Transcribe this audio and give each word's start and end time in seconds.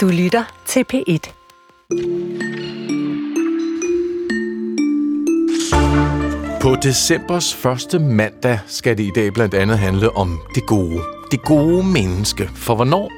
Du 0.00 0.08
lytter 0.08 0.44
til 0.66 0.84
P1. 0.92 1.32
På 6.62 6.76
decembers 6.82 7.54
første 7.54 7.98
mandag 7.98 8.58
skal 8.66 8.98
det 8.98 9.04
i 9.04 9.10
dag 9.14 9.32
blandt 9.32 9.54
andet 9.54 9.78
handle 9.78 10.16
om 10.16 10.38
det 10.54 10.66
gode. 10.66 11.00
Det 11.30 11.42
gode 11.42 11.86
menneske. 11.86 12.50
For 12.54 12.74
hvornår 12.74 13.12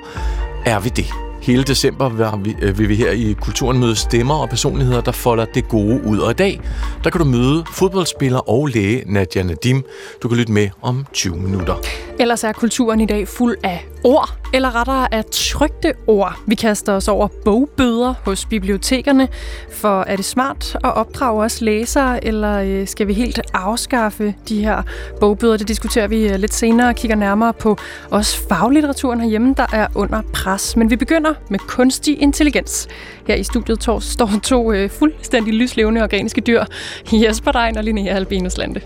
er 0.67 0.81
vi 0.81 0.89
det? 0.89 1.07
Hele 1.43 1.65
december 1.65 2.39
øh, 2.63 2.79
vil 2.79 2.89
vi, 2.89 2.95
her 2.95 3.11
i 3.11 3.37
Kulturen 3.41 3.81
møde 3.81 3.97
stemmer 3.97 4.35
og 4.35 4.49
personligheder, 4.49 5.01
der 5.01 5.13
folder 5.13 5.45
det 5.45 5.69
gode 5.69 6.05
ud. 6.05 6.19
Og 6.19 6.31
i 6.31 6.35
dag, 6.35 6.61
der 7.05 7.11
kan 7.11 7.19
du 7.19 7.25
møde 7.25 7.65
fodboldspiller 7.73 8.51
og 8.51 8.67
læge 8.67 9.05
Nadia 9.07 9.43
Nadim. 9.43 9.85
Du 10.23 10.29
kan 10.29 10.39
lytte 10.39 10.53
med 10.53 10.69
om 10.83 11.07
20 11.13 11.37
minutter. 11.37 11.75
Ellers 12.21 12.45
er 12.45 12.53
kulturen 12.53 13.01
i 13.01 13.07
dag 13.07 13.29
fuld 13.29 13.57
af 13.63 13.85
ord, 14.05 14.39
eller 14.55 14.77
rettere 14.77 15.15
af 15.15 15.25
trygte 15.25 15.93
ord. 16.07 16.39
Vi 16.47 16.55
kaster 16.55 16.93
os 16.93 17.09
over 17.09 17.29
bogbøder 17.45 18.15
hos 18.25 18.45
bibliotekerne, 18.45 19.29
for 19.71 20.01
er 20.03 20.17
det 20.17 20.25
smart 20.25 20.77
at 20.85 20.95
opdrage 20.95 21.45
os 21.45 21.61
læsere, 21.61 22.25
eller 22.25 22.59
øh, 22.59 22.87
skal 22.87 23.07
vi 23.07 23.13
helt 23.13 23.41
afskaffe 23.55 24.35
de 24.49 24.65
her 24.65 24.83
bogbøder? 25.21 25.57
Det 25.57 25.69
diskuterer 25.69 26.09
vi 26.09 26.29
øh, 26.29 26.39
lidt 26.39 26.55
senere 26.55 26.89
og 26.89 26.95
kigger 26.95 27.17
nærmere 27.17 27.53
på 27.53 27.77
også 28.11 28.49
faglitteraturen 28.49 29.21
herhjemme, 29.21 29.55
der 29.57 29.67
er 29.73 29.87
under 29.95 30.23
pres. 30.33 30.77
Men 30.77 30.91
vi 30.91 30.97
begynder 30.97 31.35
med 31.51 31.59
kunstig 31.59 32.23
intelligens. 32.23 32.89
Her 33.27 33.35
i 33.35 33.43
studiet 33.43 33.81
to, 33.81 34.01
står 34.01 34.31
to 34.43 34.73
øh, 34.73 34.91
fuldstændig 34.91 35.55
lyslevende 35.55 36.03
organiske 36.03 36.41
dyr, 36.41 36.65
Jesper 37.13 37.53
Dein 37.53 37.77
og 37.77 37.85
Linnea 37.85 38.15
Albinus 38.15 38.57
Lande. 38.59 38.81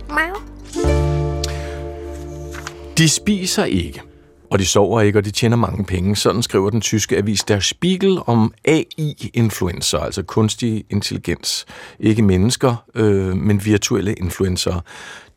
De 2.98 3.08
spiser 3.08 3.64
ikke, 3.64 4.02
og 4.50 4.58
de 4.58 4.66
sover 4.66 5.00
ikke, 5.00 5.18
og 5.18 5.24
de 5.24 5.30
tjener 5.30 5.56
mange 5.56 5.84
penge. 5.84 6.16
Sådan 6.16 6.42
skriver 6.42 6.70
den 6.70 6.80
tyske 6.80 7.16
avis 7.16 7.44
Der 7.44 7.60
Spiegel 7.60 8.18
om 8.26 8.54
AI-influencer, 8.64 9.98
altså 9.98 10.22
kunstig 10.22 10.84
intelligens. 10.90 11.66
Ikke 12.00 12.22
mennesker, 12.22 12.84
øh, 12.94 13.36
men 13.36 13.64
virtuelle 13.64 14.14
influencer. 14.14 14.80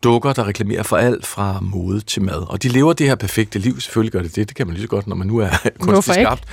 Dukker, 0.03 0.33
der 0.33 0.47
reklamerer 0.47 0.83
for 0.83 0.97
alt 0.97 1.25
fra 1.25 1.59
mode 1.61 1.99
til 1.99 2.21
mad. 2.21 2.49
Og 2.49 2.63
de 2.63 2.67
lever 2.67 2.93
det 2.93 3.07
her 3.07 3.15
perfekte 3.15 3.59
liv. 3.59 3.79
Selvfølgelig 3.79 4.11
gør 4.11 4.21
det 4.21 4.35
det. 4.35 4.49
Det 4.49 4.57
kan 4.57 4.67
man 4.67 4.73
lige 4.73 4.83
så 4.83 4.87
godt, 4.89 5.07
når 5.07 5.15
man 5.15 5.27
nu 5.27 5.37
er 5.37 5.49
kunstigt 5.79 6.15
skabt. 6.15 6.43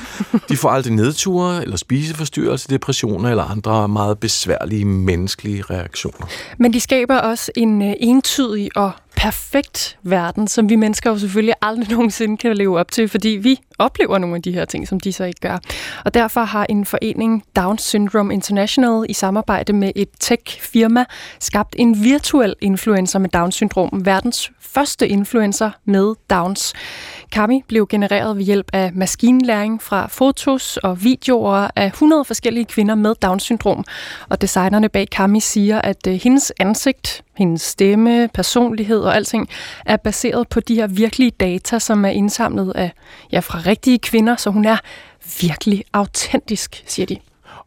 De 0.49 0.57
får 0.57 0.69
aldrig 0.69 0.93
nedture, 0.93 1.63
eller 1.63 1.77
spiseforstyrrelse, 1.77 2.69
depressioner 2.69 3.31
eller 3.31 3.45
andre 3.45 3.89
meget 3.89 4.19
besværlige 4.19 4.85
menneskelige 4.85 5.63
reaktioner. 5.63 6.27
Men 6.59 6.73
de 6.73 6.81
skaber 6.81 7.19
også 7.19 7.53
en 7.57 7.83
øh, 7.83 7.95
entydig 8.01 8.77
og 8.77 8.93
perfekt 9.17 9.99
verden, 10.03 10.49
som 10.49 10.69
vi 10.69 10.77
mennesker 10.77 11.11
jo 11.11 11.19
selvfølgelig 11.19 11.55
aldrig 11.63 11.91
nogensinde 11.97 12.37
kan 12.37 12.57
leve 12.57 12.79
op 12.79 12.93
til, 12.93 13.09
fordi 13.09 13.29
vi 13.29 13.61
oplever 13.79 14.19
nogle 14.19 14.37
af 14.37 14.43
de 14.43 14.53
her 14.53 14.65
ting, 14.65 14.89
som 14.89 15.01
de 15.01 15.13
så 15.13 15.25
ikke 15.25 15.41
gør. 15.41 15.59
Og 16.05 16.15
derfor 16.15 16.41
har 16.41 16.67
en 16.69 16.85
forening 16.85 17.45
Down 17.57 17.79
Syndrome 17.79 18.35
International 18.35 19.07
i 19.09 19.13
samarbejde 19.13 19.73
med 19.73 19.93
et 19.97 20.09
tech-firma 20.21 21.05
skabt 21.41 21.75
en 21.79 22.03
virtuel 22.05 22.55
influencer 22.61 23.19
med 23.19 23.29
Down-syndrom, 23.29 24.03
verdens 24.05 24.51
første 24.61 25.09
influencer 25.09 25.71
med 25.85 26.15
Downs. 26.31 26.73
Kami 27.33 27.63
blev 27.69 27.87
genereret 27.87 28.37
ved 28.37 28.45
hjælp 28.45 28.71
af 28.73 28.93
maskinlæring 28.95 29.83
fra 29.83 30.07
fotos 30.07 30.77
og 30.77 31.05
videoer 31.05 31.69
af 31.77 31.87
100 31.87 32.25
forskellige 32.25 32.65
kvinder 32.65 32.95
med 32.95 33.15
Down-syndrom. 33.15 33.85
Og 34.29 34.41
designerne 34.41 34.89
bag 34.89 35.09
Kami 35.11 35.41
siger, 35.41 35.81
at 35.81 36.07
øh, 36.07 36.15
hendes 36.15 36.53
ansigt, 36.61 37.25
hendes 37.37 37.63
stemme, 37.63 38.29
personlighed 38.35 39.01
og 39.01 39.17
alting 39.17 39.49
er 39.87 39.97
baseret 39.97 40.49
på 40.49 40.61
de 40.61 40.75
her 40.75 40.87
virkelige 40.87 41.31
data, 41.31 41.79
som 41.79 42.05
er 42.05 42.11
indsamlet 42.11 42.73
af 42.75 42.93
ja, 43.33 43.41
fra 43.41 43.59
rigtige 43.67 43.99
kvinder, 43.99 44.37
så 44.37 44.51
hun 44.51 44.65
er 44.65 44.77
virkelig 45.41 45.85
autentisk, 45.93 46.83
siger 46.87 47.07
de. 47.07 47.17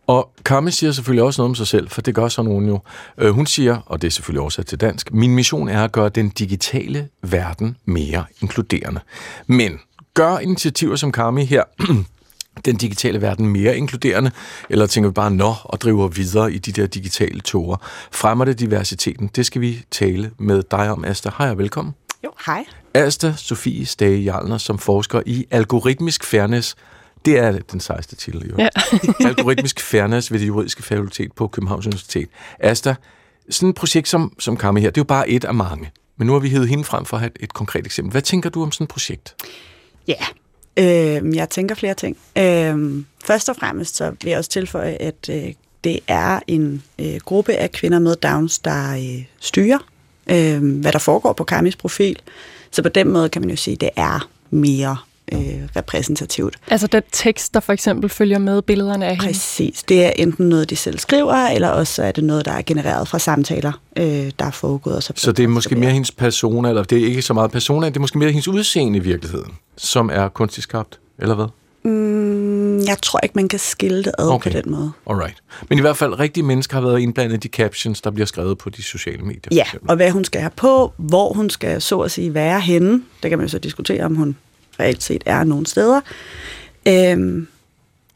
Og 0.09 0.31
Kami 0.45 0.71
siger 0.71 0.91
selvfølgelig 0.91 1.23
også 1.23 1.41
noget 1.41 1.49
om 1.49 1.55
sig 1.55 1.67
selv, 1.67 1.89
for 1.89 2.01
det 2.01 2.15
gør 2.15 2.27
så 2.27 2.41
nogen 2.41 2.67
jo. 2.67 2.79
Øh, 3.17 3.31
hun 3.31 3.45
siger, 3.45 3.77
og 3.85 4.01
det 4.01 4.07
er 4.07 4.11
selvfølgelig 4.11 4.41
oversat 4.41 4.65
til 4.65 4.79
dansk, 4.79 5.13
min 5.13 5.35
mission 5.35 5.67
er 5.67 5.83
at 5.83 5.91
gøre 5.91 6.09
den 6.09 6.29
digitale 6.29 7.07
verden 7.21 7.77
mere 7.85 8.25
inkluderende. 8.41 8.99
Men 9.47 9.79
gør 10.13 10.37
initiativer 10.37 10.95
som 10.95 11.11
Kami 11.11 11.45
her 11.45 11.63
den 12.65 12.75
digitale 12.75 13.21
verden 13.21 13.47
mere 13.47 13.77
inkluderende, 13.77 14.31
eller 14.69 14.87
tænker 14.87 15.09
vi 15.09 15.13
bare 15.13 15.31
nå 15.31 15.53
og 15.63 15.81
driver 15.81 16.07
videre 16.07 16.53
i 16.53 16.57
de 16.57 16.71
der 16.71 16.87
digitale 16.87 17.41
toger? 17.41 17.77
Fremmer 18.11 18.45
det 18.45 18.59
diversiteten? 18.59 19.29
Det 19.35 19.45
skal 19.45 19.61
vi 19.61 19.85
tale 19.91 20.31
med 20.37 20.63
dig 20.71 20.91
om, 20.91 21.05
Asta. 21.05 21.29
Hej 21.37 21.49
og 21.49 21.57
velkommen. 21.57 21.93
Jo, 22.23 22.31
hej. 22.45 22.65
Asta 22.93 23.33
Sofie 23.37 23.85
Stage 23.85 24.19
Jarlner, 24.19 24.57
som 24.57 24.77
forsker 24.77 25.21
i 25.25 25.45
algoritmisk 25.51 26.23
fairness. 26.23 26.75
Det 27.25 27.37
er 27.37 27.51
den 27.71 27.79
sejeste 27.79 28.15
titel, 28.15 28.49
jo. 28.49 28.55
Ja. 28.57 28.69
algoritmisk 29.27 29.79
fairness 29.79 30.31
ved 30.31 30.39
det 30.39 30.47
juridiske 30.47 30.83
fakultet 30.83 31.33
på 31.33 31.47
Københavns 31.47 31.85
Universitet. 31.85 32.29
Asta, 32.59 32.95
sådan 33.49 33.69
et 33.69 33.75
projekt 33.75 34.07
som, 34.07 34.33
som 34.39 34.57
Kami 34.57 34.81
her, 34.81 34.89
det 34.89 34.97
er 34.97 35.01
jo 35.01 35.05
bare 35.05 35.29
et 35.29 35.45
af 35.45 35.53
mange. 35.53 35.91
Men 36.17 36.27
nu 36.27 36.33
har 36.33 36.39
vi 36.39 36.49
hævet 36.49 36.67
hende 36.67 36.83
frem 36.83 37.05
for 37.05 37.17
at 37.17 37.21
have 37.21 37.31
et, 37.35 37.43
et 37.43 37.53
konkret 37.53 37.85
eksempel. 37.85 38.11
Hvad 38.11 38.21
tænker 38.21 38.49
du 38.49 38.63
om 38.63 38.71
sådan 38.71 38.83
et 38.83 38.89
projekt? 38.89 39.35
Ja, 40.07 40.25
øh, 40.77 41.35
jeg 41.35 41.49
tænker 41.49 41.75
flere 41.75 41.93
ting. 41.93 42.17
Øh, 42.37 43.03
først 43.25 43.49
og 43.49 43.55
fremmest 43.55 43.95
så 43.95 44.09
vil 44.23 44.29
jeg 44.29 44.37
også 44.37 44.49
tilføje, 44.49 44.93
at 44.93 45.29
øh, 45.29 45.53
det 45.83 45.99
er 46.07 46.39
en 46.47 46.83
øh, 46.99 47.17
gruppe 47.25 47.53
af 47.53 47.71
kvinder 47.71 47.99
med 47.99 48.15
Downs, 48.15 48.59
der 48.59 48.93
øh, 48.93 49.25
styrer, 49.39 49.79
øh, 50.29 50.79
hvad 50.81 50.91
der 50.91 50.99
foregår 50.99 51.33
på 51.33 51.43
Kamis 51.43 51.75
profil. 51.75 52.19
Så 52.71 52.83
på 52.83 52.89
den 52.89 53.09
måde 53.09 53.29
kan 53.29 53.41
man 53.41 53.49
jo 53.49 53.55
sige, 53.55 53.73
at 53.73 53.81
det 53.81 53.89
er 53.95 54.29
mere 54.49 54.97
øh, 55.33 55.39
repræsentativt. 55.75 56.55
Altså 56.67 56.87
den 56.87 57.03
tekst, 57.11 57.53
der 57.53 57.59
for 57.59 57.73
eksempel 57.73 58.09
følger 58.09 58.37
med 58.39 58.61
billederne 58.61 59.05
af 59.05 59.11
hende? 59.15 59.25
Præcis. 59.25 59.83
Det 59.83 60.05
er 60.05 60.09
enten 60.15 60.49
noget, 60.49 60.69
de 60.69 60.75
selv 60.75 60.99
skriver, 60.99 61.33
eller 61.35 61.67
også 61.69 62.03
er 62.03 62.11
det 62.11 62.23
noget, 62.23 62.45
der 62.45 62.51
er 62.51 62.61
genereret 62.61 63.07
fra 63.07 63.19
samtaler, 63.19 63.71
øh, 63.97 64.31
der 64.39 64.45
er 64.45 64.51
foregået. 64.51 64.95
Og 64.95 65.03
så, 65.03 65.13
Så 65.15 65.31
det 65.31 65.43
er 65.43 65.47
måske 65.47 65.75
mere 65.75 65.91
hendes 65.91 66.11
persona, 66.11 66.69
eller 66.69 66.83
det 66.83 66.97
er 66.97 67.05
ikke 67.05 67.21
så 67.21 67.33
meget 67.33 67.51
persona, 67.51 67.87
det 67.87 67.95
er 67.95 67.99
måske 68.01 68.17
mere 68.17 68.29
hendes 68.31 68.47
udseende 68.47 68.97
i 68.99 69.01
virkeligheden, 69.01 69.51
som 69.77 70.09
er 70.13 70.27
kunstigt 70.27 70.63
skabt, 70.63 70.99
eller 71.19 71.35
hvad? 71.35 71.45
Mm, 71.83 72.79
jeg 72.79 72.97
tror 73.01 73.19
ikke, 73.23 73.33
man 73.35 73.47
kan 73.47 73.59
skille 73.59 74.03
det 74.03 74.11
ad 74.17 74.27
Okay. 74.27 74.51
på 74.51 74.57
den 74.61 74.71
måde. 74.71 74.91
Alright. 75.09 75.35
Men 75.69 75.77
i 75.77 75.81
hvert 75.81 75.97
fald, 75.97 76.19
rigtige 76.19 76.43
mennesker 76.43 76.75
har 76.75 76.81
været 76.81 76.99
indblandet 76.99 77.35
i 77.35 77.37
de 77.37 77.47
captions, 77.47 78.01
der 78.01 78.11
bliver 78.11 78.25
skrevet 78.25 78.57
på 78.57 78.69
de 78.69 78.83
sociale 78.83 79.21
medier. 79.23 79.41
Ja, 79.51 79.63
og 79.87 79.95
hvad 79.95 80.11
hun 80.11 80.25
skal 80.25 80.41
have 80.41 80.51
på, 80.55 80.93
hvor 80.97 81.33
hun 81.33 81.49
skal 81.49 81.81
så 81.81 81.99
at 81.99 82.11
sige 82.11 82.33
være 82.33 82.59
henne. 82.61 83.01
Det 83.23 83.29
kan 83.29 83.37
man 83.37 83.45
jo 83.47 83.51
så 83.51 83.59
diskutere, 83.59 84.03
om 84.05 84.15
hun 84.15 84.35
reelt 84.79 85.03
set 85.03 85.23
er 85.25 85.43
nogle 85.43 85.67
steder. 85.67 86.01
Øhm, 86.87 87.47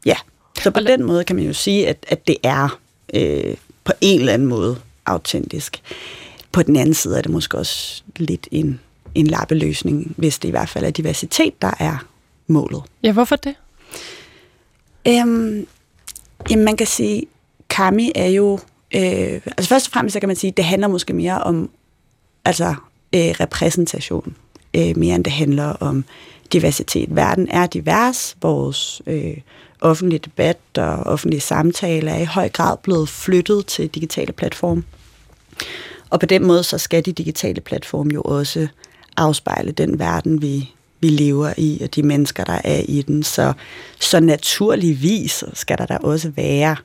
ja, 0.06 0.16
så 0.62 0.70
på 0.70 0.80
den 0.80 1.04
måde 1.04 1.24
kan 1.24 1.36
man 1.36 1.44
jo 1.44 1.52
sige, 1.52 1.88
at, 1.88 2.06
at 2.08 2.26
det 2.26 2.36
er 2.42 2.78
øh, 3.14 3.54
på 3.84 3.92
en 4.00 4.20
eller 4.20 4.32
anden 4.32 4.48
måde 4.48 4.78
autentisk. 5.06 5.82
På 6.52 6.62
den 6.62 6.76
anden 6.76 6.94
side 6.94 7.18
er 7.18 7.22
det 7.22 7.30
måske 7.30 7.58
også 7.58 8.02
lidt 8.16 8.48
en, 8.50 8.80
en 9.14 9.26
lappeløsning, 9.26 10.14
hvis 10.16 10.38
det 10.38 10.48
i 10.48 10.50
hvert 10.50 10.68
fald 10.68 10.84
er 10.84 10.90
diversitet, 10.90 11.62
der 11.62 11.70
er 11.78 12.06
målet. 12.46 12.82
Ja, 13.02 13.12
hvorfor 13.12 13.36
det? 13.36 13.54
Øhm, 15.08 15.66
jamen, 16.50 16.64
man 16.64 16.76
kan 16.76 16.86
sige, 16.86 17.22
Kami 17.68 18.12
er 18.14 18.28
jo... 18.28 18.58
Øh, 18.94 19.40
altså 19.46 19.68
først 19.68 19.86
og 19.86 19.92
fremmest, 19.92 20.12
så 20.12 20.20
kan 20.20 20.28
man 20.28 20.36
sige, 20.36 20.50
det 20.56 20.64
handler 20.64 20.88
måske 20.88 21.12
mere 21.12 21.42
om 21.42 21.70
altså, 22.44 22.74
øh, 23.14 23.34
repræsentation, 23.40 24.36
øh, 24.76 24.96
mere 24.96 25.14
end 25.14 25.24
det 25.24 25.32
handler 25.32 25.64
om 25.64 26.04
diversitet. 26.52 27.16
Verden 27.16 27.48
er 27.50 27.66
divers, 27.66 28.36
vores 28.42 29.02
øh, 29.06 29.36
offentlige 29.80 30.18
debat 30.18 30.58
og 30.76 30.84
offentlige 30.84 31.40
samtaler 31.40 32.12
er 32.12 32.20
i 32.20 32.24
høj 32.24 32.48
grad 32.48 32.76
blevet 32.82 33.08
flyttet 33.08 33.66
til 33.66 33.88
digitale 33.88 34.32
platforme. 34.32 34.82
Og 36.10 36.20
på 36.20 36.26
den 36.26 36.46
måde, 36.46 36.62
så 36.62 36.78
skal 36.78 37.04
de 37.04 37.12
digitale 37.12 37.60
platforme 37.60 38.14
jo 38.14 38.22
også 38.22 38.68
afspejle 39.16 39.72
den 39.72 39.98
verden, 39.98 40.42
vi, 40.42 40.70
vi 41.00 41.08
lever 41.08 41.52
i, 41.56 41.80
og 41.82 41.94
de 41.94 42.02
mennesker, 42.02 42.44
der 42.44 42.60
er 42.64 42.82
i 42.88 43.02
den. 43.02 43.22
Så, 43.22 43.52
så 44.00 44.20
naturligvis 44.20 45.44
skal 45.52 45.78
der 45.78 45.86
da 45.86 45.96
også 45.96 46.32
være 46.36 46.76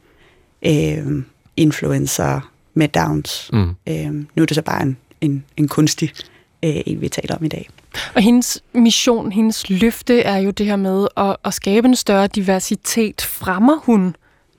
øh, 0.65 1.23
influencer 1.57 2.51
med 2.73 2.87
Downs. 2.87 3.49
Mm. 3.53 3.75
Øh, 3.87 4.13
nu 4.13 4.41
er 4.41 4.45
det 4.45 4.55
så 4.55 4.61
bare 4.61 4.81
en, 4.81 4.97
en, 5.21 5.45
en 5.57 5.67
kunstig 5.67 6.11
øh, 6.63 6.81
en, 6.85 7.01
vi 7.01 7.09
taler 7.09 7.35
om 7.35 7.45
i 7.45 7.47
dag. 7.47 7.69
Og 8.15 8.21
hendes 8.21 8.63
mission, 8.73 9.31
hendes 9.31 9.69
løfte 9.69 10.21
er 10.21 10.37
jo 10.37 10.51
det 10.51 10.65
her 10.65 10.75
med 10.75 11.07
at, 11.17 11.35
at 11.45 11.53
skabe 11.53 11.87
en 11.87 11.95
større 11.95 12.27
diversitet. 12.27 13.21
Fremmer 13.21 13.79
hun 13.83 14.15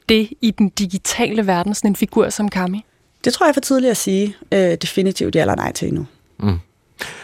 det 0.09 0.29
i 0.41 0.51
den 0.51 0.69
digitale 0.69 1.47
verden, 1.47 1.75
sådan 1.75 1.91
en 1.91 1.97
figur 1.97 2.29
som 2.29 2.49
Kami? 2.49 2.85
Det 3.25 3.33
tror 3.33 3.47
jeg 3.47 3.51
er 3.51 3.55
for 3.55 3.61
tidligt 3.61 3.91
at 3.91 3.97
sige 3.97 4.37
øh, 4.53 4.75
definitivt 4.83 5.35
ja 5.35 5.41
eller 5.41 5.57
nej 5.57 5.73
til 5.73 5.89
endnu. 5.89 6.07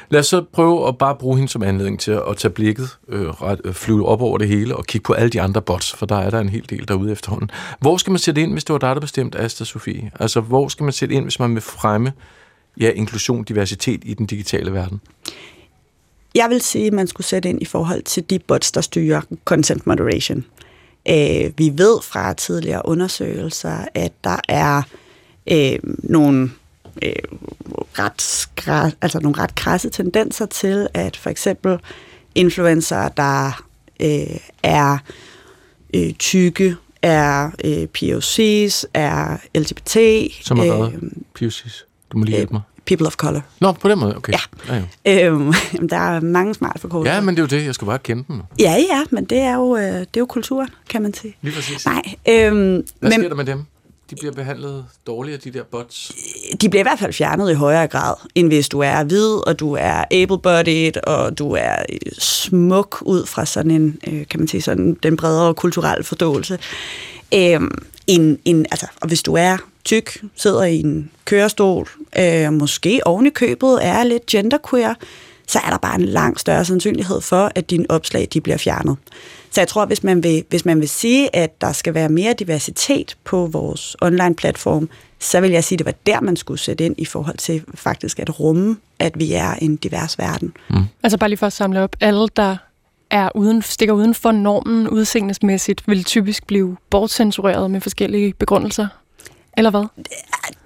Lad 0.08 0.20
os 0.20 0.26
så 0.26 0.44
prøve 0.52 0.88
at 0.88 0.98
bare 0.98 1.16
bruge 1.16 1.36
hende 1.36 1.52
som 1.52 1.62
anledning 1.62 2.00
til 2.00 2.10
at 2.10 2.36
tage 2.36 2.52
blikket, 2.52 2.88
øh, 3.08 3.28
ret, 3.28 3.60
øh, 3.64 3.74
flyve 3.74 4.06
op 4.06 4.22
over 4.22 4.38
det 4.38 4.48
hele 4.48 4.76
og 4.76 4.84
kigge 4.86 5.04
på 5.04 5.12
alle 5.12 5.30
de 5.30 5.40
andre 5.40 5.62
bots, 5.62 5.92
for 5.92 6.06
der 6.06 6.16
er 6.16 6.30
der 6.30 6.40
en 6.40 6.48
hel 6.48 6.70
del 6.70 6.88
derude 6.88 7.12
efterhånden. 7.12 7.50
Hvor 7.80 7.96
skal 7.96 8.10
man 8.10 8.18
sætte 8.18 8.42
ind, 8.42 8.52
hvis 8.52 8.64
det 8.64 8.72
var 8.72 8.78
dig, 8.78 8.94
der 8.94 9.00
bestemte, 9.00 9.38
Asta 9.38 9.64
Sofie? 9.64 10.10
Altså, 10.20 10.40
hvor 10.40 10.68
skal 10.68 10.84
man 10.84 10.92
sætte 10.92 11.14
ind, 11.14 11.24
hvis 11.24 11.38
man 11.38 11.54
vil 11.54 11.62
fremme 11.62 12.12
ja, 12.80 12.90
inklusion, 12.90 13.44
diversitet 13.44 14.00
i 14.04 14.14
den 14.14 14.26
digitale 14.26 14.72
verden? 14.72 15.00
Jeg 16.36 16.50
vil 16.50 16.60
sige, 16.60 16.86
at 16.86 16.92
man 16.92 17.06
skulle 17.06 17.26
sætte 17.26 17.48
ind 17.48 17.62
i 17.62 17.64
forhold 17.64 18.02
til 18.02 18.30
de 18.30 18.38
bots, 18.38 18.72
der 18.72 18.80
styrer 18.80 19.20
content 19.44 19.86
moderation. 19.86 20.44
Øh, 21.08 21.52
vi 21.58 21.72
ved 21.74 22.02
fra 22.02 22.34
tidligere 22.34 22.82
undersøgelser, 22.84 23.84
at 23.94 24.12
der 24.24 24.36
er 24.48 24.82
øh, 25.50 25.78
nogle 26.02 26.50
øh, 27.02 27.12
ret, 27.98 28.22
skra, 28.22 28.90
altså 29.00 29.20
nogle 29.20 29.38
ret 29.38 29.54
krasse 29.54 29.90
tendenser 29.90 30.46
til, 30.46 30.88
at 30.94 31.16
for 31.16 31.30
eksempel 31.30 31.78
influencer, 32.34 33.08
der 33.08 33.64
øh, 34.00 34.38
er 34.62 34.98
øh, 35.94 36.12
tykke, 36.12 36.76
er 37.02 37.50
øh, 37.64 37.88
POC's, 37.98 38.84
er 38.94 39.36
LGBT. 39.54 39.96
Som 40.46 40.58
er 40.58 40.80
øh? 40.80 40.92
POC's? 41.38 41.86
Du 42.12 42.18
må 42.18 42.24
lige 42.24 42.36
hjælpe 42.36 42.52
mig. 42.52 42.62
People 42.86 43.06
of 43.06 43.14
Color. 43.16 43.40
Nå, 43.60 43.72
på 43.72 43.88
den 43.88 43.98
måde, 43.98 44.16
okay. 44.16 44.32
Ja. 44.32 44.38
ja, 44.74 44.82
ja. 45.04 45.26
Øhm, 45.26 45.52
der 45.90 45.96
er 45.96 46.20
mange 46.20 46.54
smarte 46.54 46.80
forkortelser. 46.80 47.14
Ja, 47.14 47.20
men 47.20 47.36
det 47.36 47.42
er 47.42 47.42
jo 47.42 47.60
det. 47.60 47.66
Jeg 47.66 47.74
skal 47.74 47.86
bare 47.86 47.98
kende 47.98 48.24
dem. 48.28 48.40
Ja, 48.60 48.76
ja, 48.90 49.04
men 49.10 49.24
det 49.24 49.38
er 49.38 49.54
jo, 49.54 49.76
øh, 49.76 49.82
det 49.82 50.00
er 50.00 50.06
jo 50.18 50.26
kultur, 50.26 50.66
kan 50.88 51.02
man 51.02 51.14
sige. 51.14 51.36
Lige 51.42 51.54
præcis. 51.54 51.86
Nej. 51.86 52.02
Øhm, 52.28 52.56
Hvad 53.00 53.10
men, 53.10 53.12
sker 53.12 53.28
der 53.28 53.36
med 53.36 53.44
dem? 53.44 53.64
De 54.10 54.16
bliver 54.16 54.32
behandlet 54.32 54.84
dårligere, 55.06 55.40
de 55.44 55.50
der 55.50 55.62
bots? 55.70 56.12
De 56.60 56.68
bliver 56.68 56.80
i 56.80 56.82
hvert 56.82 56.98
fald 56.98 57.12
fjernet 57.12 57.50
i 57.50 57.54
højere 57.54 57.86
grad, 57.86 58.14
end 58.34 58.48
hvis 58.48 58.68
du 58.68 58.80
er 58.80 59.04
hvid, 59.04 59.48
og 59.48 59.60
du 59.60 59.72
er 59.72 60.04
able-bodied, 60.10 61.00
og 61.06 61.38
du 61.38 61.52
er 61.52 61.76
øh, 61.92 62.12
smuk 62.18 63.02
ud 63.02 63.26
fra 63.26 63.46
sådan 63.46 63.70
en, 63.70 63.98
øh, 64.06 64.26
kan 64.30 64.40
man 64.40 64.48
sige, 64.48 64.62
sådan 64.62 64.96
den 65.02 65.16
bredere 65.16 65.54
kulturelle 65.54 66.04
forståelse. 66.04 66.58
Øhm, 67.34 67.70
en, 68.06 68.38
en, 68.44 68.66
altså, 68.70 68.86
og 69.00 69.08
hvis 69.08 69.22
du 69.22 69.34
er 69.34 69.56
tyk, 69.86 70.24
sidder 70.34 70.62
i 70.62 70.80
en 70.80 71.10
kørestol, 71.24 71.88
øh, 72.18 72.52
måske 72.52 73.00
oven 73.04 73.26
i 73.26 73.30
købet 73.30 73.78
er 73.82 74.04
lidt 74.04 74.26
genderqueer, 74.26 74.94
så 75.46 75.58
er 75.66 75.70
der 75.70 75.78
bare 75.78 75.94
en 75.94 76.04
langt 76.04 76.40
større 76.40 76.64
sandsynlighed 76.64 77.20
for, 77.20 77.52
at 77.54 77.70
dine 77.70 77.86
opslag 77.88 78.28
de 78.32 78.40
bliver 78.40 78.56
fjernet. 78.56 78.96
Så 79.50 79.60
jeg 79.60 79.68
tror, 79.68 79.86
hvis 79.86 80.04
man, 80.04 80.22
vil, 80.22 80.44
hvis 80.48 80.64
man 80.64 80.80
vil 80.80 80.88
sige, 80.88 81.36
at 81.36 81.60
der 81.60 81.72
skal 81.72 81.94
være 81.94 82.08
mere 82.08 82.32
diversitet 82.32 83.16
på 83.24 83.46
vores 83.46 83.96
online-platform, 84.00 84.88
så 85.20 85.40
vil 85.40 85.50
jeg 85.50 85.64
sige, 85.64 85.76
at 85.76 85.78
det 85.78 85.86
var 85.86 85.94
der, 86.06 86.20
man 86.20 86.36
skulle 86.36 86.60
sætte 86.60 86.84
ind 86.84 86.94
i 86.98 87.04
forhold 87.04 87.36
til 87.36 87.62
faktisk 87.74 88.18
at 88.18 88.40
rumme, 88.40 88.76
at 88.98 89.18
vi 89.18 89.32
er 89.32 89.52
en 89.52 89.76
divers 89.76 90.18
verden. 90.18 90.52
Mm. 90.70 90.84
Altså 91.02 91.18
bare 91.18 91.28
lige 91.28 91.38
for 91.38 91.46
at 91.46 91.52
samle 91.52 91.80
op, 91.80 91.96
alle, 92.00 92.28
der 92.36 92.56
er 93.10 93.28
uden, 93.34 93.62
stikker 93.62 93.94
uden 93.94 94.14
for 94.14 94.32
normen 94.32 94.88
udseendesmæssigt, 94.88 95.88
vil 95.88 96.04
typisk 96.04 96.46
blive 96.46 96.76
bortcensureret 96.90 97.70
med 97.70 97.80
forskellige 97.80 98.34
begrundelser? 98.38 98.86
Eller 99.56 99.70
hvad? 99.70 99.84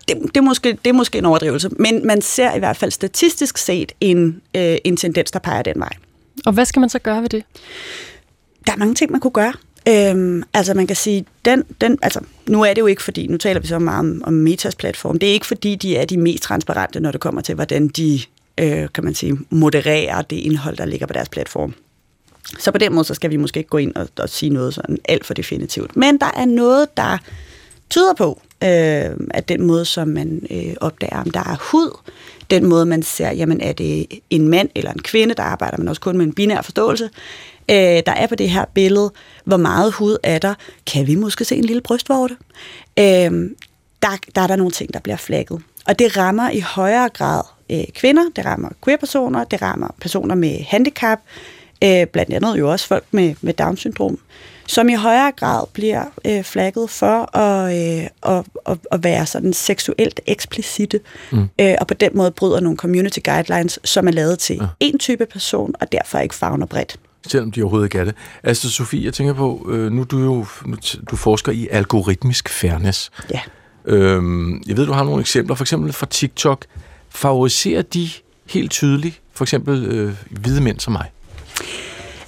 Det, 0.08 0.16
det, 0.22 0.36
er 0.36 0.40
måske, 0.40 0.78
det 0.84 0.90
er 0.90 0.92
måske 0.92 1.18
en 1.18 1.24
overdrivelse, 1.24 1.68
men 1.78 2.06
man 2.06 2.22
ser 2.22 2.54
i 2.54 2.58
hvert 2.58 2.76
fald 2.76 2.90
statistisk 2.90 3.58
set 3.58 3.92
en, 4.00 4.42
øh, 4.56 4.76
en 4.84 4.96
tendens, 4.96 5.30
der 5.30 5.38
peger 5.38 5.62
den 5.62 5.74
vej. 5.76 5.92
Og 6.46 6.52
hvad 6.52 6.64
skal 6.64 6.80
man 6.80 6.88
så 6.88 6.98
gøre 6.98 7.22
ved 7.22 7.28
det? 7.28 7.44
Der 8.66 8.72
er 8.72 8.76
mange 8.76 8.94
ting, 8.94 9.10
man 9.10 9.20
kunne 9.20 9.30
gøre. 9.30 9.52
Øhm, 9.88 10.42
altså 10.54 10.74
man 10.74 10.86
kan 10.86 10.96
sige, 10.96 11.24
den, 11.44 11.64
den, 11.80 11.98
altså, 12.02 12.20
nu 12.46 12.62
er 12.62 12.74
det 12.74 12.80
jo 12.80 12.86
ikke 12.86 13.02
fordi, 13.02 13.26
nu 13.26 13.36
taler 13.36 13.60
vi 13.60 13.66
så 13.66 13.78
meget 13.78 13.98
om, 13.98 14.22
om 14.24 14.32
Metas 14.32 14.74
platform, 14.74 15.18
det 15.18 15.28
er 15.28 15.32
ikke 15.32 15.46
fordi, 15.46 15.74
de 15.74 15.96
er 15.96 16.04
de 16.04 16.16
mest 16.16 16.42
transparente, 16.42 17.00
når 17.00 17.10
det 17.10 17.20
kommer 17.20 17.40
til, 17.40 17.54
hvordan 17.54 17.88
de, 17.88 18.20
øh, 18.58 18.88
kan 18.94 19.04
man 19.04 19.14
sige, 19.14 19.38
modererer 19.50 20.22
det 20.22 20.36
indhold, 20.36 20.76
der 20.76 20.84
ligger 20.84 21.06
på 21.06 21.12
deres 21.12 21.28
platform. 21.28 21.74
Så 22.58 22.72
på 22.72 22.78
den 22.78 22.94
måde, 22.94 23.04
så 23.04 23.14
skal 23.14 23.30
vi 23.30 23.36
måske 23.36 23.58
ikke 23.58 23.70
gå 23.70 23.78
ind 23.78 23.94
og, 23.94 24.08
og 24.18 24.28
sige 24.28 24.50
noget 24.50 24.74
sådan 24.74 24.98
alt 25.04 25.26
for 25.26 25.34
definitivt. 25.34 25.96
Men 25.96 26.18
der 26.18 26.30
er 26.36 26.44
noget, 26.44 26.96
der 26.96 27.18
tyder 27.90 28.14
på, 28.14 28.40
øh, 28.64 29.16
at 29.30 29.48
den 29.48 29.62
måde, 29.62 29.84
som 29.84 30.08
man 30.08 30.46
øh, 30.50 30.74
opdager, 30.80 31.20
om 31.20 31.30
der 31.30 31.40
er 31.40 31.56
hud, 31.70 31.98
den 32.50 32.66
måde, 32.66 32.86
man 32.86 33.02
ser, 33.02 33.30
jamen 33.30 33.60
er 33.60 33.72
det 33.72 34.06
en 34.30 34.48
mand 34.48 34.68
eller 34.74 34.92
en 34.92 35.02
kvinde, 35.02 35.34
der 35.34 35.42
arbejder 35.42 35.78
man 35.78 35.88
også 35.88 36.00
kun 36.00 36.16
med 36.16 36.26
en 36.26 36.32
binær 36.32 36.62
forståelse, 36.62 37.10
øh, 37.70 37.76
der 37.76 38.12
er 38.12 38.26
på 38.26 38.34
det 38.34 38.50
her 38.50 38.64
billede, 38.74 39.12
hvor 39.44 39.56
meget 39.56 39.92
hud 39.92 40.16
er 40.22 40.38
der, 40.38 40.54
kan 40.86 41.06
vi 41.06 41.14
måske 41.14 41.44
se 41.44 41.56
en 41.56 41.64
lille 41.64 41.82
brystvorte? 41.82 42.36
Øh, 42.98 43.50
der, 44.02 44.18
der 44.34 44.40
er 44.40 44.46
der 44.46 44.56
nogle 44.56 44.72
ting, 44.72 44.94
der 44.94 45.00
bliver 45.00 45.16
flagget. 45.16 45.62
Og 45.86 45.98
det 45.98 46.16
rammer 46.16 46.50
i 46.50 46.60
højere 46.60 47.08
grad 47.08 47.42
øh, 47.70 47.84
kvinder, 47.94 48.22
det 48.36 48.44
rammer 48.44 48.68
queer-personer, 48.84 49.44
det 49.44 49.62
rammer 49.62 49.88
personer 50.00 50.34
med 50.34 50.64
handicap, 50.64 51.18
øh, 51.84 52.06
blandt 52.06 52.32
andet 52.32 52.58
jo 52.58 52.70
også 52.70 52.86
folk 52.86 53.04
med, 53.10 53.34
med 53.40 53.54
Down-syndrom, 53.54 54.18
som 54.66 54.88
i 54.88 54.94
højere 54.94 55.32
grad 55.36 55.66
bliver 55.72 56.04
øh, 56.26 56.44
flagget 56.44 56.90
for 56.90 57.36
at, 57.36 57.76
øh, 57.76 58.06
at, 58.22 58.44
at, 58.66 58.78
at 58.92 59.04
være 59.04 59.26
sådan 59.26 59.52
seksuelt 59.52 60.20
eksplicite, 60.26 61.00
mm. 61.32 61.48
øh, 61.60 61.74
og 61.80 61.86
på 61.86 61.94
den 61.94 62.10
måde 62.14 62.30
bryder 62.30 62.60
nogle 62.60 62.76
community 62.76 63.18
guidelines, 63.24 63.78
som 63.84 64.06
er 64.06 64.12
lavet 64.12 64.38
til 64.38 64.56
ja. 64.56 64.66
en 64.80 64.98
type 64.98 65.26
person, 65.26 65.74
og 65.80 65.92
derfor 65.92 66.18
ikke 66.18 66.34
fagner 66.34 66.66
bredt. 66.66 66.96
Selvom 67.26 67.52
de 67.52 67.62
overhovedet 67.62 67.86
ikke 67.86 67.98
er 67.98 68.04
det. 68.04 68.14
Altså, 68.42 68.70
Sofie, 68.70 69.04
jeg 69.04 69.14
tænker 69.14 69.34
på, 69.34 69.66
øh, 69.70 69.92
nu 69.92 70.04
du 70.04 70.18
jo 70.18 70.46
nu, 70.66 70.76
du 71.10 71.16
forsker 71.16 71.52
i 71.52 71.68
algoritmisk 71.70 72.48
fairness. 72.48 73.10
Ja. 73.30 73.40
Øhm, 73.84 74.62
jeg 74.66 74.76
ved, 74.76 74.86
du 74.86 74.92
har 74.92 75.04
nogle 75.04 75.20
eksempler, 75.20 75.56
for 75.56 75.64
eksempel 75.64 75.92
fra 75.92 76.06
TikTok. 76.06 76.64
Favoriserer 77.08 77.82
de 77.82 78.08
helt 78.46 78.70
tydeligt, 78.70 79.20
for 79.32 79.44
eksempel 79.44 79.84
øh, 79.84 80.14
hvide 80.30 80.60
mænd 80.60 80.80
som 80.80 80.92
mig? 80.92 81.10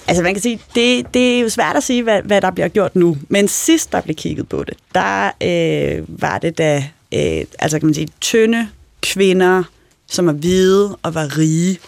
Altså 0.08 0.22
man 0.22 0.34
kan 0.34 0.42
sige, 0.42 0.60
det, 0.74 1.14
det 1.14 1.36
er 1.36 1.40
jo 1.40 1.48
svært 1.48 1.76
at 1.76 1.82
sige, 1.82 2.02
hvad, 2.02 2.22
hvad 2.22 2.40
der 2.40 2.50
bliver 2.50 2.68
gjort 2.68 2.96
nu. 2.96 3.16
Men 3.28 3.48
sidst 3.48 3.92
der 3.92 4.00
blev 4.00 4.16
kigget 4.16 4.48
på 4.48 4.64
det, 4.64 4.76
der 4.94 5.30
øh, 5.42 6.22
var 6.22 6.38
det 6.38 6.58
da, 6.58 6.84
øh, 7.14 7.44
altså 7.58 7.78
kan 7.78 7.86
man 7.86 7.94
sige, 7.94 8.08
tynde 8.20 8.68
kvinder, 9.02 9.62
som 10.08 10.28
er 10.28 10.32
hvide 10.32 10.96
og 11.02 11.14
var 11.14 11.38
rige, 11.38 11.78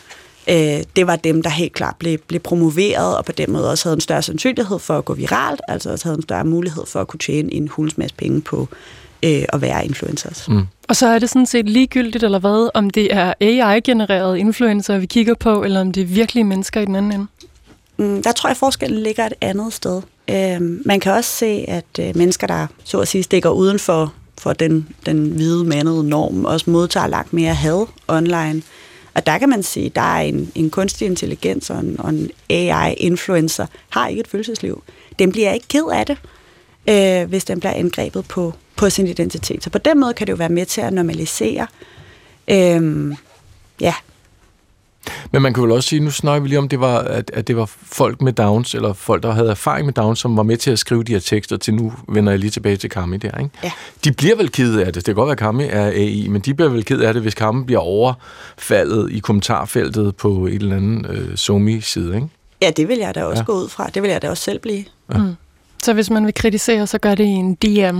øh, 0.48 0.84
det 0.96 1.06
var 1.06 1.16
dem, 1.16 1.42
der 1.42 1.50
helt 1.50 1.72
klart 1.72 1.96
blev, 1.96 2.18
blev 2.18 2.40
promoveret, 2.40 3.16
og 3.16 3.24
på 3.24 3.32
den 3.32 3.52
måde 3.52 3.70
også 3.70 3.84
havde 3.84 3.96
en 3.96 4.00
større 4.00 4.22
sandsynlighed 4.22 4.78
for 4.78 4.98
at 4.98 5.04
gå 5.04 5.14
viralt, 5.14 5.60
altså 5.68 5.90
også 5.90 6.04
havde 6.04 6.16
en 6.16 6.22
større 6.22 6.44
mulighed 6.44 6.86
for 6.86 7.00
at 7.00 7.08
kunne 7.08 7.20
tjene 7.20 7.54
en 7.54 7.68
hulens 7.68 7.98
masse 7.98 8.16
penge 8.16 8.40
på 8.40 8.68
øh, 9.24 9.42
at 9.48 9.60
være 9.60 9.84
influencers. 9.84 10.48
Mm. 10.48 10.66
Og 10.88 10.96
så 10.96 11.06
er 11.06 11.18
det 11.18 11.28
sådan 11.28 11.46
set 11.46 11.68
ligegyldigt, 11.68 12.24
eller 12.24 12.38
hvad, 12.38 12.70
om 12.74 12.90
det 12.90 13.14
er 13.14 13.34
AI-genererede 13.40 14.38
influencer, 14.38 14.98
vi 14.98 15.06
kigger 15.06 15.34
på, 15.34 15.62
eller 15.62 15.80
om 15.80 15.92
det 15.92 16.00
er 16.00 16.06
virkelige 16.06 16.44
mennesker 16.44 16.80
i 16.80 16.84
den 16.84 16.96
anden 16.96 17.12
ende? 17.12 17.26
Mm, 17.96 18.22
der 18.22 18.32
tror 18.32 18.48
jeg, 18.48 18.56
forskellen 18.56 19.02
ligger 19.02 19.26
et 19.26 19.32
andet 19.40 19.72
sted. 19.72 20.02
Øh, 20.30 20.86
man 20.86 21.00
kan 21.00 21.12
også 21.12 21.30
se, 21.30 21.64
at 21.68 21.84
øh, 22.00 22.16
mennesker, 22.16 22.46
der 22.46 22.66
så 22.84 23.00
at 23.00 23.08
sige 23.08 23.22
stikker 23.22 23.50
uden 23.50 23.78
for, 23.78 24.14
for 24.38 24.52
den, 24.52 24.88
den 25.06 25.30
hvide 25.30 25.64
mandede 25.64 26.08
norm, 26.08 26.44
også 26.44 26.70
modtager 26.70 27.06
langt 27.06 27.32
mere 27.32 27.54
had 27.54 27.86
online. 28.08 28.62
Og 29.14 29.26
der 29.26 29.38
kan 29.38 29.48
man 29.48 29.62
sige, 29.62 29.86
at 29.86 29.94
der 29.94 30.00
er 30.00 30.20
en, 30.20 30.52
en 30.54 30.70
kunstig 30.70 31.06
intelligens 31.06 31.70
og 31.70 31.80
en, 31.80 32.00
og 32.00 32.10
en 32.10 32.30
AI-influencer, 32.50 33.66
har 33.90 34.08
ikke 34.08 34.20
et 34.20 34.28
følelsesliv. 34.28 34.82
Den 35.18 35.32
bliver 35.32 35.52
ikke 35.52 35.68
ked 35.68 35.84
af 35.92 36.06
det, 36.06 36.18
øh, 36.88 37.28
hvis 37.28 37.44
den 37.44 37.60
bliver 37.60 37.72
angrebet 37.72 38.28
på, 38.28 38.52
på 38.76 38.90
sin 38.90 39.06
identitet. 39.06 39.64
Så 39.64 39.70
på 39.70 39.78
den 39.78 40.00
måde 40.00 40.14
kan 40.14 40.26
det 40.26 40.30
jo 40.30 40.36
være 40.36 40.48
med 40.48 40.66
til 40.66 40.80
at 40.80 40.92
normalisere 40.92 41.66
øh, 42.48 43.12
ja, 43.80 43.94
men 45.32 45.42
man 45.42 45.54
kan 45.54 45.62
vel 45.62 45.72
også 45.72 45.88
sige, 45.88 46.00
nu 46.00 46.10
snakker 46.10 46.42
vi 46.42 46.48
lige 46.48 46.58
om, 46.58 46.68
det 46.68 46.80
var, 46.80 46.98
at, 46.98 47.30
at 47.34 47.48
det 47.48 47.56
var 47.56 47.70
folk 47.82 48.22
med 48.22 48.32
Downs, 48.32 48.74
eller 48.74 48.92
folk, 48.92 49.22
der 49.22 49.32
havde 49.32 49.50
erfaring 49.50 49.86
med 49.86 49.94
Downs, 49.94 50.18
som 50.18 50.36
var 50.36 50.42
med 50.42 50.56
til 50.56 50.70
at 50.70 50.78
skrive 50.78 51.02
de 51.02 51.12
her 51.12 51.20
tekster 51.20 51.56
til 51.56 51.74
nu, 51.74 51.92
vender 52.08 52.32
jeg 52.32 52.38
lige 52.38 52.50
tilbage 52.50 52.76
til 52.76 52.90
Kami 52.90 53.16
der, 53.16 53.38
ikke? 53.38 53.50
Ja. 53.64 53.70
De 54.04 54.12
bliver 54.12 54.36
vel 54.36 54.50
ked 54.50 54.78
af 54.78 54.86
det. 54.86 54.94
Det 54.94 55.04
kan 55.04 55.14
godt 55.14 55.26
være, 55.26 55.32
at 55.32 55.38
Kami 55.38 55.64
er 55.64 55.86
AI, 55.86 56.28
men 56.28 56.40
de 56.40 56.54
bliver 56.54 56.68
vel 56.68 56.84
ked 56.84 57.00
af 57.00 57.12
det, 57.12 57.22
hvis 57.22 57.34
Kami 57.34 57.64
bliver 57.64 57.80
overfaldet 57.80 59.12
i 59.12 59.18
kommentarfeltet 59.18 60.16
på 60.16 60.46
et 60.46 60.54
eller 60.54 60.76
andet 60.76 61.10
øh, 61.10 61.36
Somi-side, 61.36 62.14
ikke? 62.14 62.28
Ja, 62.62 62.70
det 62.70 62.88
vil 62.88 62.98
jeg 62.98 63.14
da 63.14 63.24
også 63.24 63.40
ja. 63.40 63.44
gå 63.44 63.52
ud 63.52 63.68
fra. 63.68 63.90
Det 63.94 64.02
vil 64.02 64.10
jeg 64.10 64.22
da 64.22 64.30
også 64.30 64.42
selv 64.42 64.58
blive. 64.58 64.84
Ja. 65.12 65.18
Mm. 65.18 65.34
Så 65.82 65.92
hvis 65.92 66.10
man 66.10 66.24
vil 66.26 66.34
kritisere, 66.34 66.86
så 66.86 66.98
gør 66.98 67.14
det 67.14 67.24
i 67.24 67.28
en 67.28 67.54
DM? 67.54 67.98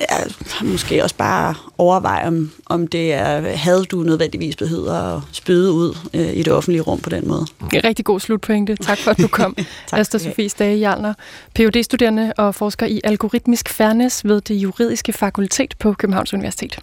Ja, 0.00 0.16
måske 0.64 1.02
også 1.02 1.16
bare 1.16 1.54
overveje, 1.78 2.26
om, 2.26 2.50
om 2.66 2.86
det 2.86 3.12
er 3.12 3.56
had, 3.56 3.84
du 3.84 3.96
nødvendigvis 3.96 4.56
behøver 4.56 4.92
at 4.92 5.22
spyde 5.32 5.72
ud 5.72 5.96
øh, 6.14 6.36
i 6.36 6.42
det 6.42 6.52
offentlige 6.52 6.82
rum 6.82 7.00
på 7.00 7.10
den 7.10 7.28
måde. 7.28 7.46
En 7.74 7.84
rigtig 7.84 8.04
god 8.04 8.20
slutpointe. 8.20 8.76
Tak 8.76 8.98
for, 8.98 9.10
at 9.10 9.18
du 9.18 9.28
kom. 9.28 9.56
Asta 9.92 10.18
Sofie 10.18 10.48
Stage 10.48 10.78
Jarlner, 10.78 11.14
phd 11.54 11.82
studerende 11.82 12.32
og 12.36 12.54
forsker 12.54 12.86
i 12.86 13.00
algoritmisk 13.04 13.68
fairness 13.68 14.24
ved 14.24 14.40
det 14.40 14.54
juridiske 14.54 15.12
fakultet 15.12 15.74
på 15.78 15.92
Københavns 15.92 16.34
Universitet. 16.34 16.78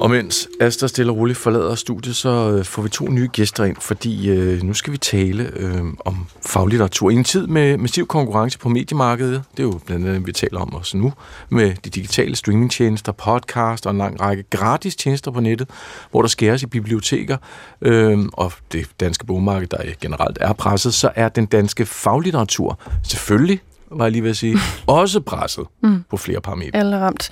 Og 0.00 0.10
mens 0.10 0.48
Asta 0.60 0.86
stille 0.86 1.12
og 1.12 1.16
roligt 1.16 1.38
forlader 1.38 1.74
studiet, 1.74 2.16
så 2.16 2.28
øh, 2.28 2.64
får 2.64 2.82
vi 2.82 2.88
to 2.88 3.04
nye 3.04 3.28
gæster 3.32 3.64
ind, 3.64 3.76
fordi 3.80 4.30
øh, 4.30 4.62
nu 4.62 4.74
skal 4.74 4.92
vi 4.92 4.98
tale 4.98 5.50
øh, 5.56 5.84
om 6.04 6.26
faglitteratur. 6.46 7.10
I 7.10 7.14
en 7.14 7.24
tid 7.24 7.46
med 7.46 7.76
massiv 7.76 8.06
konkurrence 8.06 8.58
på 8.58 8.68
mediemarkedet, 8.68 9.42
det 9.50 9.58
er 9.58 9.62
jo 9.62 9.80
blandt 9.86 10.08
andet, 10.08 10.26
vi 10.26 10.32
taler 10.32 10.60
om 10.60 10.74
også 10.74 10.96
nu, 10.96 11.12
med 11.48 11.74
de 11.84 11.90
digitale 11.90 12.36
streamingtjenester, 12.36 13.12
podcast 13.12 13.86
og 13.86 13.92
en 13.92 13.98
lang 13.98 14.20
række 14.20 14.42
gratis 14.50 14.96
tjenester 14.96 15.30
på 15.30 15.40
nettet, 15.40 15.68
hvor 16.10 16.22
der 16.22 16.28
skæres 16.28 16.62
i 16.62 16.66
biblioteker, 16.66 17.36
øh, 17.82 18.18
og 18.32 18.52
det 18.72 18.86
danske 19.00 19.26
bogmarked, 19.26 19.68
der 19.68 19.78
generelt 20.00 20.38
er 20.40 20.52
presset, 20.52 20.94
så 20.94 21.10
er 21.14 21.28
den 21.28 21.46
danske 21.46 21.86
faglitteratur 21.86 22.78
selvfølgelig 23.02 23.60
var 23.90 24.04
jeg 24.04 24.12
lige 24.12 24.22
ved 24.22 24.30
at 24.30 24.36
sige, 24.36 24.58
også 24.86 25.20
presset 25.20 25.66
mm. 25.82 26.04
på 26.10 26.16
flere 26.16 26.40
parametre. 26.40 26.78
Alle 26.78 26.98
ramt. 26.98 27.30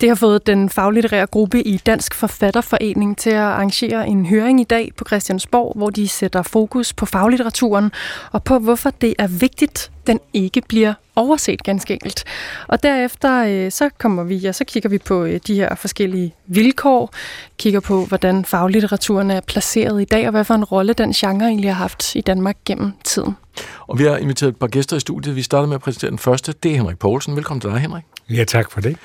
Det 0.00 0.08
har 0.08 0.16
fået 0.16 0.46
den 0.46 0.70
faglitterære 0.70 1.26
gruppe 1.26 1.62
i 1.62 1.76
Dansk 1.76 2.14
Forfatterforening 2.14 3.18
til 3.18 3.30
at 3.30 3.36
arrangere 3.36 4.08
en 4.08 4.26
høring 4.26 4.60
i 4.60 4.64
dag 4.64 4.90
på 4.96 5.04
Christiansborg, 5.06 5.72
hvor 5.76 5.90
de 5.90 6.08
sætter 6.08 6.42
fokus 6.42 6.92
på 6.92 7.06
faglitteraturen 7.06 7.92
og 8.32 8.44
på, 8.44 8.58
hvorfor 8.58 8.90
det 8.90 9.14
er 9.18 9.26
vigtigt, 9.26 9.90
den 10.08 10.20
ikke 10.32 10.62
bliver 10.68 10.94
overset 11.16 11.62
ganske 11.62 11.94
enkelt. 11.94 12.24
Og 12.68 12.82
derefter 12.82 13.44
øh, 13.44 13.72
så 13.72 13.90
kommer 13.98 14.24
vi, 14.24 14.36
ja, 14.36 14.52
så 14.52 14.64
kigger 14.64 14.88
vi 14.88 14.98
på 14.98 15.24
øh, 15.24 15.40
de 15.46 15.54
her 15.54 15.74
forskellige 15.74 16.34
vilkår, 16.46 17.14
kigger 17.58 17.80
på, 17.80 18.04
hvordan 18.04 18.44
faglitteraturen 18.44 19.30
er 19.30 19.40
placeret 19.40 20.02
i 20.02 20.04
dag, 20.04 20.26
og 20.26 20.30
hvad 20.30 20.44
for 20.44 20.54
en 20.54 20.64
rolle 20.64 20.92
den 20.92 21.12
genre 21.12 21.46
egentlig 21.46 21.70
har 21.70 21.82
haft 21.82 22.14
i 22.14 22.20
Danmark 22.20 22.56
gennem 22.64 22.92
tiden. 23.04 23.36
Og 23.80 23.98
vi 23.98 24.04
har 24.04 24.16
inviteret 24.16 24.50
et 24.50 24.56
par 24.56 24.66
gæster 24.66 24.96
i 24.96 25.00
studiet. 25.00 25.36
Vi 25.36 25.42
starter 25.42 25.68
med 25.68 25.74
at 25.74 25.80
præsentere 25.80 26.10
den 26.10 26.18
første. 26.18 26.54
Det 26.62 26.72
er 26.72 26.76
Henrik 26.76 26.98
Poulsen. 26.98 27.36
Velkommen 27.36 27.60
til 27.60 27.70
dig, 27.70 27.78
Henrik. 27.78 28.04
Ja, 28.30 28.44
tak 28.44 28.70
for 28.72 28.80
det. 28.80 28.96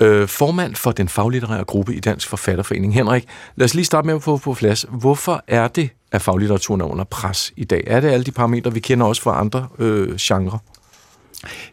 Øh, 0.00 0.28
formand 0.28 0.74
for 0.74 0.92
den 0.92 1.08
faglitterære 1.08 1.64
gruppe 1.64 1.94
i 1.94 2.00
Dansk 2.00 2.28
Forfatterforening. 2.28 2.94
Henrik, 2.94 3.24
lad 3.56 3.64
os 3.64 3.74
lige 3.74 3.84
starte 3.84 4.06
med 4.06 4.14
at 4.14 4.22
få 4.22 4.36
på 4.36 4.54
plads. 4.54 4.86
Hvorfor 4.88 5.44
er 5.48 5.68
det, 5.68 5.90
at 6.12 6.22
faglitteraturen 6.22 6.80
er 6.80 6.84
under 6.84 7.04
pres 7.04 7.52
i 7.56 7.64
dag? 7.64 7.84
Er 7.86 8.00
det 8.00 8.08
alle 8.08 8.24
de 8.24 8.32
parametre, 8.32 8.72
vi 8.72 8.80
kender 8.80 9.06
også 9.06 9.22
fra 9.22 9.40
andre 9.40 9.68
øh, 9.78 10.16
genrer? 10.20 10.58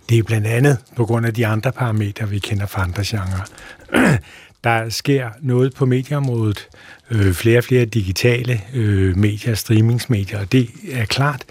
Det 0.10 0.18
er 0.18 0.24
blandt 0.24 0.48
andet 0.48 0.78
på 0.96 1.06
grund 1.06 1.26
af 1.26 1.34
de 1.34 1.48
andre 1.48 1.72
parametre, 1.72 2.30
vi 2.30 2.40
kender 2.40 2.66
fra 2.66 2.84
andre 2.84 3.04
genrer. 3.06 3.48
Der 4.64 4.90
sker 4.90 5.30
noget 5.42 5.74
på 5.76 5.86
medieområdet, 5.86 6.68
øh, 7.12 7.34
flere 7.34 7.58
og 7.58 7.64
flere 7.64 7.86
digitale 7.86 8.62
øh, 8.74 9.18
medier, 9.18 9.56
streamingsmedier, 9.56 10.40
og 10.40 10.52
det 10.52 10.70
er 10.92 11.06
klart, 11.06 11.44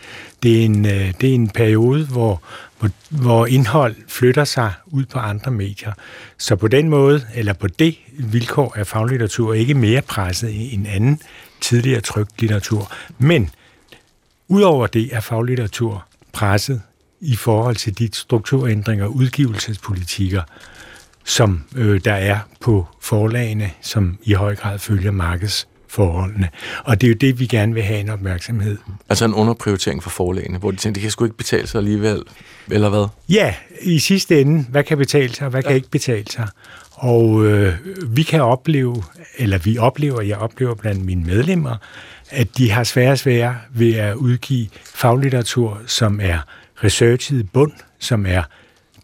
det 0.43 0.61
er 0.61 0.65
en, 0.65 0.87
øh, 0.87 1.13
det 1.21 1.31
er 1.31 1.35
en 1.35 1.49
periode, 1.49 2.07
hvor, 2.07 2.43
hvor, 2.79 2.91
hvor 3.09 3.47
indhold 3.47 3.95
flytter 4.09 4.45
sig 4.45 4.73
ud 4.87 5.05
på 5.05 5.19
andre 5.19 5.51
medier. 5.51 5.93
Så 6.39 6.57
på 6.57 6.69
den 6.69 6.89
måde, 6.89 7.25
eller 7.35 7.53
på 7.53 7.67
det 7.67 7.99
vilkår, 8.19 8.75
er 8.77 8.85
faglitteratur 8.85 9.55
ikke 9.55 9.75
mere 9.75 10.03
presset 10.03 10.75
end 10.75 10.87
anden 10.89 11.21
tidligere 11.61 12.01
trygt 12.01 12.41
litteratur. 12.41 12.93
Men 13.19 13.51
udover 14.49 14.87
det 14.87 15.15
er 15.15 15.21
faglitteratur 15.21 16.07
presset 16.33 16.83
i 17.21 17.37
forhold 17.37 17.77
til 17.77 17.99
de 17.99 18.09
strukturændringer 18.13 19.05
og 19.05 19.17
udgivelsespolitikker, 19.17 20.43
som 21.25 21.65
øh, 21.77 22.01
der 22.05 22.13
er 22.13 22.39
på 22.61 22.87
forlagene, 23.01 23.71
som 23.83 24.19
i 24.23 24.33
høj 24.33 24.57
grad 24.57 24.79
følger 24.79 25.11
markedsforholdene. 25.11 26.49
Og 26.85 27.01
det 27.01 27.07
er 27.07 27.09
jo 27.09 27.17
det, 27.21 27.41
vi 27.41 27.47
gerne 27.47 27.75
vil 27.75 27.83
have 27.83 28.01
en 28.01 28.09
opmærksomhed. 28.09 28.79
Altså 29.09 29.25
en 29.25 29.35
underprioritering 29.35 30.03
for 30.03 30.11
forlagene, 30.11 30.59
hvor 30.59 30.71
de 30.71 30.77
tænker, 30.77 30.95
det 30.95 31.03
kan 31.03 31.11
sgu 31.11 31.25
ikke 31.25 31.37
betale 31.37 31.67
sig 31.67 31.79
alligevel, 31.79 32.23
eller 32.71 32.89
hvad? 32.89 33.07
Ja, 33.29 33.55
i 33.83 33.99
sidste 33.99 34.41
ende, 34.41 34.65
hvad 34.69 34.85
kan 34.85 34.99
betale 34.99 35.35
sig, 35.35 35.45
og 35.45 35.51
hvad 35.51 35.63
ja. 35.63 35.69
kan 35.69 35.77
ikke 35.77 35.91
betale 35.91 36.27
sig? 36.31 36.49
Og 36.97 37.47
øh, 37.47 37.75
vi 38.09 38.23
kan 38.23 38.41
opleve, 38.43 39.03
eller 39.39 39.59
vi 39.59 39.79
oplever, 39.79 40.21
jeg 40.21 40.39
oplever 40.39 40.75
blandt 40.75 41.05
mine 41.05 41.25
medlemmer, 41.25 41.77
at 42.31 42.59
de 42.59 42.71
har 42.71 42.85
svære 42.85 43.13
og 43.13 43.19
svære 43.19 43.57
ved 43.71 43.95
at 43.95 44.15
udgive 44.15 44.69
faglitteratur, 44.85 45.83
som 45.87 46.21
er 46.23 46.39
researchet 46.85 47.53
bund, 47.53 47.73
som 47.99 48.27
er 48.27 48.43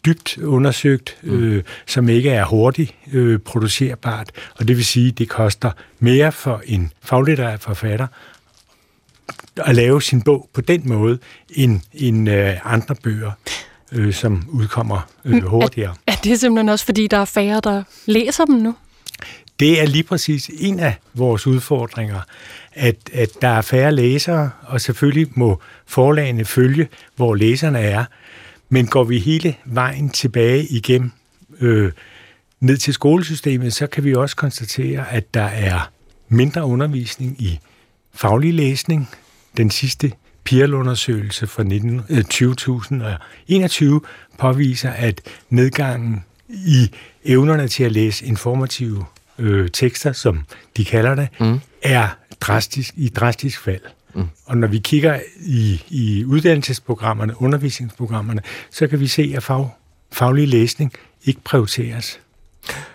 dybt 0.06 0.38
undersøgt, 0.38 1.16
mm. 1.22 1.42
øh, 1.42 1.62
som 1.86 2.08
ikke 2.08 2.30
er 2.30 2.44
hurtigt 2.44 2.94
øh, 3.12 3.38
producerbart, 3.38 4.30
og 4.58 4.68
det 4.68 4.76
vil 4.76 4.84
sige, 4.84 5.08
at 5.08 5.18
det 5.18 5.28
koster 5.28 5.70
mere 5.98 6.32
for 6.32 6.62
en 6.66 6.92
faglitterær 7.02 7.56
forfatter 7.56 8.06
at 9.56 9.74
lave 9.74 10.02
sin 10.02 10.22
bog 10.22 10.48
på 10.54 10.60
den 10.60 10.82
måde, 10.88 11.18
end, 11.50 11.80
end 11.92 12.30
øh, 12.30 12.56
andre 12.64 12.94
bøger, 12.94 13.32
øh, 13.92 14.14
som 14.14 14.44
udkommer 14.48 15.08
øh, 15.24 15.42
hurtigere. 15.42 15.94
Er, 16.06 16.12
er 16.12 16.16
det 16.24 16.40
simpelthen 16.40 16.68
også, 16.68 16.84
fordi 16.84 17.06
der 17.06 17.16
er 17.16 17.24
færre, 17.24 17.60
der 17.64 17.82
læser 18.06 18.44
dem 18.44 18.54
nu? 18.54 18.74
Det 19.60 19.80
er 19.80 19.86
lige 19.86 20.02
præcis 20.02 20.50
en 20.58 20.80
af 20.80 20.94
vores 21.14 21.46
udfordringer, 21.46 22.20
at, 22.72 22.96
at 23.12 23.28
der 23.42 23.48
er 23.48 23.60
færre 23.60 23.94
læsere, 23.94 24.50
og 24.62 24.80
selvfølgelig 24.80 25.26
må 25.34 25.60
forlagene 25.86 26.44
følge, 26.44 26.88
hvor 27.16 27.34
læserne 27.34 27.78
er. 27.78 28.04
Men 28.68 28.86
går 28.86 29.04
vi 29.04 29.18
hele 29.18 29.54
vejen 29.64 30.10
tilbage 30.10 30.66
igennem 30.66 31.10
øh, 31.60 31.92
ned 32.60 32.76
til 32.76 32.94
skolesystemet, 32.94 33.72
så 33.72 33.86
kan 33.86 34.04
vi 34.04 34.14
også 34.14 34.36
konstatere, 34.36 35.12
at 35.12 35.34
der 35.34 35.42
er 35.42 35.90
mindre 36.28 36.64
undervisning 36.64 37.36
i 37.42 37.58
faglig 38.14 38.54
læsning. 38.54 39.08
Den 39.56 39.70
sidste 39.70 40.12
PIRL-undersøgelse 40.44 41.46
fra 41.46 41.62
19, 41.62 42.00
øh, 42.10 42.24
2021 42.24 44.00
påviser, 44.38 44.90
at 44.90 45.20
nedgangen 45.50 46.24
i 46.48 46.90
evnerne 47.24 47.68
til 47.68 47.84
at 47.84 47.92
læse 47.92 48.26
informative 48.26 49.04
øh, 49.38 49.70
tekster, 49.70 50.12
som 50.12 50.44
de 50.76 50.84
kalder 50.84 51.14
det, 51.14 51.28
mm. 51.40 51.60
er 51.82 52.08
drastisk, 52.40 52.94
i 52.96 53.08
drastisk 53.08 53.60
fald. 53.60 53.80
Mm. 54.14 54.28
Og 54.44 54.56
når 54.56 54.68
vi 54.68 54.78
kigger 54.78 55.20
i, 55.40 55.82
i 55.88 56.24
uddannelsesprogrammerne, 56.24 57.42
undervisningsprogrammerne, 57.42 58.42
så 58.70 58.86
kan 58.86 59.00
vi 59.00 59.06
se, 59.06 59.32
at 59.36 59.42
fag, 59.42 59.68
faglig 60.12 60.48
læsning 60.48 60.92
ikke 61.24 61.40
prioriteres. 61.44 62.20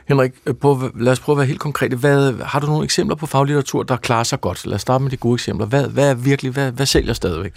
Henrik, 0.07 0.31
på, 0.61 0.91
lad 0.99 1.11
os 1.11 1.19
prøve 1.19 1.33
at 1.33 1.37
være 1.37 1.47
helt 1.47 1.59
konkrete. 1.59 1.95
Hvad, 1.95 2.33
har 2.43 2.59
du 2.59 2.67
nogle 2.67 2.83
eksempler 2.83 3.15
på 3.15 3.25
faglitteratur, 3.25 3.83
der 3.83 3.97
klarer 3.97 4.23
sig 4.23 4.41
godt? 4.41 4.65
Lad 4.65 4.75
os 4.75 4.81
starte 4.81 5.03
med 5.03 5.11
de 5.11 5.17
gode 5.17 5.33
eksempler. 5.33 5.67
Hvad, 5.67 5.87
hvad 5.87 6.09
er 6.09 6.13
virkelig, 6.13 6.51
hvad, 6.51 6.71
hvad 6.71 6.85
sælger 6.85 7.13
stadigvæk? 7.13 7.53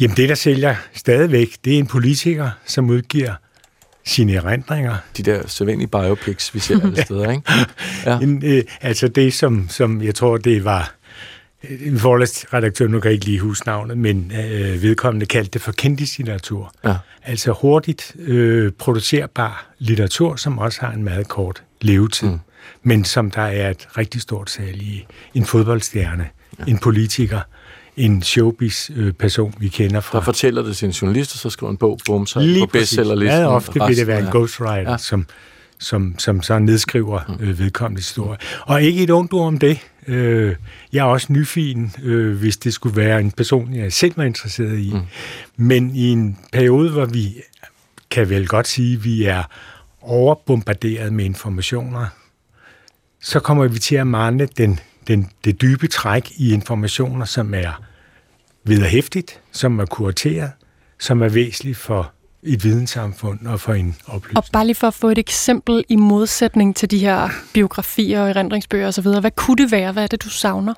Jamen 0.00 0.16
det, 0.16 0.28
der 0.28 0.34
sælger 0.34 0.74
stadigvæk, 0.94 1.56
det 1.64 1.74
er 1.74 1.78
en 1.78 1.86
politiker, 1.86 2.50
som 2.66 2.90
udgiver 2.90 3.34
sine 4.04 4.34
erindringer. 4.34 4.96
De 5.16 5.22
der 5.22 5.46
sædvanlige 5.46 5.88
biopics, 5.88 6.54
vi 6.54 6.58
ser 6.58 6.80
alle 6.80 7.02
steder, 7.06 7.30
ikke? 7.30 7.42
Ja. 8.06 8.18
En, 8.18 8.42
øh, 8.44 8.62
altså 8.80 9.08
det, 9.08 9.34
som, 9.34 9.68
som 9.68 10.02
jeg 10.02 10.14
tror, 10.14 10.36
det 10.36 10.64
var 10.64 10.94
en 11.62 11.98
forlagsredaktør, 11.98 12.88
nu 12.88 13.00
kan 13.00 13.08
jeg 13.08 13.14
ikke 13.14 13.26
lige 13.26 13.40
huske 13.40 13.66
navnet, 13.66 13.98
men 13.98 14.32
øh, 14.34 14.82
vedkommende 14.82 15.26
kaldte 15.26 15.50
det 15.50 15.62
for 15.62 15.72
kendislitteratur. 15.72 16.72
Ja. 16.84 16.94
Altså 17.22 17.52
hurtigt 17.52 18.16
øh, 18.18 18.72
producerbar 18.72 19.66
litteratur, 19.78 20.36
som 20.36 20.58
også 20.58 20.80
har 20.80 20.92
en 20.92 21.04
meget 21.04 21.28
kort 21.28 21.62
levetid, 21.80 22.28
mm. 22.28 22.38
men 22.82 23.04
som 23.04 23.30
der 23.30 23.42
er 23.42 23.70
et 23.70 23.88
rigtig 23.98 24.20
stort 24.20 24.50
salg 24.50 24.82
i. 24.82 25.06
En 25.34 25.44
fodboldstjerne, 25.44 26.28
ja. 26.58 26.64
en 26.66 26.78
politiker, 26.78 27.40
en 27.96 28.22
showbiz-person, 28.22 29.54
vi 29.58 29.68
kender 29.68 30.00
fra... 30.00 30.18
Der 30.18 30.24
fortæller 30.24 30.62
det 30.62 30.76
til 30.76 30.86
en 30.86 30.92
journalist, 30.92 31.32
og 31.32 31.38
så 31.38 31.50
skriver 31.50 31.70
en 31.70 31.76
bog, 31.76 31.98
bum, 32.06 32.26
så 32.26 32.40
Lige 32.40 32.66
på 32.66 32.70
bestsellerlisten. 32.72 33.38
Meget 33.38 33.46
ofte 33.46 33.80
vil 33.86 33.96
det 33.96 34.06
være 34.06 34.20
en 34.20 34.30
ghostwriter, 34.30 34.90
ja. 34.90 34.98
som, 34.98 35.26
som, 35.80 36.14
som 36.18 36.42
så 36.42 36.58
nedskriver 36.58 37.20
mm. 37.28 37.44
øh, 37.44 37.58
vedkommende 37.58 37.98
historie. 37.98 38.38
Og 38.60 38.82
ikke 38.82 39.02
et 39.02 39.10
ondt 39.10 39.32
ord 39.32 39.46
om 39.46 39.58
det. 39.58 39.78
Øh, 40.06 40.56
jeg 40.92 41.00
er 41.00 41.04
også 41.04 41.32
nyfin, 41.32 41.92
øh, 42.02 42.38
hvis 42.38 42.56
det 42.56 42.74
skulle 42.74 42.96
være 42.96 43.20
en 43.20 43.30
person, 43.30 43.74
jeg 43.74 43.92
selv 43.92 44.16
var 44.16 44.24
interesseret 44.24 44.78
i. 44.78 44.90
Mm. 44.92 45.00
Men 45.56 45.96
i 45.96 46.08
en 46.08 46.38
periode, 46.52 46.90
hvor 46.90 47.04
vi 47.04 47.34
kan 48.10 48.28
vel 48.28 48.48
godt 48.48 48.68
sige, 48.68 48.96
at 48.96 49.04
vi 49.04 49.24
er 49.24 49.42
overbombarderet 50.00 51.12
med 51.12 51.24
informationer, 51.24 52.06
så 53.22 53.40
kommer 53.40 53.68
vi 53.68 53.78
til 53.78 53.96
at 53.96 54.06
mangle 54.06 54.48
den, 54.56 54.80
den, 55.08 55.30
det 55.44 55.60
dybe 55.60 55.86
træk 55.86 56.30
i 56.36 56.52
informationer, 56.52 57.24
som 57.24 57.54
er 57.54 57.82
vederhæftigt, 58.64 59.40
som 59.52 59.78
er 59.78 59.86
kurateret, 59.86 60.50
som 60.98 61.22
er 61.22 61.28
væsentligt 61.28 61.78
for 61.78 62.12
et 62.42 62.64
videnssamfund 62.64 63.46
og 63.46 63.60
for 63.60 63.74
en 63.74 63.96
oplysning. 64.06 64.36
Og 64.36 64.44
bare 64.52 64.66
lige 64.66 64.74
for 64.74 64.86
at 64.86 64.94
få 64.94 65.08
et 65.08 65.18
eksempel 65.18 65.84
i 65.88 65.96
modsætning 65.96 66.76
til 66.76 66.90
de 66.90 66.98
her 66.98 67.28
biografier 67.54 68.22
og 68.22 68.30
erindringsbøger 68.30 68.88
osv., 68.88 69.08
hvad 69.20 69.30
kunne 69.36 69.56
det 69.56 69.72
være? 69.72 69.92
Hvad 69.92 70.02
er 70.02 70.06
det, 70.06 70.22
du 70.22 70.28
savner? 70.28 70.74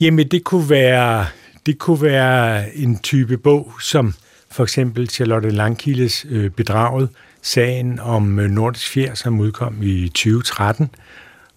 Jamen, 0.00 0.28
det 0.28 0.44
kunne 0.44 0.70
være, 0.70 1.26
det 1.66 1.78
kunne 1.78 2.02
være 2.02 2.76
en 2.76 2.98
type 2.98 3.38
bog, 3.38 3.72
som 3.80 4.14
for 4.50 4.62
eksempel 4.62 5.10
Charlotte 5.10 5.50
Langkildes 5.50 6.26
øh, 6.28 6.50
Bedraget, 6.50 7.08
sagen 7.42 7.98
om 7.98 8.38
øh, 8.38 8.50
Nordisk 8.50 8.88
Fjer, 8.88 9.14
som 9.14 9.40
udkom 9.40 9.82
i 9.82 10.08
2013. 10.08 10.90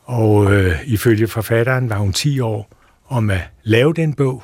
Og 0.04 0.54
øh, 0.54 0.76
ifølge 0.86 1.28
forfatteren 1.28 1.90
var 1.90 1.98
hun 1.98 2.14
10 2.14 2.40
år 2.40 2.70
om 3.08 3.30
at 3.30 3.42
lave 3.64 3.94
den 3.94 4.14
bog, 4.14 4.44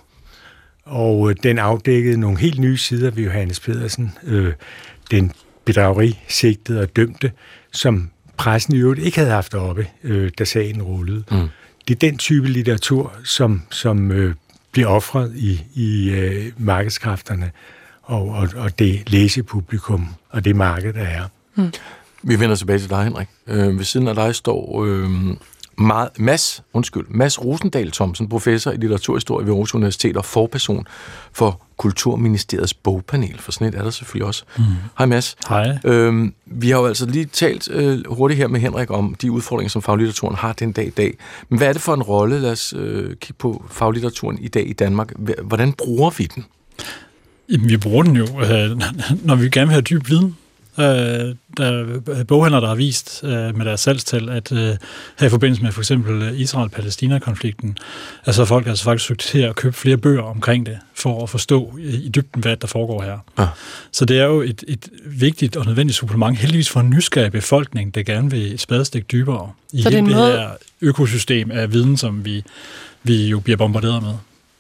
og 0.92 1.30
øh, 1.30 1.36
den 1.44 1.60
afdækkede 1.60 2.20
nogle 2.20 2.40
helt 2.40 2.60
nye 2.60 2.78
sider 2.78 3.12
ved 3.12 3.24
Johannes 3.24 3.60
Pedersen, 3.60 4.12
øh, 4.24 4.54
den 5.12 5.32
bedragerisigtede 5.66 6.82
og 6.82 6.96
dømte, 6.96 7.32
som 7.72 8.10
pressen 8.38 8.76
i 8.76 8.80
øvrigt 8.80 9.02
ikke 9.02 9.18
havde 9.18 9.32
haft 9.32 9.54
oppe, 9.54 9.88
øh, 10.04 10.32
da 10.40 10.44
sagen 10.44 10.82
rullede. 10.82 11.24
Mm. 11.32 11.48
Det 11.88 11.96
er 11.96 12.00
den 12.10 12.18
type 12.18 12.48
litteratur, 12.48 13.14
som, 13.24 13.62
som 13.72 14.12
øh, 14.12 14.36
bliver 14.72 14.88
offret 14.88 15.34
i, 15.36 15.64
i 15.74 16.10
øh, 16.10 16.52
markedskræfterne 16.58 17.52
og, 18.02 18.30
og, 18.30 18.50
og 18.56 18.80
det 18.80 19.12
læsepublikum 19.12 20.08
og 20.30 20.46
det 20.46 20.56
marked, 20.56 20.94
der 20.94 21.04
er. 21.04 21.24
Mm. 21.56 21.72
Vi 22.24 22.40
vender 22.40 22.56
tilbage 22.56 22.80
til 22.80 22.90
dig, 22.90 23.04
Henrik. 23.04 23.28
Øh, 23.48 23.78
ved 23.78 23.84
siden 23.84 24.08
af 24.08 24.16
dig 24.16 24.36
står 24.36 24.86
øh, 24.86 25.10
Mads, 26.18 26.64
undskyld, 26.74 27.06
Mads 27.10 27.46
Rosendal 27.46 27.92
Thomsen, 27.92 28.30
professor 28.30 28.72
i 28.72 28.78
litteraturhistorie 28.78 29.46
ved 29.46 29.54
Aarhus 29.54 29.76
Universitet 29.76 30.18
og 30.18 30.26
forperson 30.26 30.88
for 31.34 31.62
Kulturministeriets 31.78 32.74
bogpanel, 32.74 33.40
for 33.40 33.52
sådan 33.52 33.68
et 33.68 33.76
er 33.76 33.84
der 33.84 33.90
selvfølgelig 33.90 34.28
også. 34.28 34.44
Mm. 34.58 34.64
Hej 34.98 35.06
Mads. 35.06 35.36
Hej. 35.50 35.78
Øhm, 35.84 36.34
vi 36.46 36.70
har 36.70 36.80
jo 36.80 36.86
altså 36.86 37.06
lige 37.06 37.26
talt 37.26 37.70
øh, 37.72 38.00
hurtigt 38.08 38.38
her 38.38 38.48
med 38.48 38.60
Henrik 38.60 38.92
om 38.92 39.16
de 39.22 39.32
udfordringer, 39.32 39.70
som 39.70 39.82
faglitteraturen 39.82 40.36
har 40.36 40.54
den 40.54 40.72
dag 40.72 40.88
i 40.88 40.90
dag. 40.90 41.18
Men 41.50 41.58
hvad 41.58 41.68
er 41.68 41.74
det 41.74 41.82
for 41.82 41.94
en 41.94 42.04
rolle? 42.04 42.40
Lad 42.40 42.52
os 42.52 42.74
øh, 42.78 43.16
kigge 43.16 43.34
på 43.40 43.66
faglitteraturen 43.70 44.38
i 44.42 44.48
dag 44.48 44.70
i 44.70 44.74
Danmark. 44.74 45.14
Hvordan 45.44 45.74
bruger 45.74 46.10
vi 46.18 46.24
den? 46.36 46.46
Jamen, 47.50 47.70
vi 47.70 47.78
bruger 47.78 48.04
den 48.04 48.16
jo, 48.16 48.24
øh, 48.24 48.82
når 49.28 49.36
vi 49.36 49.50
gerne 49.50 49.68
vil 49.68 49.74
have 49.74 49.82
dyb 49.82 50.10
viden. 50.10 50.38
Øh, 50.82 51.36
der 51.58 51.86
er 52.16 52.24
boghandler, 52.24 52.60
der 52.60 52.68
har 52.68 52.76
vist 52.76 53.22
øh, 53.24 53.58
med 53.58 53.66
deres 53.66 53.80
salgstal, 53.80 54.30
at 54.30 54.52
øh, 54.52 54.58
her 55.20 55.28
i 55.28 55.30
forbindelse 55.30 55.64
med 55.64 55.72
for 55.72 55.82
eksempel 55.82 56.40
Israel-Palæstina-konflikten, 56.42 57.78
altså 58.26 58.46
folk 58.46 58.66
har 58.66 58.72
altså 58.72 58.84
faktisk 58.84 59.06
søgt 59.08 59.20
til 59.22 59.40
at 59.40 59.56
købe 59.56 59.76
flere 59.76 59.98
bøger 59.98 60.22
omkring 60.22 60.66
det, 60.66 60.78
for 60.94 61.24
at 61.24 61.30
forstå 61.30 61.78
i, 61.80 62.10
dybden, 62.16 62.42
hvad 62.42 62.56
der 62.58 62.68
foregår 62.68 63.02
her. 63.02 63.18
Ja. 63.40 63.48
Så 63.92 64.06
det 64.06 64.20
er 64.20 64.26
jo 64.26 64.42
et, 64.42 64.64
et 64.68 64.90
vigtigt 65.06 65.56
og 65.58 65.66
nødvendigt 65.66 65.98
supplement, 65.98 66.38
heldigvis 66.38 66.70
for 66.70 66.80
en 66.80 66.90
nysgerrig 66.90 67.32
befolkning, 67.32 67.96
der 67.96 68.04
gerne 68.04 68.32
vil 68.32 68.54
et 68.54 68.62
spadestik 68.62 69.12
dybere 69.12 69.52
i 69.74 69.82
Så 69.82 69.90
det 69.90 69.98
hele 69.98 70.08
det 70.10 70.16
måde- 70.18 70.32
her 70.32 70.50
økosystem 70.82 71.52
af 71.52 71.74
viden, 71.74 71.98
som 71.98 72.26
vi, 72.26 72.44
vi 73.04 73.28
jo 73.28 73.40
bliver 73.40 73.58
bombarderet 73.58 74.04
med. 74.04 74.14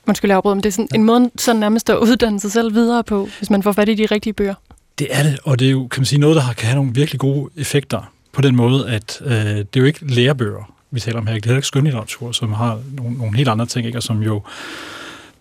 Undskyld, 0.07 0.29
jeg 0.31 0.35
afbryder, 0.37 0.55
men 0.55 0.63
det 0.63 0.69
er 0.69 0.73
sådan 0.73 0.87
en 0.95 1.03
måde 1.03 1.31
sådan 1.37 1.59
nærmest 1.59 1.89
at 1.89 1.97
uddanne 1.97 2.39
sig 2.39 2.51
selv 2.51 2.73
videre 2.73 3.03
på, 3.03 3.29
hvis 3.37 3.49
man 3.49 3.63
får 3.63 3.71
fat 3.71 3.89
i 3.89 3.93
de 3.93 4.05
rigtige 4.05 4.33
bøger. 4.33 4.53
Det 4.99 5.07
er 5.09 5.23
det, 5.23 5.39
og 5.43 5.59
det 5.59 5.67
er 5.67 5.71
jo 5.71 5.87
kan 5.87 6.01
man 6.01 6.05
sige, 6.05 6.19
noget, 6.19 6.35
der 6.35 6.53
kan 6.57 6.67
have 6.67 6.75
nogle 6.75 6.93
virkelig 6.93 7.19
gode 7.19 7.49
effekter 7.57 8.11
på 8.31 8.41
den 8.41 8.55
måde, 8.55 8.89
at 8.89 9.21
øh, 9.25 9.31
det 9.31 9.59
er 9.59 9.79
jo 9.79 9.85
ikke 9.85 10.13
lærebøger, 10.13 10.73
vi 10.91 10.99
taler 10.99 11.19
om 11.19 11.27
her. 11.27 11.33
Det 11.33 11.51
er 11.51 11.55
ikke 11.55 11.67
skønlitteratur, 11.67 12.31
som 12.31 12.53
har 12.53 12.79
nogle, 12.91 13.17
nogle 13.17 13.37
helt 13.37 13.49
andre 13.49 13.65
ting, 13.65 13.85
ikke? 13.85 13.97
og 13.97 14.03
som 14.03 14.23
jo 14.23 14.41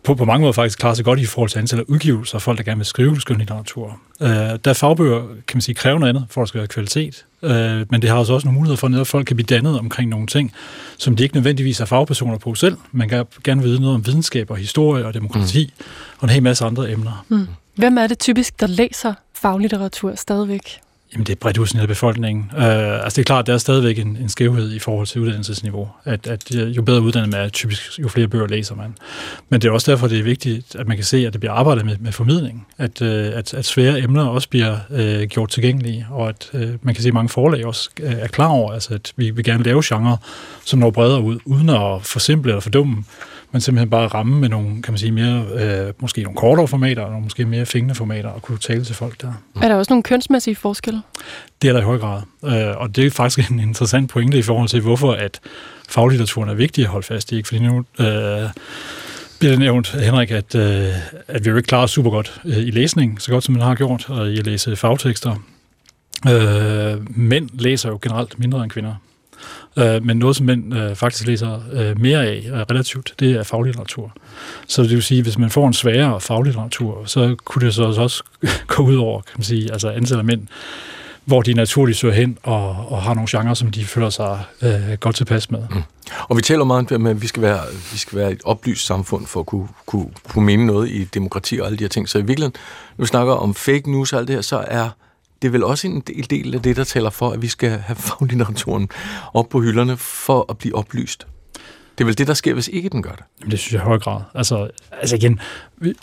på, 0.05 0.15
på 0.15 0.25
mange 0.25 0.41
måder 0.41 0.53
faktisk 0.53 0.79
klarer 0.79 0.95
sig 0.95 1.05
godt 1.05 1.19
i 1.19 1.25
forhold 1.25 1.51
til 1.51 1.59
antal 1.59 1.79
af 1.79 1.85
udgivelser 1.89 2.35
af 2.35 2.43
folk, 2.43 2.59
der 2.59 2.65
gerne 2.65 2.79
vil 2.79 2.87
skrive 2.87 3.21
skønlitteratur. 3.21 4.01
Øh, 4.21 4.29
der 4.29 4.59
er 4.65 4.73
fagbøger, 4.73 5.21
kan 5.21 5.57
man 5.57 5.61
sige, 5.61 5.75
kræver 5.75 5.99
noget 5.99 6.17
andet, 6.17 6.27
for 6.31 6.43
at 6.43 6.51
være 6.55 6.67
kvalitet. 6.67 7.25
Øh, 7.43 7.87
men 7.91 8.03
det 8.03 8.11
har 8.11 8.19
altså 8.19 8.33
også 8.33 8.47
nogle 8.47 8.59
muligheder 8.59 8.77
for, 8.77 9.01
at 9.01 9.07
folk 9.07 9.27
kan 9.27 9.37
blive 9.37 9.47
dannet 9.47 9.79
omkring 9.79 10.11
nogle 10.11 10.27
ting, 10.27 10.53
som 10.99 11.17
de 11.17 11.23
ikke 11.23 11.35
nødvendigvis 11.35 11.81
er 11.81 11.85
fagpersoner 11.85 12.39
på 12.39 12.55
selv. 12.55 12.77
Man 12.93 13.09
kan 13.09 13.25
gerne 13.45 13.63
vide 13.63 13.81
noget 13.81 13.95
om 13.95 14.07
videnskab 14.07 14.51
og 14.51 14.57
historie 14.57 15.07
og 15.07 15.15
demokrati, 15.15 15.73
mm. 15.79 15.85
og 16.19 16.25
en 16.25 16.31
hel 16.31 16.43
masse 16.43 16.65
andre 16.65 16.93
emner. 16.93 17.25
Mm. 17.29 17.47
Hvem 17.75 17.99
er 17.99 18.07
det 18.07 18.19
typisk, 18.19 18.61
der 18.61 18.67
læser 18.67 19.15
faglitteratur 19.43 20.15
stadigvæk? 20.15 20.81
Jamen, 21.13 21.27
det 21.27 21.33
er 21.33 21.37
bredt 21.37 21.59
udsnit 21.59 21.83
af 21.83 21.89
befolkningen. 21.89 22.51
Øh, 22.57 23.05
altså, 23.05 23.17
det 23.17 23.19
er 23.19 23.25
klart, 23.25 23.47
der 23.47 23.55
er 23.55 23.59
stadigvæk 23.59 23.99
en, 23.99 24.17
en 24.21 24.29
skævhed 24.29 24.73
i 24.73 24.79
forhold 24.79 25.07
til 25.07 25.21
uddannelsesniveau. 25.21 25.89
At, 26.05 26.27
at 26.27 26.51
jo 26.51 26.83
bedre 26.83 27.01
uddannet 27.01 27.31
man 27.31 27.41
er, 27.41 27.49
typisk 27.49 27.99
jo 27.99 28.09
flere 28.09 28.29
bøger 28.29 28.47
læser 28.47 28.75
man. 28.75 28.95
Men 29.49 29.61
det 29.61 29.69
er 29.69 29.73
også 29.73 29.91
derfor, 29.91 30.09
det 30.09 30.19
er 30.19 30.23
vigtigt, 30.23 30.75
at 30.75 30.89
man 30.89 30.97
kan 30.97 31.05
se, 31.05 31.27
at 31.27 31.33
det 31.33 31.41
bliver 31.41 31.53
arbejdet 31.53 31.85
med, 31.85 31.97
med 32.01 32.13
formidling. 32.13 32.67
At, 32.79 33.03
øh, 33.03 33.33
at, 33.35 33.55
at 33.55 33.65
svære 33.65 34.01
emner 34.01 34.27
også 34.27 34.49
bliver 34.49 34.77
øh, 34.91 35.23
gjort 35.23 35.49
tilgængelige, 35.49 36.07
og 36.11 36.29
at 36.29 36.51
øh, 36.53 36.69
man 36.83 36.95
kan 36.95 37.03
se, 37.03 37.09
at 37.09 37.15
mange 37.15 37.29
forlag 37.29 37.67
også 37.67 37.91
øh, 38.01 38.13
er 38.13 38.29
klar 38.29 38.49
over, 38.49 38.73
altså, 38.73 38.95
at 38.95 39.13
vi 39.17 39.31
vil 39.31 39.45
gerne 39.45 39.65
lave 39.65 39.83
genre, 39.85 40.17
som 40.65 40.79
når 40.79 40.91
bredere 40.91 41.23
ud, 41.23 41.39
uden 41.45 41.69
at 41.69 42.03
forsimple 42.03 42.51
eller 42.51 42.61
fordumme, 42.61 43.05
men 43.53 43.61
simpelthen 43.61 43.91
bare 43.91 44.07
ramme 44.07 44.41
med 44.41 44.49
nogle, 44.49 44.83
kan 44.83 44.93
man 44.93 44.99
sige, 44.99 45.13
mere, 45.13 45.45
øh, 45.55 45.93
måske 46.01 46.23
nogle 46.23 46.37
kortere 46.37 46.69
formater, 46.69 47.03
og 47.03 47.11
nogle 47.11 47.23
måske 47.23 47.45
mere 47.45 47.67
fængende 47.67 47.95
formater, 47.95 48.29
og 48.29 48.43
kunne 48.43 48.59
tale 48.59 48.85
til 48.85 48.95
folk 48.95 49.21
der. 49.23 49.33
Er 49.63 49.69
der 49.69 49.75
også 49.75 49.93
nogle 49.93 50.03
kønsmæssige 50.03 50.57
forskelle? 50.57 51.03
Det 51.63 51.69
er 51.69 51.73
der 51.73 51.81
i 51.81 51.85
høj 51.85 51.99
grad. 51.99 52.23
Øh, 52.45 52.77
og 52.77 52.97
det 52.97 53.07
er 53.07 53.11
faktisk 53.11 53.51
en 53.51 53.61
interessant 53.61 54.11
pointe 54.11 54.39
i 54.39 54.43
forhold 54.43 54.69
til, 54.69 54.81
hvorfor 54.81 55.13
at 55.13 55.41
faglitteraturen 55.89 56.49
er 56.49 56.55
vigtig 56.55 56.85
at 56.85 56.91
holde 56.91 57.07
fast 57.07 57.33
i. 57.33 57.37
Ikke? 57.37 57.49
Fordi 57.49 57.61
nu 57.61 57.79
øh, 57.79 58.49
bliver 59.39 59.53
det 59.53 59.59
nævnt, 59.59 59.89
Henrik, 59.89 60.31
at, 60.31 60.55
øh, 60.55 60.89
at 61.29 61.45
vi 61.45 61.51
jo 61.51 61.57
ikke 61.57 61.67
klarer 61.67 61.85
os 61.85 61.91
super 61.91 62.11
godt 62.11 62.41
øh, 62.45 62.57
i 62.57 62.71
læsning, 62.71 63.21
så 63.21 63.31
godt 63.31 63.45
som 63.45 63.55
man 63.55 63.63
har 63.63 63.75
gjort, 63.75 64.11
og 64.11 64.31
i 64.31 64.39
at 64.39 64.47
læse 64.47 64.77
fagtekster. 64.77 65.37
Øh, 66.29 67.19
mænd 67.19 67.49
læser 67.53 67.89
jo 67.89 67.99
generelt 68.03 68.39
mindre 68.39 68.63
end 68.63 68.71
kvinder. 68.71 68.95
Øh, 69.77 70.05
men 70.05 70.17
noget, 70.17 70.37
som 70.37 70.47
mænd 70.47 70.75
øh, 70.75 70.97
faktisk 70.97 71.27
læser 71.27 71.61
øh, 71.73 72.01
mere 72.01 72.27
af 72.27 72.47
øh, 72.47 72.61
relativt, 72.61 73.15
det 73.21 73.33
er 73.33 73.43
faglitteratur. 73.43 74.13
Så 74.67 74.83
det 74.83 74.91
vil 74.91 75.03
sige, 75.03 75.23
hvis 75.23 75.39
man 75.39 75.51
får 75.51 75.67
en 75.67 75.73
sværere 75.73 76.21
faglitteratur, 76.21 77.05
så 77.05 77.37
kunne 77.45 77.67
det 77.67 77.75
så 77.75 77.83
også 77.83 78.25
gå 78.77 78.83
ud 78.83 78.97
over, 78.97 79.21
kan 79.21 79.35
man 79.37 79.45
sige, 79.45 79.73
altså 79.73 79.89
antallet 79.89 80.19
af 80.19 80.25
mænd, 80.25 80.47
hvor 81.25 81.43
de 81.43 81.55
naturligt 81.55 81.99
søger 81.99 82.15
hen 82.15 82.39
og, 82.43 82.87
og 82.89 83.03
har 83.03 83.15
nogle 83.15 83.29
genrer, 83.31 83.55
som 83.55 83.71
de 83.71 83.85
føler 83.85 84.11
sig 84.11 84.45
øh, 84.63 84.93
godt 85.01 85.17
tilpas 85.17 85.51
med. 85.51 85.63
Mm. 85.71 85.83
Og 86.29 86.37
vi 86.37 86.43
taler 86.43 86.65
meget 86.65 86.93
om, 86.93 87.07
at 87.07 87.23
vi 87.23 87.27
skal 87.27 87.43
være, 87.43 87.61
vi 87.93 87.99
skal 87.99 88.19
være 88.19 88.33
et 88.33 88.41
oplyst 88.45 88.87
samfund 88.87 89.27
for 89.27 89.41
at 89.41 89.47
kunne, 89.47 89.69
kunne, 89.87 90.07
kunne 90.29 90.47
mene 90.47 90.67
noget 90.67 90.89
i 90.89 91.05
demokrati 91.05 91.59
og 91.59 91.67
alle 91.67 91.79
de 91.79 91.85
her 91.85 91.89
ting. 91.89 92.09
Så 92.09 92.19
i 92.19 92.23
virkeligheden, 92.23 92.55
når 92.97 93.03
vi 93.03 93.07
snakker 93.07 93.33
om 93.33 93.55
fake 93.55 93.91
news 93.91 94.13
og 94.13 94.19
alt 94.19 94.29
det 94.29 94.37
her, 94.37 94.43
så 94.43 94.65
er 94.69 94.89
det 95.43 95.53
vel 95.53 95.65
også 95.65 95.87
en 95.87 96.01
del 96.01 96.55
af 96.55 96.63
det, 96.63 96.77
der 96.77 96.85
taler 96.85 97.11
for, 97.11 97.31
at 97.31 97.43
vi 97.43 97.49
skal 97.49 97.71
have 97.71 97.97
faglitteraturen 97.97 98.89
op 99.35 99.49
på 99.49 99.61
hylderne 99.61 99.97
for 99.97 100.47
at 100.51 100.59
blive 100.59 100.75
oplyst. 100.75 101.27
Det 101.99 102.05
er 102.05 102.07
vel 102.07 102.19
det, 102.19 102.27
der 102.27 102.35
sker, 102.35 102.55
hvis 102.55 102.69
ikke 102.69 102.89
den 102.89 103.03
gør 103.03 103.11
det. 103.11 103.25
Jamen, 103.41 103.51
det 103.51 103.59
synes 103.59 103.73
jeg 103.73 103.83
i 103.83 103.85
høj 103.85 103.99
grad. 103.99 104.23
Altså, 104.35 104.71
altså 104.93 105.17
igen, 105.17 105.41
vi, 105.77 105.95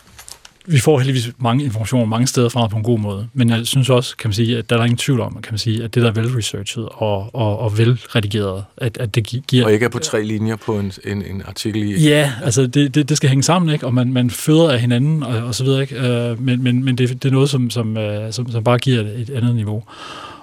vi 0.69 0.79
får 0.79 0.97
heldigvis 0.99 1.31
mange 1.37 1.63
informationer 1.63 2.05
mange 2.05 2.27
steder 2.27 2.49
fra 2.49 2.67
på 2.67 2.77
en 2.77 2.83
god 2.83 2.99
måde, 2.99 3.27
men 3.33 3.49
jeg 3.49 3.67
synes 3.67 3.89
også, 3.89 4.17
kan 4.17 4.27
man 4.27 4.33
sige, 4.33 4.57
at 4.57 4.69
der 4.69 4.77
er 4.77 4.83
ingen 4.83 4.97
tvivl 4.97 5.19
om, 5.19 5.33
kan 5.43 5.53
man 5.53 5.57
sige, 5.59 5.83
at 5.83 5.95
det 5.95 6.03
der 6.03 6.09
er 6.09 6.13
velresearchet 6.13 6.87
og, 6.91 7.35
og, 7.35 7.59
og 7.59 7.77
velredigeret, 7.77 8.63
at, 8.77 8.97
at 8.97 9.15
det 9.15 9.23
gi- 9.27 9.43
giver... 9.47 9.65
Og 9.65 9.73
ikke 9.73 9.85
er 9.85 9.89
på 9.89 9.99
tre 9.99 10.23
linjer 10.23 10.55
på 10.55 10.79
en, 10.79 10.91
en, 11.05 11.23
en 11.25 11.41
artikel 11.47 11.81
i... 11.81 12.07
Ja, 12.07 12.31
altså 12.43 12.67
det, 12.67 12.95
det, 12.95 13.09
det 13.09 13.17
skal 13.17 13.29
hænge 13.29 13.43
sammen, 13.43 13.73
ikke? 13.73 13.85
og 13.85 13.93
man, 13.93 14.13
man 14.13 14.29
føder 14.29 14.69
af 14.71 14.79
hinanden 14.79 15.23
og, 15.23 15.43
og 15.43 15.55
så 15.55 15.63
videre, 15.63 15.81
ikke? 15.81 15.95
Øh, 16.07 16.41
men, 16.41 16.63
men, 16.63 16.83
men 16.85 16.97
det, 16.97 17.09
det 17.23 17.29
er 17.29 17.33
noget, 17.33 17.49
som, 17.49 17.69
som, 17.69 17.97
øh, 17.97 18.33
som, 18.33 18.51
som 18.51 18.63
bare 18.63 18.77
giver 18.77 19.01
et 19.01 19.29
andet 19.29 19.55
niveau. 19.55 19.83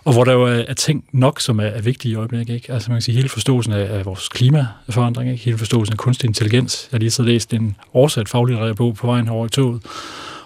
Og 0.04 0.12
hvor 0.12 0.24
der 0.24 0.32
jo 0.32 0.42
er, 0.42 0.64
er 0.68 0.74
ting 0.74 1.04
nok, 1.12 1.40
som 1.40 1.58
er, 1.58 1.64
er 1.64 1.80
vigtige 1.80 2.12
i 2.12 2.14
øjeblikket. 2.14 2.54
Ikke? 2.54 2.72
Altså 2.72 2.90
man 2.90 2.96
kan 2.96 3.02
sige, 3.02 3.14
hele 3.14 3.28
forståelsen 3.28 3.72
af, 3.72 3.98
af 3.98 4.04
vores 4.04 4.28
klimaforandring, 4.28 5.30
ikke? 5.30 5.44
hele 5.44 5.58
forståelsen 5.58 5.92
af 5.92 5.98
kunstig 5.98 6.28
intelligens. 6.28 6.88
Jeg 6.92 6.96
har 6.96 7.00
lige 7.00 7.10
så 7.10 7.22
læst 7.22 7.54
en 7.54 7.76
oversat 7.92 8.28
faglitterær 8.28 8.72
bog 8.72 8.94
på 8.94 9.06
vejen 9.06 9.28
over 9.28 9.46
i 9.46 9.48
toget 9.48 9.82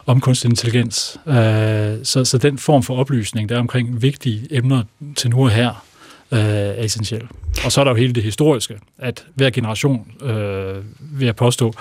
om 0.06 0.20
kunstig 0.20 0.48
intelligens. 0.48 1.20
Øh, 1.26 1.34
så, 2.02 2.22
så 2.24 2.38
den 2.42 2.58
form 2.58 2.82
for 2.82 2.96
oplysning, 2.96 3.48
der 3.48 3.56
er 3.56 3.60
omkring 3.60 4.02
vigtige 4.02 4.46
emner 4.50 4.82
til 5.16 5.30
nu 5.30 5.44
og 5.44 5.50
her, 5.50 5.84
øh, 6.32 6.38
er 6.40 6.84
essentiel. 6.84 7.22
Og 7.64 7.72
så 7.72 7.80
er 7.80 7.84
der 7.84 7.90
jo 7.90 7.96
hele 7.96 8.12
det 8.12 8.22
historiske, 8.22 8.74
at 8.98 9.26
hver 9.34 9.50
generation, 9.50 10.06
øh, 10.22 10.76
vil 11.00 11.24
jeg 11.24 11.36
påstå, 11.36 11.74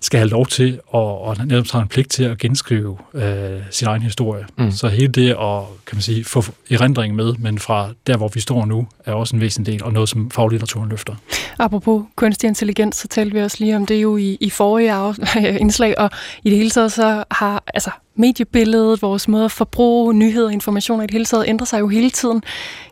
skal 0.00 0.18
have 0.18 0.28
lov 0.28 0.46
til 0.46 0.72
at, 0.72 0.80
og 0.94 1.36
netop 1.46 1.66
have 1.72 1.82
en 1.82 1.88
pligt 1.88 2.10
til 2.10 2.24
at 2.24 2.38
genskrive 2.38 2.98
øh, 3.14 3.60
sin 3.70 3.88
egen 3.88 4.02
historie. 4.02 4.46
Mm. 4.58 4.70
Så 4.70 4.88
hele 4.88 5.08
det 5.08 5.30
at 5.30 5.62
kan 5.86 5.96
man 5.96 6.02
sige, 6.02 6.24
få 6.24 6.44
erindringen 6.70 7.16
med, 7.16 7.34
men 7.38 7.58
fra 7.58 7.90
der, 8.06 8.16
hvor 8.16 8.28
vi 8.28 8.40
står 8.40 8.64
nu, 8.64 8.86
er 9.04 9.12
også 9.12 9.36
en 9.36 9.42
væsentlig 9.42 9.72
del, 9.72 9.84
og 9.84 9.92
noget, 9.92 10.08
som 10.08 10.30
faglitteraturen 10.30 10.88
løfter. 10.88 11.14
Apropos 11.58 12.04
kunstig 12.16 12.48
intelligens, 12.48 12.96
så 12.96 13.08
talte 13.08 13.34
vi 13.34 13.42
også 13.42 13.56
lige 13.60 13.76
om 13.76 13.86
det 13.86 14.02
jo 14.02 14.16
i, 14.16 14.36
i 14.40 14.50
forrige 14.50 14.92
af, 14.92 15.14
indslag, 15.60 15.98
og 15.98 16.10
i 16.44 16.50
det 16.50 16.58
hele 16.58 16.70
taget 16.70 16.92
så 16.92 17.24
har 17.30 17.62
altså, 17.74 17.90
mediebilledet, 18.14 19.02
vores 19.02 19.28
måde 19.28 19.44
at 19.44 19.52
forbruge 19.52 20.14
nyheder 20.14 20.46
og 20.46 20.52
informationer 20.52 21.04
i 21.04 21.06
det 21.06 21.12
hele 21.12 21.24
taget 21.24 21.48
ændrer 21.48 21.64
sig 21.64 21.80
jo 21.80 21.88
hele 21.88 22.10
tiden. 22.10 22.42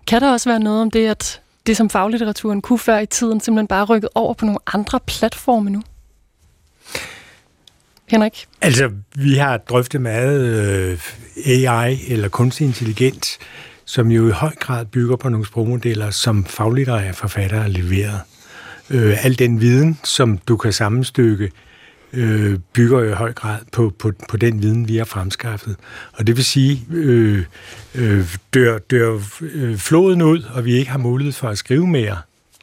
Kan 0.07 0.21
der 0.21 0.33
også 0.33 0.51
være 0.51 0.61
noget 0.61 0.83
om 0.83 0.91
det, 0.91 1.07
at 1.07 1.41
det 1.67 1.77
som 1.77 1.91
faglitteraturen 1.91 2.63
kunne 2.63 2.79
før 2.79 2.99
i 2.99 3.07
tiden, 3.07 3.41
simpelthen 3.41 3.67
bare 3.67 3.85
rykket 3.85 4.11
over 4.15 4.35
på 4.35 4.45
nogle 4.45 4.59
andre 4.75 5.01
platforme 5.07 5.71
nu? 5.71 5.83
Henrik? 8.11 8.47
Altså, 8.61 8.91
vi 9.15 9.35
har 9.35 9.57
drøftet 9.57 10.01
meget 10.01 10.41
øh, 10.41 10.99
AI 11.47 11.99
eller 12.09 12.29
kunstig 12.29 12.67
intelligens, 12.67 13.39
som 13.85 14.11
jo 14.11 14.29
i 14.29 14.31
høj 14.31 14.55
grad 14.61 14.85
bygger 14.87 15.17
på 15.17 15.29
nogle 15.29 15.47
sprogmodeller, 15.47 16.11
som 16.11 16.45
faglitterære 16.45 17.15
forfattere 17.15 17.61
har 17.61 17.69
leveret. 17.69 18.21
Øh, 18.91 19.25
al 19.25 19.39
den 19.39 19.61
viden, 19.61 19.99
som 20.05 20.39
du 20.39 20.57
kan 20.57 20.73
sammenstykke, 20.73 21.51
øh, 22.13 22.59
bygger 22.73 23.01
jo 23.01 23.11
i 23.11 23.15
høj 23.15 23.33
grad 23.33 23.59
på, 23.73 23.93
på, 23.99 24.13
på 24.29 24.37
den 24.37 24.63
viden, 24.63 24.89
vi 24.89 24.97
har 24.97 25.05
fremskaffet. 25.05 25.77
Og 26.13 26.27
det 26.27 26.37
vil 26.37 26.45
sige, 26.45 26.87
øh, 26.91 27.45
øh, 27.95 28.37
dør, 28.55 28.79
dør 28.79 29.19
øh, 29.41 29.77
floden 29.77 30.23
ud, 30.23 30.43
og 30.55 30.65
vi 30.65 30.73
ikke 30.73 30.91
har 30.91 30.99
mulighed 30.99 31.33
for 31.33 31.49
at 31.49 31.59
skrive 31.59 31.87
mere, 31.87 32.17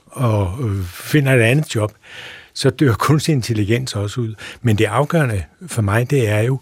og 0.06 0.58
øh, 0.64 0.86
finder 0.86 1.34
et 1.34 1.42
andet 1.42 1.76
job, 1.76 1.94
så 2.56 2.70
dør 2.70 2.94
kunstig 2.94 3.34
intelligens 3.34 3.96
også 3.96 4.22
ud. 4.22 4.34
Men 4.62 4.78
det 4.78 4.86
afgørende 4.86 5.44
for 5.68 5.82
mig, 5.82 6.10
det 6.10 6.30
er 6.30 6.40
jo, 6.40 6.60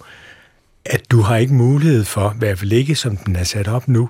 at 0.85 1.11
du 1.11 1.21
har 1.21 1.37
ikke 1.37 1.53
mulighed 1.53 2.05
for, 2.05 2.31
i 2.35 2.37
hvert 2.37 2.59
fald 2.59 2.71
ikke 2.71 2.95
som 2.95 3.17
den 3.17 3.35
er 3.35 3.43
sat 3.43 3.67
op 3.67 3.87
nu, 3.87 4.09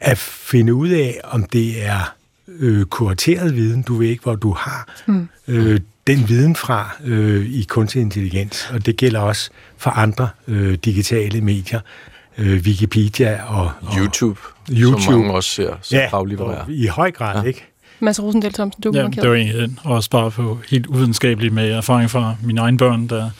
at 0.00 0.18
finde 0.18 0.74
ud 0.74 0.88
af, 0.88 1.20
om 1.24 1.44
det 1.44 1.86
er 1.86 2.14
øh, 2.48 2.84
kurateret 2.84 3.56
viden, 3.56 3.82
du 3.82 3.96
ved 3.96 4.08
ikke, 4.08 4.22
hvor 4.22 4.34
du 4.34 4.52
har 4.52 5.02
mm. 5.06 5.28
øh, 5.48 5.80
den 6.06 6.28
viden 6.28 6.56
fra 6.56 6.90
øh, 7.04 7.46
i 7.46 7.62
kunstig 7.68 8.02
intelligens, 8.02 8.70
og 8.72 8.86
det 8.86 8.96
gælder 8.96 9.20
også 9.20 9.50
for 9.76 9.90
andre 9.90 10.28
øh, 10.48 10.74
digitale 10.74 11.40
medier, 11.40 11.80
øh, 12.38 12.62
Wikipedia 12.62 13.42
og, 13.44 13.72
og 13.82 13.98
YouTube, 13.98 14.40
YouTube, 14.70 15.02
som 15.02 15.14
mange 15.14 15.32
også 15.32 15.50
ser 15.50 15.76
som 15.82 15.98
ja, 15.98 16.16
og 16.40 16.70
i 16.70 16.86
høj 16.86 17.10
grad, 17.10 17.42
ja. 17.42 17.48
ikke? 17.48 17.64
Mads 18.00 18.22
Rosendal 18.22 18.52
Thomsen, 18.52 18.82
du 18.82 18.92
Ja, 18.94 19.06
det 19.06 19.28
var 19.30 19.34
egentlig 19.36 19.62
den. 19.62 19.78
Også 19.84 20.10
bare 20.10 20.30
på 20.30 20.58
helt 20.70 20.86
uvidenskabeligt 20.86 21.54
med 21.54 21.70
erfaring 21.70 22.10
fra 22.10 22.34
mine 22.42 22.60
egne 22.60 22.78
børn, 22.78 23.06
der 23.06 23.30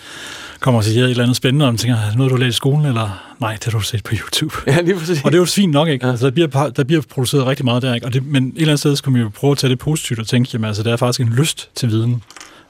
kommer 0.61 0.79
og 0.81 0.85
siger 0.85 1.05
et 1.05 1.11
eller 1.11 1.23
andet 1.23 1.37
spændende, 1.37 1.65
og 1.67 1.73
man 1.73 1.79
tænker, 1.79 1.97
er 1.99 2.07
det 2.09 2.17
noget, 2.17 2.31
du 2.31 2.37
har 2.37 2.45
læst 2.45 2.55
i 2.55 2.57
skolen, 2.57 2.87
eller 2.87 3.35
nej, 3.41 3.53
det 3.55 3.65
har 3.65 3.71
du 3.71 3.81
set 3.81 4.05
på 4.05 4.13
YouTube. 4.15 4.55
Ja, 4.67 4.81
lige 4.81 4.99
præcis. 4.99 5.23
Og 5.25 5.31
det 5.33 5.37
er 5.37 5.41
jo 5.41 5.45
fint 5.45 5.73
nok, 5.73 5.89
ikke? 5.89 6.07
Ja. 6.07 6.11
Altså, 6.11 6.27
der, 6.27 6.33
bliver, 6.33 6.71
der 6.77 6.85
bliver 6.85 7.03
produceret 7.11 7.47
rigtig 7.47 7.65
meget 7.65 7.83
der, 7.83 7.95
ikke? 7.95 8.07
Og 8.07 8.13
det, 8.13 8.27
men 8.27 8.45
et 8.49 8.53
eller 8.57 8.69
andet 8.69 8.79
sted 8.79 8.97
skal 8.97 9.13
man 9.13 9.21
jo 9.23 9.29
prøve 9.35 9.51
at 9.51 9.59
tage 9.59 9.71
det 9.71 9.79
positivt 9.79 10.21
og 10.21 10.27
tænke, 10.27 10.51
jamen 10.53 10.65
altså, 10.65 10.83
der 10.83 10.93
er 10.93 10.97
faktisk 10.97 11.21
en 11.29 11.35
lyst 11.35 11.71
til 11.75 11.89
viden. 11.89 12.23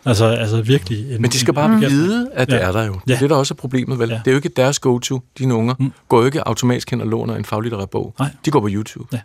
Altså, 0.04 0.24
altså 0.26 0.62
virkelig. 0.62 1.14
En, 1.14 1.22
Men 1.22 1.30
de 1.30 1.38
skal 1.38 1.54
bare 1.54 1.72
en, 1.74 1.80
vide, 1.80 2.28
at 2.34 2.50
det 2.50 2.54
Ja. 2.56 2.60
er 2.60 2.72
der 2.72 2.84
jo. 2.84 3.00
Ja. 3.08 3.12
Det 3.14 3.22
er 3.22 3.28
der 3.28 3.34
også 3.36 3.54
er 3.54 3.56
problemet, 3.56 3.98
vel? 3.98 4.08
Ja. 4.08 4.14
Det 4.14 4.26
er 4.26 4.30
jo 4.30 4.36
ikke 4.36 4.48
deres 4.56 4.78
go-to. 4.78 5.22
Dine 5.38 5.54
unger 5.54 5.74
Mm. 5.78 5.92
går 6.08 6.18
jo 6.20 6.26
ikke 6.26 6.48
automatisk 6.48 6.90
hen 6.90 7.00
og 7.00 7.06
låner 7.06 7.36
en 7.36 7.44
faglitterær 7.44 7.84
bog. 7.84 8.14
Nej. 8.18 8.28
De 8.44 8.50
går 8.50 8.60
på 8.60 8.68
YouTube. 8.70 9.08
Ja. 9.12 9.18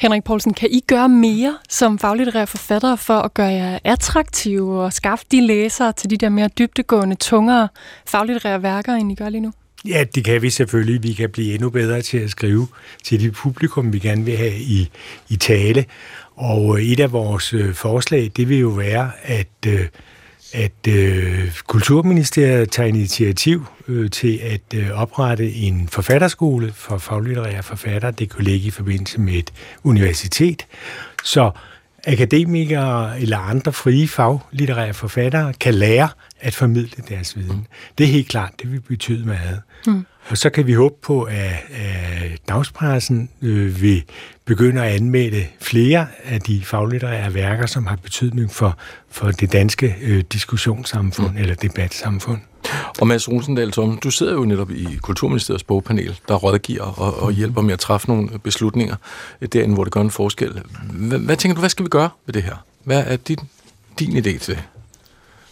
Henrik 0.00 0.24
Poulsen, 0.24 0.54
kan 0.54 0.68
I 0.72 0.80
gøre 0.86 1.08
mere 1.08 1.58
som 1.68 1.98
faglitterære 1.98 2.46
forfattere 2.46 2.96
for 2.98 3.14
at 3.14 3.34
gøre 3.34 3.52
jer 3.52 3.78
attraktive 3.84 4.82
og 4.82 4.92
skaffe 4.92 5.24
de 5.30 5.46
læsere 5.46 5.92
til 5.92 6.10
de 6.10 6.16
der 6.16 6.28
mere 6.28 6.48
dybtegående, 6.48 7.16
tungere 7.16 7.68
faglitterære 8.06 8.62
værker, 8.62 8.94
end 8.94 9.12
I 9.12 9.14
gør 9.14 9.28
lige 9.28 9.40
nu? 9.40 9.52
Ja, 9.88 10.04
det 10.14 10.24
kan 10.24 10.42
vi 10.42 10.50
selvfølgelig. 10.50 11.02
Vi 11.02 11.12
kan 11.12 11.30
blive 11.30 11.54
endnu 11.54 11.70
bedre 11.70 12.02
til 12.02 12.18
at 12.18 12.30
skrive 12.30 12.66
til 13.02 13.20
det 13.20 13.32
publikum, 13.32 13.92
vi 13.92 13.98
gerne 13.98 14.24
vil 14.24 14.36
have 14.36 14.58
i, 14.58 14.90
i 15.28 15.36
tale. 15.36 15.84
Og 16.36 16.78
øh, 16.78 16.84
et 16.84 17.00
af 17.00 17.12
vores 17.12 17.54
øh, 17.54 17.74
forslag, 17.74 18.30
det 18.36 18.48
vil 18.48 18.58
jo 18.58 18.68
være, 18.68 19.10
at, 19.22 19.46
øh, 19.66 19.86
at 20.54 20.88
øh, 20.88 21.52
Kulturministeriet 21.66 22.70
tager 22.70 22.88
initiativ 22.88 23.66
øh, 23.88 24.10
til 24.10 24.40
at 24.42 24.60
øh, 24.74 24.90
oprette 24.90 25.52
en 25.52 25.88
forfatterskole 25.88 26.72
for 26.72 26.98
faglitterære 26.98 27.62
forfattere. 27.62 28.10
Det 28.10 28.30
kunne 28.30 28.44
ligge 28.44 28.66
i 28.66 28.70
forbindelse 28.70 29.20
med 29.20 29.34
et 29.34 29.52
universitet. 29.84 30.66
Så 31.24 31.50
akademikere 32.06 33.20
eller 33.20 33.38
andre 33.38 33.72
frie 33.72 34.08
faglitterære 34.08 34.94
forfattere 34.94 35.52
kan 35.52 35.74
lære 35.74 36.08
at 36.40 36.54
formidle 36.54 37.02
deres 37.08 37.36
viden. 37.36 37.66
Det 37.98 38.04
er 38.04 38.08
helt 38.08 38.28
klart, 38.28 38.52
det 38.62 38.72
vil 38.72 38.80
betyde 38.80 39.26
meget. 39.26 39.62
Mm. 39.86 40.06
Og 40.28 40.38
så 40.38 40.50
kan 40.50 40.66
vi 40.66 40.72
håbe 40.72 40.94
på, 41.02 41.22
at, 41.22 41.52
at 41.70 42.48
dagspressen 42.48 43.30
øh, 43.42 43.82
vil 43.82 44.02
begynde 44.44 44.82
at 44.84 44.94
anmelde 44.94 45.46
flere 45.60 46.06
af 46.24 46.40
de 46.40 46.64
faglitterære 46.64 47.34
værker, 47.34 47.66
som 47.66 47.86
har 47.86 47.96
betydning 47.96 48.50
for, 48.50 48.78
for 49.10 49.30
det 49.30 49.52
danske 49.52 49.96
øh, 50.02 50.24
diskussionssamfund 50.32 51.30
mm. 51.30 51.36
eller 51.36 51.54
debatsamfund. 51.54 52.38
Og 53.00 53.06
Mads 53.06 53.28
Rosendal, 53.28 53.72
Tom, 53.72 53.98
du 53.98 54.10
sidder 54.10 54.32
jo 54.32 54.44
netop 54.44 54.70
i 54.70 54.86
Kulturministeriets 55.02 55.64
bogpanel, 55.64 56.20
der 56.28 56.34
rådgiver 56.34 56.82
og, 56.82 57.22
og 57.22 57.32
hjælper 57.32 57.62
med 57.62 57.72
at 57.72 57.78
træffe 57.78 58.08
nogle 58.08 58.38
beslutninger 58.38 58.96
derinde, 59.52 59.74
hvor 59.74 59.84
det 59.84 59.92
gør 59.92 60.00
en 60.00 60.10
forskel. 60.10 60.62
Hvad, 60.92 61.18
hvad 61.18 61.36
tænker 61.36 61.54
du, 61.54 61.60
hvad 61.60 61.70
skal 61.70 61.84
vi 61.84 61.88
gøre 61.88 62.08
ved 62.26 62.32
det 62.32 62.42
her? 62.42 62.64
Hvad 62.84 63.04
er 63.06 63.16
din, 63.16 63.38
din 63.98 64.16
idé 64.16 64.38
til 64.38 64.54
det? 64.54 64.64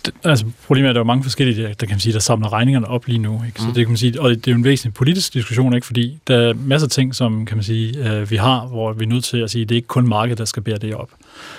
Det- 0.06 0.14
Altså, 0.24 0.44
problemet 0.66 0.86
er, 0.86 0.90
at 0.90 0.94
der 0.94 1.00
er 1.00 1.04
jo 1.04 1.06
mange 1.06 1.22
forskellige, 1.22 1.62
der, 1.62 1.68
der 1.68 1.74
kan 1.86 1.90
man 1.90 2.00
sige, 2.00 2.12
der 2.12 2.18
samler 2.18 2.52
regningerne 2.52 2.88
op 2.88 3.06
lige 3.06 3.18
nu. 3.18 3.42
Ikke? 3.46 3.60
Så 3.60 3.66
Mm. 3.66 3.74
det 3.74 3.84
kan 3.84 3.90
man 3.90 3.96
sige, 3.96 4.20
og 4.20 4.30
det 4.30 4.48
er 4.48 4.52
jo 4.52 4.58
en 4.58 4.64
væsentlig 4.64 4.94
politisk 4.94 5.34
diskussion, 5.34 5.74
ikke? 5.74 5.86
fordi 5.86 6.18
der 6.28 6.36
er 6.36 6.54
masser 6.54 6.86
af 6.86 6.90
ting, 6.90 7.14
som 7.14 7.46
kan 7.46 7.56
man 7.56 7.64
sige, 7.64 8.10
øh, 8.10 8.30
vi 8.30 8.36
har, 8.36 8.66
hvor 8.66 8.92
vi 8.92 9.04
er 9.04 9.08
nødt 9.08 9.24
til 9.24 9.36
at 9.38 9.50
sige, 9.50 9.62
at 9.62 9.68
det 9.68 9.74
er 9.74 9.76
ikke 9.76 9.88
kun 9.88 10.08
markedet, 10.08 10.38
der 10.38 10.44
skal 10.44 10.62
bære 10.62 10.78
det 10.78 10.94
op. 10.94 11.10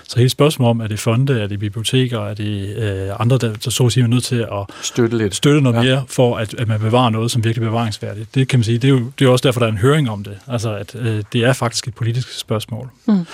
Så 0.07 0.17
hele 0.19 0.29
spørgsmålet 0.29 0.69
om, 0.69 0.79
er 0.81 0.87
det 0.87 0.99
fonde, 0.99 1.41
er 1.41 1.47
det 1.47 1.59
biblioteker, 1.59 2.19
er 2.19 2.33
det 2.33 2.75
øh, 2.77 3.09
andre, 3.19 3.37
der, 3.37 3.53
der 3.53 3.69
så 3.69 3.85
at 3.85 3.91
sige 3.91 4.03
er 4.03 4.07
nødt 4.07 4.23
til 4.23 4.35
at 4.35 4.65
Støtte 4.81 5.17
lidt. 5.17 5.35
støtte 5.35 5.61
noget 5.61 5.75
Ja. 5.77 5.81
mere, 5.83 6.03
for 6.07 6.37
at, 6.37 6.53
at 6.53 6.67
man 6.67 6.79
bevarer 6.79 7.09
noget, 7.09 7.31
som 7.31 7.43
virkelig 7.43 7.65
er 7.65 7.69
bevaringsværdigt. 7.69 8.35
Det 8.35 8.47
kan 8.47 8.59
man 8.59 8.63
sige, 8.63 8.77
det 8.77 8.87
er 8.87 8.89
jo 8.91 8.97
det 8.99 9.21
er 9.21 9.25
jo 9.25 9.31
også 9.31 9.43
derfor, 9.47 9.59
der 9.59 9.67
er 9.67 9.71
en 9.71 9.77
høring 9.77 10.09
om 10.09 10.23
det. 10.23 10.33
Altså, 10.47 10.75
at 10.75 10.95
øh, 10.99 11.23
det 11.33 11.43
er 11.43 11.53
faktisk 11.53 11.87
et 11.87 11.95
politisk 11.95 12.39
spørgsmål. 12.39 12.89
Mm. 13.07 13.25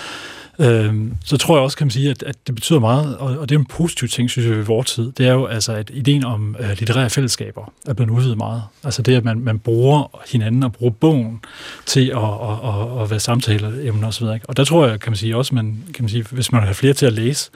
Øhm, 0.60 1.14
så 1.24 1.36
tror 1.36 1.56
jeg 1.56 1.62
også, 1.62 1.76
kan 1.76 1.84
man 1.86 1.90
sige, 1.90 2.10
at, 2.10 2.22
at 2.22 2.36
det 2.46 2.54
betyder 2.54 2.80
meget, 2.80 3.16
og, 3.16 3.38
og 3.38 3.48
det 3.48 3.54
er 3.54 3.58
en 3.58 3.66
positiv 3.66 4.08
ting, 4.08 4.30
synes 4.30 4.48
jeg, 4.48 4.56
i 4.56 4.60
vores 4.60 4.94
tid, 4.94 5.12
det 5.12 5.26
er 5.26 5.32
jo 5.32 5.46
altså, 5.46 5.72
at 5.72 5.90
ideen 5.94 6.24
om 6.24 6.56
øh, 6.60 6.68
litterære 6.68 7.10
fællesskaber 7.10 7.72
er 7.86 7.92
blevet 7.94 8.10
udvidet 8.10 8.36
meget. 8.36 8.62
Altså 8.84 9.02
det, 9.02 9.16
at 9.16 9.24
man, 9.24 9.40
man 9.40 9.58
bruger 9.58 10.20
hinanden 10.32 10.62
og 10.62 10.72
bruger 10.72 10.92
bogen 10.92 11.40
til 11.86 12.08
at, 12.08 12.16
at, 12.16 12.58
at, 12.64 13.02
at 13.02 13.10
være 13.10 13.20
samtaleemner 13.20 14.08
osv. 14.08 14.24
Og, 14.24 14.40
og 14.48 14.56
der 14.56 14.64
tror 14.64 14.86
jeg, 14.86 15.00
kan 15.00 15.10
man 15.10 15.16
sige, 15.16 15.36
også, 15.36 15.54
man, 15.54 15.84
kan 15.94 16.04
man 16.04 16.08
sige, 16.08 16.24
hvis 16.30 16.52
man 16.52 16.62
har 16.62 16.72
flere 16.72 16.92
til 16.92 17.06
at 17.06 17.12
læse, 17.12 17.50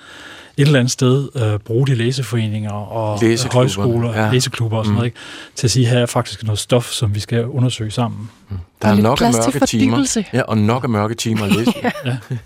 et 0.56 0.66
eller 0.66 0.78
andet 0.78 0.90
sted 0.92 1.28
øh, 1.36 1.58
bruge 1.58 1.86
de 1.86 1.94
læseforeninger 1.94 2.70
og 2.72 3.18
Læseklubber, 3.22 3.58
højskoler, 3.58 4.12
ja. 4.14 4.24
ja. 4.24 4.32
læseklubber 4.32 4.78
og 4.78 4.84
sådan 4.84 4.90
Mm. 4.92 4.96
noget, 4.96 5.06
ikke? 5.06 5.16
til 5.54 5.66
at 5.66 5.70
sige, 5.70 5.86
her 5.86 5.98
er 5.98 6.06
faktisk 6.06 6.42
noget 6.44 6.58
stof, 6.58 6.90
som 6.90 7.14
vi 7.14 7.20
skal 7.20 7.46
undersøge 7.46 7.90
sammen. 7.90 8.30
Der 8.82 8.88
er 8.88 8.94
nok 8.94 9.20
af 9.20 9.32
mørke 9.32 9.66
timer. 9.66 10.24
Ja, 10.32 10.42
og 10.42 10.58
nok 10.58 10.84
af 10.84 10.88
mørke 10.90 11.14
timer 11.14 11.44
at 11.44 11.52
læse. 11.56 11.72
ja. 11.84 11.90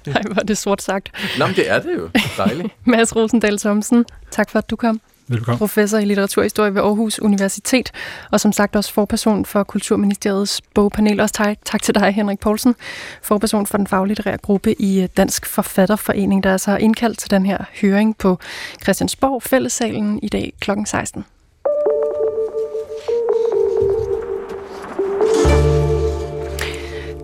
Nej, 0.06 0.22
hvor 0.26 0.40
er 0.40 0.44
det 0.44 0.58
sort 0.58 0.82
sagt. 0.82 1.08
Nå, 1.38 1.46
men 1.46 1.56
det 1.56 1.70
er 1.70 1.78
det 1.78 1.90
jo. 1.98 2.08
Dejligt. 2.36 2.68
Mads 2.84 3.16
Rosendal 3.16 3.58
Thomsen, 3.58 4.04
tak 4.30 4.50
for 4.50 4.58
at 4.58 4.70
du 4.70 4.76
kom. 4.76 5.00
Velkommen. 5.28 5.58
Professor 5.58 5.98
i 5.98 6.04
litteraturhistorie 6.04 6.74
ved 6.74 6.82
Aarhus 6.82 7.20
Universitet, 7.20 7.92
og 8.30 8.40
som 8.40 8.52
sagt 8.52 8.76
også 8.76 8.92
forperson 8.92 9.44
for 9.44 9.62
Kulturministeriets 9.62 10.60
bogpanel. 10.74 11.20
Også 11.20 11.34
tak, 11.34 11.56
tak 11.64 11.82
til 11.82 11.94
dig, 11.94 12.12
Henrik 12.12 12.40
Poulsen, 12.40 12.74
forperson 13.22 13.66
for 13.66 13.78
den 13.78 13.86
faglitterære 13.86 14.38
gruppe 14.38 14.82
i 14.82 15.02
øh, 15.02 15.08
Dansk 15.16 15.46
Forfatterforening, 15.46 16.42
der 16.42 16.52
altså 16.52 16.70
har 16.70 16.78
indkaldt 16.78 17.18
til 17.18 17.30
den 17.30 17.46
her 17.46 17.58
høring 17.80 18.16
på 18.16 18.38
Christiansborg 18.82 19.42
Fællessalen 19.42 20.18
i 20.22 20.28
dag 20.28 20.52
kl. 20.60 20.70
16. 20.86 21.24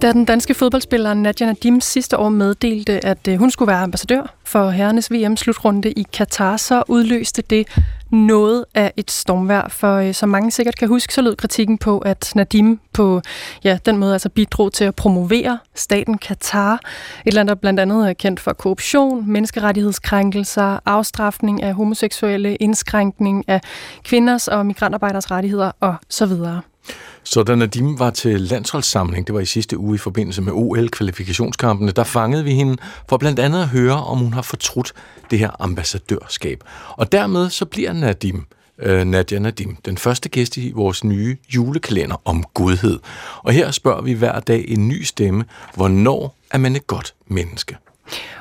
Da 0.03 0.13
den 0.13 0.25
danske 0.25 0.55
fodboldspiller 0.55 1.15
Nadia 1.15 1.47
Nadim 1.47 1.81
sidste 1.81 2.19
år 2.19 2.29
meddelte, 2.29 3.05
at 3.07 3.29
øh, 3.29 3.39
hun 3.39 3.51
skulle 3.51 3.67
være 3.73 3.83
ambassadør 3.83 4.35
for 4.45 4.71
herrenes 4.71 5.13
VM-slutrunde 5.13 5.93
i 5.93 6.07
Katar, 6.13 6.57
så 6.57 6.83
udløste 6.89 7.43
det 7.43 7.69
noget 8.11 8.65
af 8.75 8.93
et 8.97 9.11
stormvær. 9.11 9.69
For 9.69 9.97
øh, 9.97 10.15
som 10.15 10.29
mange 10.29 10.51
sikkert 10.51 10.77
kan 10.77 10.89
huske, 10.89 11.15
så 11.15 11.23
lød 11.23 11.37
kritikken 11.37 11.79
på, 11.79 11.99
at 11.99 12.33
Nadim 12.35 12.81
på 12.93 13.21
ja, 13.65 13.79
den 13.87 13.99
måde 13.99 14.13
altså 14.13 14.29
bidrog 14.29 14.73
til 14.73 14.85
at 14.85 14.95
promovere 14.95 15.59
staten 15.75 16.19
Katar. 16.19 16.81
Et 17.27 17.35
land, 17.35 17.49
der 17.49 17.55
blandt 17.55 17.81
andet 17.81 18.09
er 18.09 18.13
kendt 18.13 18.41
for 18.41 18.53
korruption, 18.53 19.31
menneskerettighedskrænkelser, 19.31 20.79
afstraffning 20.87 21.63
af 21.63 21.75
homoseksuelle, 21.75 22.57
indskrænkning 22.57 23.45
af 23.49 23.61
kvinders 24.05 24.49
og 24.49 24.67
migrantarbejderes 24.67 25.31
rettigheder 25.31 25.71
osv. 25.81 26.33
Så 27.23 27.43
da 27.43 27.55
Nadim 27.55 27.99
var 27.99 28.11
til 28.11 28.41
landsholdssamling, 28.41 29.27
det 29.27 29.35
var 29.35 29.41
i 29.41 29.47
sidste 29.47 29.79
uge 29.79 29.95
i 29.95 29.99
forbindelse 29.99 30.43
med 30.43 30.53
OL-kvalifikationskampene, 30.53 31.93
der 31.93 32.05
fangede 32.05 32.45
vi 32.45 32.55
hende 32.55 32.77
for 33.09 33.17
blandt 33.17 33.39
andet 33.39 33.63
at 33.63 33.69
høre, 33.69 34.05
om 34.05 34.19
hun 34.19 34.33
har 34.33 34.43
fortrudt 34.43 34.93
det 35.31 35.39
her 35.39 35.51
ambassadørskab. 35.63 36.65
Og 36.91 37.13
dermed 37.13 37.51
så 37.51 37.65
bliver 37.65 37.93
Nadim, 37.93 38.45
øh, 38.79 39.05
Nadia 39.05 39.39
Nadim, 39.39 39.77
den 39.85 39.99
første 39.99 40.29
gæst 40.29 40.57
i 40.57 40.73
vores 40.75 41.05
nye 41.05 41.37
julekalender 41.55 42.17
om 42.25 42.45
godhed. 42.55 42.99
Og 43.43 43.53
her 43.53 43.71
spørger 43.71 44.03
vi 44.03 44.13
hver 44.13 44.41
dag 44.41 44.65
en 44.69 44.89
ny 44.89 45.03
stemme, 45.03 45.45
hvornår 45.75 46.37
er 46.51 46.59
man 46.59 46.77
et 46.77 46.87
godt 46.87 47.15
menneske? 47.27 47.77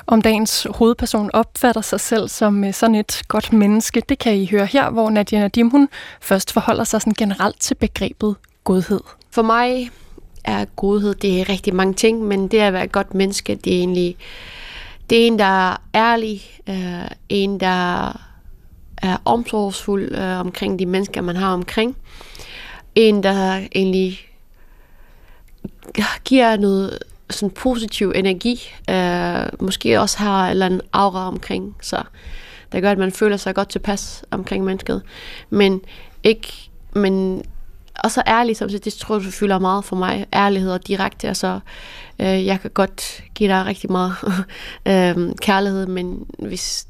Om 0.06 0.22
dagens 0.22 0.66
hovedperson 0.70 1.30
opfatter 1.32 1.80
sig 1.80 2.00
selv 2.00 2.28
som 2.28 2.64
øh, 2.64 2.74
sådan 2.74 2.94
et 2.94 3.22
godt 3.28 3.52
menneske, 3.52 4.02
det 4.08 4.18
kan 4.18 4.36
I 4.36 4.46
høre 4.50 4.66
her, 4.66 4.90
hvor 4.90 5.10
Nadia 5.10 5.40
Nadim 5.40 5.70
hun 5.70 5.88
først 6.20 6.52
forholder 6.52 6.84
sig 6.84 7.00
sådan 7.00 7.14
generelt 7.14 7.60
til 7.60 7.74
begrebet 7.74 8.36
godhed. 8.64 9.00
For 9.30 9.42
mig 9.42 9.90
er 10.44 10.64
godhed, 10.64 11.14
det 11.14 11.40
er 11.40 11.48
rigtig 11.48 11.74
mange 11.74 11.94
ting, 11.94 12.22
men 12.22 12.48
det 12.48 12.58
at 12.58 12.72
være 12.72 12.84
et 12.84 12.92
godt 12.92 13.14
menneske, 13.14 13.54
det 13.54 13.74
er 13.74 13.78
egentlig, 13.78 14.16
det 15.10 15.22
er 15.22 15.26
en, 15.26 15.38
der 15.38 15.44
er 15.44 15.76
ærlig, 15.94 16.42
øh, 16.68 17.08
en, 17.28 17.60
der 17.60 18.08
er 19.02 19.16
omsorgsfuld 19.24 20.14
øh, 20.14 20.40
omkring 20.40 20.78
de 20.78 20.86
mennesker, 20.86 21.20
man 21.20 21.36
har 21.36 21.52
omkring. 21.52 21.96
En, 22.94 23.22
der 23.22 23.56
egentlig 23.74 24.20
giver 26.24 26.56
noget 26.56 26.98
sådan 27.34 27.54
positiv 27.54 28.12
energi, 28.14 28.70
øh, 28.90 29.46
måske 29.60 30.00
også 30.00 30.18
har 30.18 30.44
en 30.44 30.50
eller 30.50 30.66
anden 30.66 30.80
aura 30.92 31.28
omkring 31.28 31.76
sig, 31.80 32.04
der 32.72 32.80
gør, 32.80 32.90
at 32.90 32.98
man 32.98 33.12
føler 33.12 33.36
sig 33.36 33.54
godt 33.54 33.68
tilpas 33.68 34.24
omkring 34.30 34.64
mennesket. 34.64 35.02
Men 35.50 35.80
ikke, 36.22 36.52
men 36.92 37.44
og 37.94 38.10
så 38.10 38.22
ærlig, 38.26 38.56
som 38.56 38.68
det 38.68 38.92
tror 38.92 39.20
jeg 39.20 39.32
fylder 39.32 39.58
meget 39.58 39.84
for 39.84 39.96
mig. 39.96 40.26
Ærlighed 40.32 40.70
og 40.70 40.86
direkte, 40.86 41.28
altså 41.28 41.60
øh, 42.18 42.46
jeg 42.46 42.60
kan 42.60 42.70
godt 42.70 43.22
give 43.34 43.50
dig 43.50 43.66
rigtig 43.66 43.92
meget 43.92 44.12
øh, 44.88 45.34
kærlighed, 45.40 45.86
men 45.86 46.26
hvis 46.38 46.86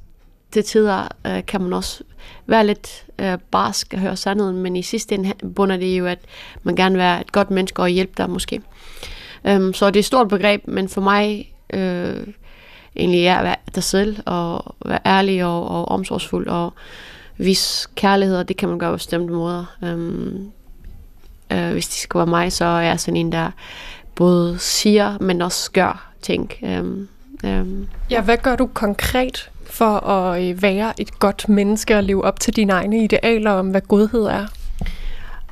til 0.52 0.64
tider 0.64 1.09
øh, 1.26 1.46
kan 1.46 1.61
man 1.61 1.72
også 1.72 2.04
være 2.46 2.66
lidt 2.66 3.04
øh, 3.18 3.38
barsk 3.50 3.94
og 3.94 4.00
høre 4.00 4.16
sandheden, 4.16 4.57
men 4.57 4.76
i 4.76 4.83
sidste 4.83 5.14
ende 5.14 5.33
bunder 5.54 5.76
det 5.76 5.98
jo, 5.98 6.07
at 6.07 6.18
man 6.62 6.76
gerne 6.76 6.92
vil 6.92 6.98
være 6.98 7.20
et 7.20 7.33
godt 7.33 7.50
menneske 7.50 7.83
og 7.83 7.88
hjælpe 7.88 8.12
dig 8.16 8.30
måske. 8.30 8.61
Um, 9.48 9.74
så 9.74 9.87
det 9.87 9.96
er 9.96 10.00
et 10.00 10.04
stort 10.04 10.28
begreb, 10.28 10.62
men 10.68 10.88
for 10.88 11.00
mig 11.00 11.52
øh, 11.72 12.26
egentlig 12.96 13.26
er 13.26 13.37
at 13.37 13.44
være 13.44 13.57
dig 13.74 13.83
selv 13.83 14.16
og 14.26 14.74
være 14.87 14.98
ærlig 15.07 15.44
og, 15.44 15.68
og 15.68 15.88
omsorgsfuld 15.88 16.48
og 16.48 16.72
vise 17.37 17.88
kærlighed, 17.94 18.37
og 18.37 18.48
det 18.48 18.57
kan 18.57 18.68
man 18.68 18.78
gøre 18.78 18.90
på 18.90 18.96
bestemte 18.96 19.33
måder. 19.33 19.76
Um, 19.83 20.52
øh, 21.52 21.72
hvis 21.72 21.88
det 21.88 21.96
skal 21.96 22.18
være 22.18 22.26
mig, 22.26 22.52
så 22.52 22.64
er 22.64 22.80
jeg 22.80 23.00
sådan 23.00 23.16
en, 23.16 23.33
der 23.33 23.50
både 24.14 24.59
siger, 24.59 25.18
men 25.20 25.42
også 25.42 25.70
gør 25.72 26.11
ting. 26.22 26.52
Um, 26.62 27.09
um, 27.44 27.88
Ja, 28.11 28.20
hvad 28.20 28.37
gør 28.37 28.57
du 28.57 28.66
konkret 28.66 29.50
for 29.66 30.07
at 30.09 30.42
øh, 30.42 30.62
være 30.62 30.92
et 30.98 31.18
godt 31.18 31.48
menneske 31.48 31.96
og 31.96 32.04
leve 32.04 32.24
op 32.24 32.40
til 32.40 32.57
dine 32.57 32.72
egne 32.72 33.04
idealer 33.04 33.50
om, 33.50 33.70
hvad 33.70 33.80
godhed 33.80 34.24
er? 34.24 34.46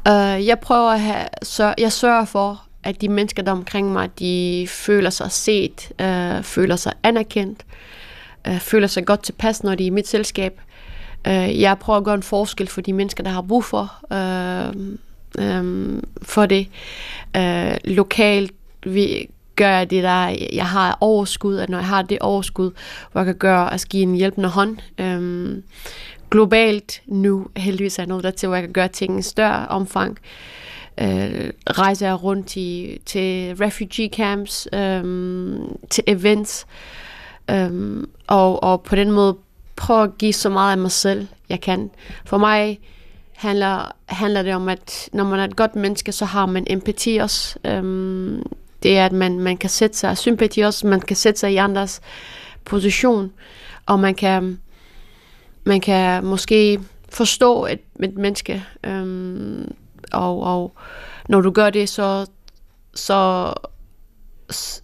Uh, 0.09 0.47
jeg 0.47 0.59
prøver 0.59 0.91
at 0.91 1.01
have, 1.01 1.27
så 1.43 1.75
jeg 1.79 1.93
sørger 1.93 2.25
for, 2.25 2.63
at 2.85 3.01
de 3.01 3.09
mennesker, 3.09 3.43
der 3.43 3.53
omkring 3.53 3.93
mig, 3.93 4.11
de 4.19 4.67
føler 4.69 5.11
sig 5.11 5.33
set, 5.33 5.93
øh, 6.01 6.43
føler 6.43 6.77
sig 6.77 6.93
anerkendt, 7.03 7.65
øh, 8.47 8.59
føler 8.59 8.87
sig 8.87 9.07
godt 9.07 9.23
tilpas, 9.23 9.63
når 9.63 9.75
de 9.75 9.83
er 9.83 9.87
i 9.87 9.91
mit 9.91 10.09
selskab. 10.09 10.61
Øh, 11.27 11.61
jeg 11.61 11.79
prøver 11.79 11.99
at 11.99 12.05
gøre 12.05 12.15
en 12.15 12.23
forskel 12.23 12.69
for 12.69 12.81
de 12.81 12.93
mennesker, 12.93 13.23
der 13.25 13.31
har 13.31 13.43
brug 13.43 13.65
for, 13.65 14.13
øh, 14.13 14.75
øh, 15.39 16.03
for 16.23 16.47
det. 16.47 16.69
Øh, 17.37 17.77
lokalt 17.85 18.53
vi 18.87 19.29
gør 19.57 19.69
jeg 19.69 19.91
det 19.91 20.03
der, 20.03 20.37
jeg 20.53 20.67
har 20.67 20.99
overskud, 21.01 21.57
at 21.57 21.69
når 21.69 21.79
jeg 21.79 21.87
har 21.87 22.03
det 22.03 22.19
overskud, 22.19 22.71
hvor 23.13 23.21
jeg 23.21 23.27
kan 23.27 23.35
gøre, 23.35 23.75
at 23.75 23.87
give 23.91 24.03
en 24.03 24.15
hjælpende 24.15 24.49
hånd. 24.49 24.79
Øh, 24.99 25.63
globalt 26.31 27.03
nu 27.07 27.47
heldigvis 27.57 27.99
er 27.99 28.07
noget 28.07 28.25
der 28.25 28.31
til, 28.31 28.47
hvor 28.47 28.57
jeg 28.57 28.63
kan 28.63 28.73
gøre 28.73 28.89
ting 28.89 29.19
i 29.19 29.23
større 29.23 29.69
omfang. 29.69 30.11
Øh, 30.11 30.62
Øh, 31.01 31.51
rejser 31.67 32.07
jeg 32.07 32.23
rundt 32.23 32.57
i, 32.57 32.99
til 33.07 33.57
refugee 33.57 34.09
camps, 34.09 34.69
øh, 34.73 35.59
til 35.91 36.05
events, 36.07 36.67
øh, 37.51 38.03
og, 38.27 38.63
og 38.63 38.83
på 38.83 38.97
den 38.97 39.11
måde 39.11 39.37
prøve 39.77 40.03
at 40.03 40.19
give 40.19 40.33
så 40.33 40.51
meget 40.51 40.73
af 40.73 40.79
mig 40.79 40.91
selv, 40.91 41.27
jeg 41.49 41.61
kan. 41.61 41.91
For 42.25 42.39
mig 42.39 42.81
handler, 43.33 43.93
handler 44.07 44.43
det 44.43 44.55
om, 44.55 44.69
at 44.69 45.09
når 45.13 45.25
man 45.25 45.41
er 45.41 45.45
et 45.45 45.57
godt 45.57 45.77
menneske, 45.77 46.13
så 46.13 46.25
har 46.25 46.47
man 46.47 46.67
empati 46.71 47.17
også. 47.17 47.59
Øh, 47.65 48.39
det 48.83 48.99
er, 48.99 49.07
at 49.07 49.13
man, 49.13 49.41
man 49.41 49.57
kan 49.57 49.71
sætte 49.71 49.97
sig, 49.97 50.19
sympati 50.19 50.61
også, 50.61 50.87
man 50.87 51.01
kan 51.01 51.17
sætte 51.17 51.41
sig 51.41 51.53
i 51.53 51.57
andres 51.57 52.01
position, 52.65 53.33
og 53.87 54.01
man 54.01 54.15
kan 54.15 54.59
man 55.65 55.81
kan 55.81 56.25
måske 56.25 56.81
forstå 57.09 57.67
et, 57.67 57.81
et 58.03 58.15
menneske, 58.15 58.65
øhm, 58.85 59.75
og, 60.13 60.43
og 60.43 60.75
når 61.29 61.41
du 61.41 61.51
gør 61.51 61.71
det, 61.71 61.89
så, 61.89 62.27
så, 62.95 63.53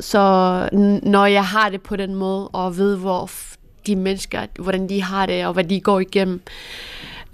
så 0.01 0.69
når 1.03 1.27
jeg 1.27 1.47
har 1.47 1.69
det 1.69 1.83
på 1.83 1.97
den 1.97 2.15
måde, 2.15 2.49
og 2.49 2.77
ved, 2.77 2.97
hvor 2.97 3.31
de 3.87 3.97
mennesker, 3.97 4.47
hvordan 4.59 4.89
de 4.89 5.03
har 5.03 5.27
det, 5.27 5.47
og 5.47 5.53
hvad 5.53 5.65
de 5.65 5.81
går 5.81 6.01
igennem, 6.01 6.43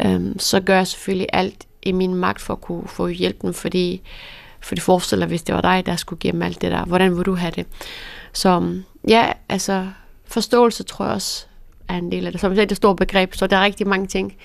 øhm, 0.07 0.39
så 0.39 0.61
gør 0.61 0.77
jeg 0.77 0.87
selvfølgelig 0.87 1.29
alt 1.33 1.67
i 1.83 1.93
min 1.93 2.15
magt 2.15 2.41
for 2.41 2.53
at 2.53 2.61
kunne 2.61 2.89
få 2.89 3.07
hjælp 3.07 3.43
dem, 3.43 3.55
fordi, 3.55 4.03
for 4.61 4.75
det 4.75 4.85
forestiller, 4.85 5.27
hvis 5.27 5.43
det 5.43 5.55
var 5.55 5.61
dig, 5.61 5.87
der 5.87 5.97
skulle 5.97 6.21
give 6.21 6.33
dem 6.33 6.43
alt 6.43 6.63
det 6.63 6.73
der. 6.73 6.85
Hvordan 6.85 7.17
vil 7.17 7.25
du 7.27 7.35
have 7.35 7.53
det? 7.57 7.67
Så 8.33 8.73
ja, 9.09 9.33
altså 9.49 9.89
forståelse 10.25 10.83
tror 10.83 11.05
jeg 11.05 11.15
også 11.15 11.47
er 11.89 11.95
en 11.95 12.13
del 12.13 12.27
af 12.27 12.33
det. 12.33 12.41
Som 12.41 12.51
jeg 12.51 12.57
sagde, 12.57 12.67
det 12.67 12.73
er 12.73 12.75
et 12.75 12.77
stort 12.77 12.97
begreb, 12.97 13.35
så 13.35 13.47
der 13.47 13.57
er 13.57 13.65
rigtig 13.65 13.87
mange 13.87 14.07
ting. 14.07 14.37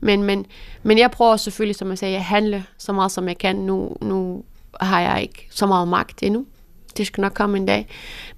Men, 0.00 0.22
men, 0.22 0.46
men 0.82 0.98
jeg 0.98 1.10
prøver 1.10 1.36
selvfølgelig, 1.36 1.76
som 1.76 1.88
jeg 1.88 1.98
sagde, 1.98 2.16
at 2.16 2.24
handle 2.24 2.64
så 2.78 2.92
meget, 2.92 3.12
som 3.12 3.28
jeg 3.28 3.38
kan. 3.38 3.56
Nu, 3.56 3.96
nu 4.00 4.44
har 4.80 5.00
jeg 5.00 5.22
ikke 5.22 5.48
så 5.50 5.66
meget 5.66 5.88
magt 5.88 6.22
endnu. 6.22 6.46
Det 6.96 7.06
skal 7.06 7.22
nok 7.22 7.34
komme 7.34 7.56
en 7.56 7.66
dag. 7.66 7.86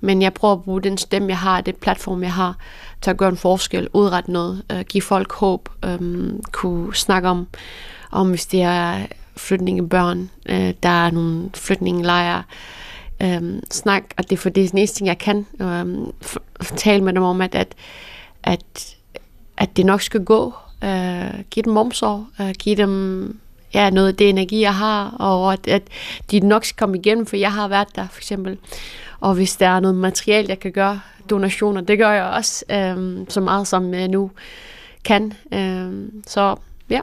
Men 0.01 0.23
jeg 0.23 0.35
prøver 0.35 0.55
at 0.55 0.63
bruge 0.63 0.83
den 0.83 0.99
stemme, 0.99 1.29
jeg 1.29 1.39
har, 1.39 1.61
det 1.61 1.77
platform, 1.77 2.23
jeg 2.23 2.33
har, 2.33 2.57
til 3.03 3.11
at 3.11 3.17
gøre 3.17 3.29
en 3.29 3.37
forskel, 3.37 3.89
udrette 3.93 4.33
noget, 4.33 4.63
øh, 4.73 4.81
give 4.81 5.03
folk 5.03 5.33
håb, 5.33 5.69
øh, 5.85 5.99
kunne 6.53 6.95
snakke 6.95 7.29
om, 7.29 7.47
om 8.11 8.29
hvis 8.29 8.47
det 8.47 8.63
er 8.63 9.07
flytningebørn, 9.37 10.31
øh, 10.47 10.75
der 10.83 10.89
er 10.89 11.11
nogle 11.11 11.51
flytningelejre, 11.55 12.43
um, 13.21 13.27
øhm, 13.27 13.61
snak, 13.71 14.03
og 14.19 14.25
det 14.25 14.33
er 14.33 14.41
for 14.41 14.49
det 14.49 14.65
er 14.65 14.69
den 14.69 14.79
eneste 14.79 14.97
ting, 14.97 15.07
jeg 15.07 15.19
kan, 15.19 15.47
um, 15.61 16.15
tale 16.77 17.05
med 17.05 17.13
dem 17.13 17.23
om, 17.23 17.41
at, 17.41 17.55
at 17.55 17.75
at, 18.43 18.97
at 19.57 19.77
det 19.77 19.87
nok 19.87 20.01
skal 20.01 20.25
gå. 20.25 20.55
Uh, 20.83 21.41
give 21.51 21.65
dem 21.65 21.77
omsorg, 21.77 22.27
uh, 22.39 22.51
give 22.51 22.77
dem 22.77 23.39
ja, 23.75 23.91
noget 23.91 24.09
af 24.09 24.15
det 24.15 24.29
energi, 24.29 24.61
jeg 24.61 24.75
har, 24.75 25.11
og 25.19 25.53
at, 25.53 25.69
at 25.69 25.83
de 26.31 26.41
nok 26.41 26.65
skal 26.65 26.79
komme 26.79 26.99
igennem, 26.99 27.27
for 27.27 27.37
jeg 27.37 27.53
har 27.53 27.69
været 27.69 27.97
der, 27.97 28.09
for 28.13 28.19
eksempel. 28.19 28.59
Og 29.21 29.35
hvis 29.35 29.57
der 29.57 29.69
er 29.69 29.81
noget 29.81 29.97
materiale, 29.97 30.49
jeg 30.49 30.61
kan 30.61 30.73
gøre, 30.73 31.01
donationer, 31.31 31.81
det 31.81 31.99
gør 31.99 32.11
jeg 32.11 32.25
også, 32.25 32.65
um, 32.97 33.27
så 33.29 33.41
meget 33.41 33.67
som 33.67 33.95
jeg 33.95 34.09
nu 34.09 34.31
kan. 35.05 35.33
Um, 35.53 36.23
så 36.27 36.57
ja. 36.91 37.01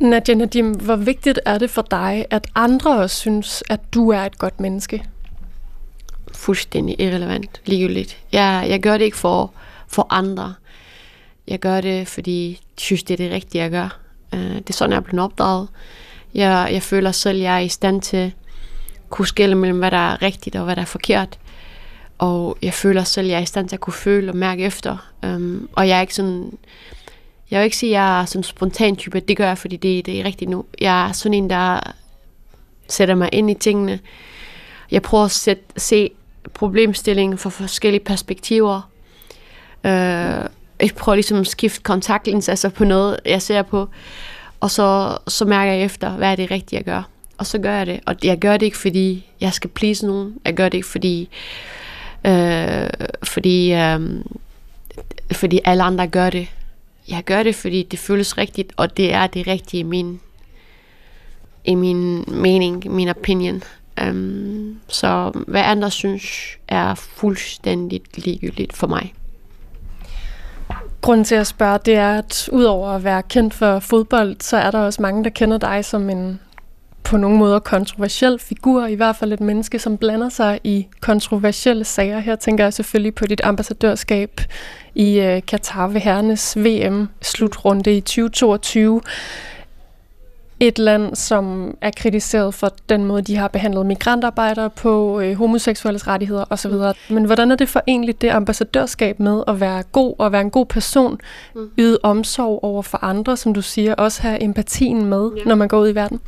Nadia 0.00 0.34
Nadim, 0.34 0.70
hvor 0.70 0.96
vigtigt 0.96 1.40
er 1.44 1.58
det 1.58 1.70
for 1.70 1.82
dig, 1.82 2.26
at 2.30 2.46
andre 2.54 2.96
også 2.96 3.16
synes, 3.16 3.62
at 3.68 3.80
du 3.94 4.10
er 4.10 4.20
et 4.20 4.38
godt 4.38 4.60
menneske? 4.60 5.04
Fuldstændig 6.32 7.00
irrelevant, 7.00 7.60
ligegyldigt. 7.64 8.18
Jeg, 8.32 8.66
jeg 8.68 8.80
gør 8.80 8.98
det 8.98 9.04
ikke 9.04 9.16
for 9.16 9.52
for 9.88 10.06
andre. 10.10 10.54
Jeg 11.48 11.58
gør 11.58 11.80
det, 11.80 12.08
fordi 12.08 12.48
jeg 12.50 12.58
synes, 12.78 13.02
det 13.02 13.14
er 13.14 13.24
det 13.24 13.30
rigtige, 13.30 13.62
jeg 13.62 13.70
gør. 13.70 13.98
Øh, 14.34 14.40
det 14.40 14.70
er 14.70 14.74
sådan, 14.74 14.92
jeg 14.92 14.96
er 14.96 15.00
blevet 15.00 15.24
opdraget. 15.24 15.68
Jeg, 16.34 16.68
jeg 16.72 16.82
føler 16.82 17.12
selv, 17.12 17.38
jeg 17.38 17.54
er 17.54 17.58
i 17.58 17.68
stand 17.68 18.02
til 18.02 18.16
at 18.16 18.32
kunne 19.10 19.26
skille 19.26 19.54
mellem, 19.54 19.78
hvad 19.78 19.90
der 19.90 19.96
er 20.12 20.22
rigtigt 20.22 20.56
og 20.56 20.64
hvad 20.64 20.76
der 20.76 20.82
er 20.82 20.86
forkert. 20.86 21.38
Og 22.18 22.58
jeg 22.62 22.74
føler 22.74 23.04
selv, 23.04 23.26
jeg 23.26 23.36
er 23.36 23.42
i 23.42 23.46
stand 23.46 23.68
til 23.68 23.76
at 23.76 23.80
kunne 23.80 23.94
føle 23.94 24.32
og 24.32 24.36
mærke 24.36 24.64
efter. 24.64 25.10
Um, 25.22 25.68
og 25.72 25.88
jeg 25.88 25.96
er 25.96 26.00
ikke 26.00 26.14
sådan... 26.14 26.58
Jeg 27.50 27.60
vil 27.60 27.64
ikke 27.64 27.76
sige, 27.76 27.90
at 27.90 28.02
jeg 28.02 28.20
er 28.20 28.24
sådan 28.24 28.38
en 28.38 28.44
spontan 28.44 28.96
type. 28.96 29.20
Det 29.20 29.36
gør 29.36 29.46
jeg, 29.46 29.58
fordi 29.58 29.76
det, 29.76 30.06
det 30.06 30.20
er 30.20 30.24
rigtigt 30.24 30.50
nu. 30.50 30.64
Jeg 30.80 31.08
er 31.08 31.12
sådan 31.12 31.34
en, 31.34 31.50
der 31.50 31.80
sætter 32.88 33.14
mig 33.14 33.28
ind 33.32 33.50
i 33.50 33.54
tingene. 33.54 34.00
Jeg 34.90 35.02
prøver 35.02 35.24
at 35.24 35.30
sætte, 35.30 35.62
se 35.76 36.10
problemstillingen 36.54 37.38
fra 37.38 37.50
forskellige 37.50 38.04
perspektiver. 38.04 38.90
Øh, 39.84 40.44
jeg 40.80 40.90
prøver 40.96 41.16
ligesom 41.16 41.38
at 41.38 41.46
skifte 41.46 41.82
kontaktlinser 41.82 42.52
altså 42.52 42.68
på 42.68 42.84
noget, 42.84 43.20
jeg 43.24 43.42
ser 43.42 43.62
på, 43.62 43.88
og 44.60 44.70
så, 44.70 45.18
så 45.28 45.44
mærker 45.44 45.72
jeg 45.72 45.82
efter, 45.82 46.10
hvad 46.10 46.32
er 46.32 46.36
det 46.36 46.50
rigtige, 46.50 46.76
jeg 46.76 46.84
gør. 46.84 47.02
Og 47.38 47.46
så 47.46 47.58
gør 47.58 47.76
jeg 47.76 47.86
det. 47.86 48.00
Og 48.06 48.16
jeg 48.24 48.38
gør 48.38 48.56
det 48.56 48.66
ikke, 48.66 48.78
fordi 48.78 49.26
jeg 49.40 49.52
skal 49.52 49.70
please 49.70 50.06
nogen. 50.06 50.34
Jeg 50.44 50.54
gør 50.54 50.68
det 50.68 50.78
ikke, 50.78 50.88
fordi, 50.88 51.28
øh, 52.26 52.88
fordi, 53.22 53.72
øh, 53.72 54.00
fordi 55.32 55.60
alle 55.64 55.82
andre 55.82 56.06
gør 56.06 56.30
det. 56.30 56.48
Jeg 57.08 57.24
gør 57.24 57.42
det, 57.42 57.54
fordi 57.54 57.82
det 57.82 57.98
føles 57.98 58.38
rigtigt, 58.38 58.72
og 58.76 58.96
det 58.96 59.12
er 59.12 59.26
det 59.26 59.46
rigtige 59.46 59.80
i 59.80 59.82
min, 59.82 60.20
i 61.64 61.74
min 61.74 62.24
mening, 62.28 62.94
min 62.94 63.08
opinion. 63.08 63.62
Um, 64.02 64.80
så 64.88 65.32
hvad 65.46 65.62
andre 65.62 65.90
synes 65.90 66.58
er 66.68 66.94
fuldstændig 66.94 68.00
ligegyldigt 68.16 68.72
for 68.72 68.86
mig. 68.86 69.14
Grunden 71.06 71.24
til 71.24 71.34
at 71.34 71.46
spørge, 71.46 71.78
det 71.84 71.94
er, 71.94 72.18
at 72.18 72.48
udover 72.52 72.88
at 72.88 73.04
være 73.04 73.22
kendt 73.22 73.54
for 73.54 73.78
fodbold, 73.78 74.36
så 74.40 74.56
er 74.56 74.70
der 74.70 74.78
også 74.78 75.02
mange, 75.02 75.24
der 75.24 75.30
kender 75.30 75.58
dig 75.58 75.84
som 75.84 76.10
en 76.10 76.40
på 77.04 77.16
nogle 77.16 77.38
måder 77.38 77.58
kontroversiel 77.58 78.38
figur, 78.38 78.86
i 78.86 78.94
hvert 78.94 79.16
fald 79.16 79.32
et 79.32 79.40
menneske, 79.40 79.78
som 79.78 79.96
blander 79.96 80.28
sig 80.28 80.60
i 80.64 80.86
kontroversielle 81.00 81.84
sager. 81.84 82.18
Her 82.18 82.36
tænker 82.36 82.64
jeg 82.64 82.72
selvfølgelig 82.72 83.14
på 83.14 83.26
dit 83.26 83.40
ambassadørskab 83.44 84.40
i 84.94 85.20
øh, 85.20 85.42
Katar 85.46 85.88
ved 85.88 86.00
herrenes 86.00 86.58
VM-slutrunde 86.58 87.96
i 87.96 88.00
2022 88.00 89.00
et 90.60 90.78
land, 90.78 91.14
som 91.14 91.76
er 91.80 91.90
kritiseret 91.96 92.54
for 92.54 92.72
den 92.88 93.04
måde, 93.04 93.22
de 93.22 93.36
har 93.36 93.48
behandlet 93.48 93.86
migrantarbejdere 93.86 94.70
på, 94.70 95.20
øh, 95.20 95.36
homoseksuelles 95.36 96.06
rettigheder 96.06 96.44
osv. 96.50 96.72
Men 97.14 97.24
hvordan 97.24 97.50
er 97.50 97.56
det 97.56 97.68
forenligt 97.68 98.22
det 98.22 98.28
ambassadørskab 98.28 99.20
med 99.20 99.42
at 99.48 99.60
være 99.60 99.82
god 99.82 100.14
og 100.18 100.32
være 100.32 100.40
en 100.40 100.50
god 100.50 100.66
person, 100.66 101.18
mm. 101.54 101.70
yde 101.78 101.98
omsorg 102.02 102.60
over 102.62 102.82
for 102.82 103.04
andre, 103.04 103.36
som 103.36 103.54
du 103.54 103.62
siger, 103.62 103.94
også 103.94 104.22
have 104.22 104.42
empatien 104.42 105.04
med, 105.04 105.30
ja. 105.36 105.44
når 105.44 105.54
man 105.54 105.68
går 105.68 105.80
ud 105.80 105.88
i 105.88 105.94
verden? 105.94 106.20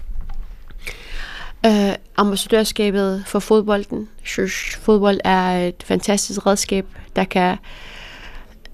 Uh, 1.66 1.94
ambassadørskabet 2.16 3.22
for 3.26 3.38
fodbolden. 3.38 4.08
Synes, 4.24 4.76
fodbold 4.80 5.20
er 5.24 5.66
et 5.68 5.82
fantastisk 5.84 6.46
redskab, 6.46 6.86
der 7.16 7.24
kan 7.24 7.56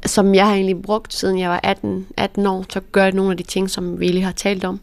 som 0.06 0.34
jeg 0.34 0.46
har 0.46 0.54
egentlig 0.54 0.82
brugt, 0.82 1.14
siden 1.14 1.38
jeg 1.38 1.50
var 1.50 1.60
18, 1.62 2.06
18 2.16 2.46
år, 2.46 2.62
til 2.62 2.78
at 2.78 2.92
gøre 2.92 3.10
nogle 3.10 3.30
af 3.30 3.36
de 3.36 3.42
ting, 3.42 3.70
som 3.70 4.00
vi 4.00 4.08
lige 4.08 4.24
har 4.24 4.32
talt 4.32 4.64
om 4.64 4.80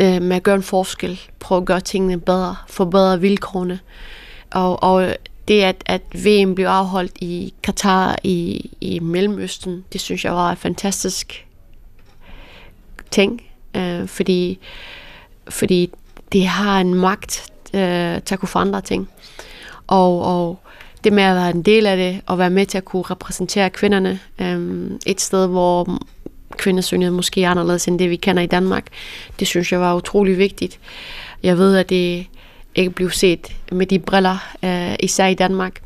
øh, 0.00 0.22
med 0.22 0.36
at 0.36 0.42
gøre 0.42 0.54
en 0.54 0.62
forskel, 0.62 1.20
prøve 1.38 1.60
at 1.60 1.66
gøre 1.66 1.80
tingene 1.80 2.20
bedre, 2.20 2.56
forbedre 2.68 3.20
vilkårene. 3.20 3.80
Og, 4.50 4.82
og 4.82 5.16
det, 5.48 5.62
at, 5.62 5.82
at 5.86 6.02
VM 6.14 6.54
blev 6.54 6.66
afholdt 6.66 7.12
i 7.20 7.54
Katar 7.62 8.18
i, 8.24 8.70
i 8.80 8.98
Mellemøsten, 8.98 9.84
det 9.92 10.00
synes 10.00 10.24
jeg 10.24 10.32
var 10.32 10.50
en 10.50 10.56
fantastisk 10.56 11.46
ting, 13.10 13.42
øh, 13.76 14.06
fordi, 14.06 14.58
fordi 15.48 15.90
det 16.32 16.46
har 16.46 16.80
en 16.80 16.94
magt 16.94 17.52
øh, 17.74 18.22
til 18.22 18.34
at 18.34 18.38
kunne 18.38 18.48
forandre 18.48 18.80
ting. 18.80 19.08
Og, 19.86 20.22
og 20.22 20.60
det 21.04 21.12
med 21.12 21.22
at 21.22 21.36
være 21.36 21.50
en 21.50 21.62
del 21.62 21.86
af 21.86 21.96
det, 21.96 22.20
og 22.26 22.38
være 22.38 22.50
med 22.50 22.66
til 22.66 22.78
at 22.78 22.84
kunne 22.84 23.02
repræsentere 23.02 23.70
kvinderne 23.70 24.20
øh, 24.38 24.90
et 25.06 25.20
sted, 25.20 25.46
hvor 25.46 25.98
kvindesynet 26.56 27.12
måske 27.12 27.46
anderledes 27.46 27.88
end 27.88 27.98
det, 27.98 28.10
vi 28.10 28.16
kender 28.16 28.42
i 28.42 28.46
Danmark. 28.46 28.86
Det 29.40 29.46
synes 29.46 29.72
jeg 29.72 29.80
var 29.80 29.94
utrolig 29.94 30.38
vigtigt. 30.38 30.78
Jeg 31.42 31.58
ved, 31.58 31.76
at 31.76 31.88
det 31.88 32.26
ikke 32.74 32.90
blev 32.90 33.10
set 33.10 33.56
med 33.72 33.86
de 33.86 33.98
briller, 33.98 34.54
øh, 34.62 34.94
især 35.00 35.26
i 35.26 35.34
Danmark. 35.34 35.80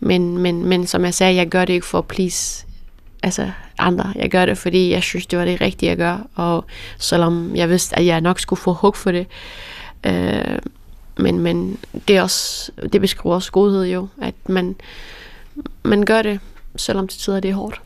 Men, 0.00 0.38
men, 0.38 0.64
men 0.64 0.86
som 0.86 1.04
jeg 1.04 1.14
sagde, 1.14 1.34
jeg 1.34 1.48
gør 1.48 1.64
det 1.64 1.72
ikke 1.72 1.86
for 1.86 1.98
at 1.98 2.06
please 2.06 2.66
altså 3.22 3.50
andre. 3.78 4.12
Jeg 4.16 4.30
gør 4.30 4.46
det, 4.46 4.58
fordi 4.58 4.90
jeg 4.90 5.02
synes, 5.02 5.26
det 5.26 5.38
var 5.38 5.44
det 5.44 5.60
rigtige 5.60 5.92
at 5.92 5.98
gøre, 5.98 6.24
og 6.34 6.64
selvom 6.98 7.56
jeg 7.56 7.68
vidste, 7.68 7.98
at 7.98 8.06
jeg 8.06 8.20
nok 8.20 8.40
skulle 8.40 8.60
få 8.60 8.72
hug 8.72 8.96
for 8.96 9.12
det, 9.12 9.26
øh, 10.06 10.58
men, 11.16 11.38
men 11.38 11.78
det, 12.08 12.16
er 12.16 12.22
også, 12.22 12.72
det 12.92 13.00
beskriver 13.00 13.34
også 13.34 13.52
godhed 13.52 13.84
jo, 13.86 14.08
at 14.22 14.34
man, 14.48 14.76
man 15.82 16.04
gør 16.04 16.22
det, 16.22 16.40
selvom 16.76 17.08
til 17.08 17.20
tider 17.20 17.40
det 17.40 17.50
er 17.50 17.54
hårdt. 17.54 17.80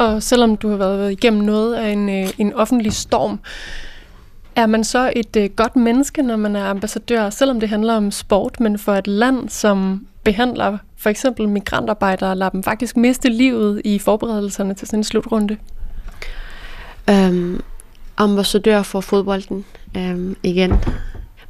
Og 0.00 0.22
selvom 0.22 0.56
du 0.56 0.68
har 0.68 0.76
været 0.76 1.12
igennem 1.12 1.42
noget 1.42 1.74
af 1.74 1.90
en, 1.90 2.08
øh, 2.08 2.28
en 2.38 2.52
offentlig 2.52 2.92
storm, 2.92 3.40
er 4.56 4.66
man 4.66 4.84
så 4.84 5.12
et 5.16 5.36
øh, 5.36 5.50
godt 5.56 5.76
menneske, 5.76 6.22
når 6.22 6.36
man 6.36 6.56
er 6.56 6.64
ambassadør, 6.64 7.30
selvom 7.30 7.60
det 7.60 7.68
handler 7.68 7.94
om 7.94 8.10
sport, 8.10 8.60
men 8.60 8.78
for 8.78 8.94
et 8.94 9.06
land, 9.06 9.48
som 9.48 10.06
behandler 10.24 10.78
for 10.96 11.10
eksempel 11.10 11.48
migrantarbejdere, 11.48 12.36
lader 12.36 12.50
dem 12.50 12.62
faktisk 12.62 12.96
miste 12.96 13.28
livet 13.28 13.82
i 13.84 13.98
forberedelserne 13.98 14.74
til 14.74 14.86
sådan 14.88 15.00
en 15.00 15.04
slutrunde? 15.04 15.56
Øhm, 17.10 17.60
ambassadør 18.16 18.82
for 18.82 19.00
fodbolden 19.00 19.64
øhm, 19.96 20.36
igen. 20.42 20.72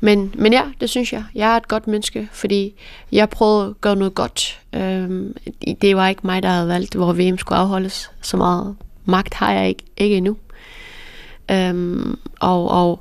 Men, 0.01 0.35
men 0.35 0.53
ja, 0.53 0.63
det 0.81 0.91
synes 0.91 1.13
jeg. 1.13 1.25
Jeg 1.35 1.53
er 1.53 1.57
et 1.57 1.69
godt 1.69 1.87
menneske, 1.87 2.29
fordi 2.33 2.75
jeg 3.13 3.29
prøvede 3.29 3.67
at 3.67 3.81
gøre 3.81 3.97
noget 3.97 4.15
godt. 4.15 4.61
Øhm, 4.73 5.37
det 5.83 5.97
var 5.97 6.09
ikke 6.09 6.21
mig, 6.25 6.43
der 6.43 6.49
havde 6.49 6.69
valgt, 6.69 6.95
hvor 6.95 7.13
VM 7.13 7.39
skulle 7.39 7.59
afholdes. 7.59 8.11
Så 8.21 8.37
meget 8.37 8.77
magt 9.05 9.35
har 9.35 9.53
jeg 9.53 9.69
ikke, 9.69 9.85
ikke 9.97 10.17
endnu. 10.17 10.37
Øhm, 11.51 12.19
og, 12.41 12.71
og 12.71 13.01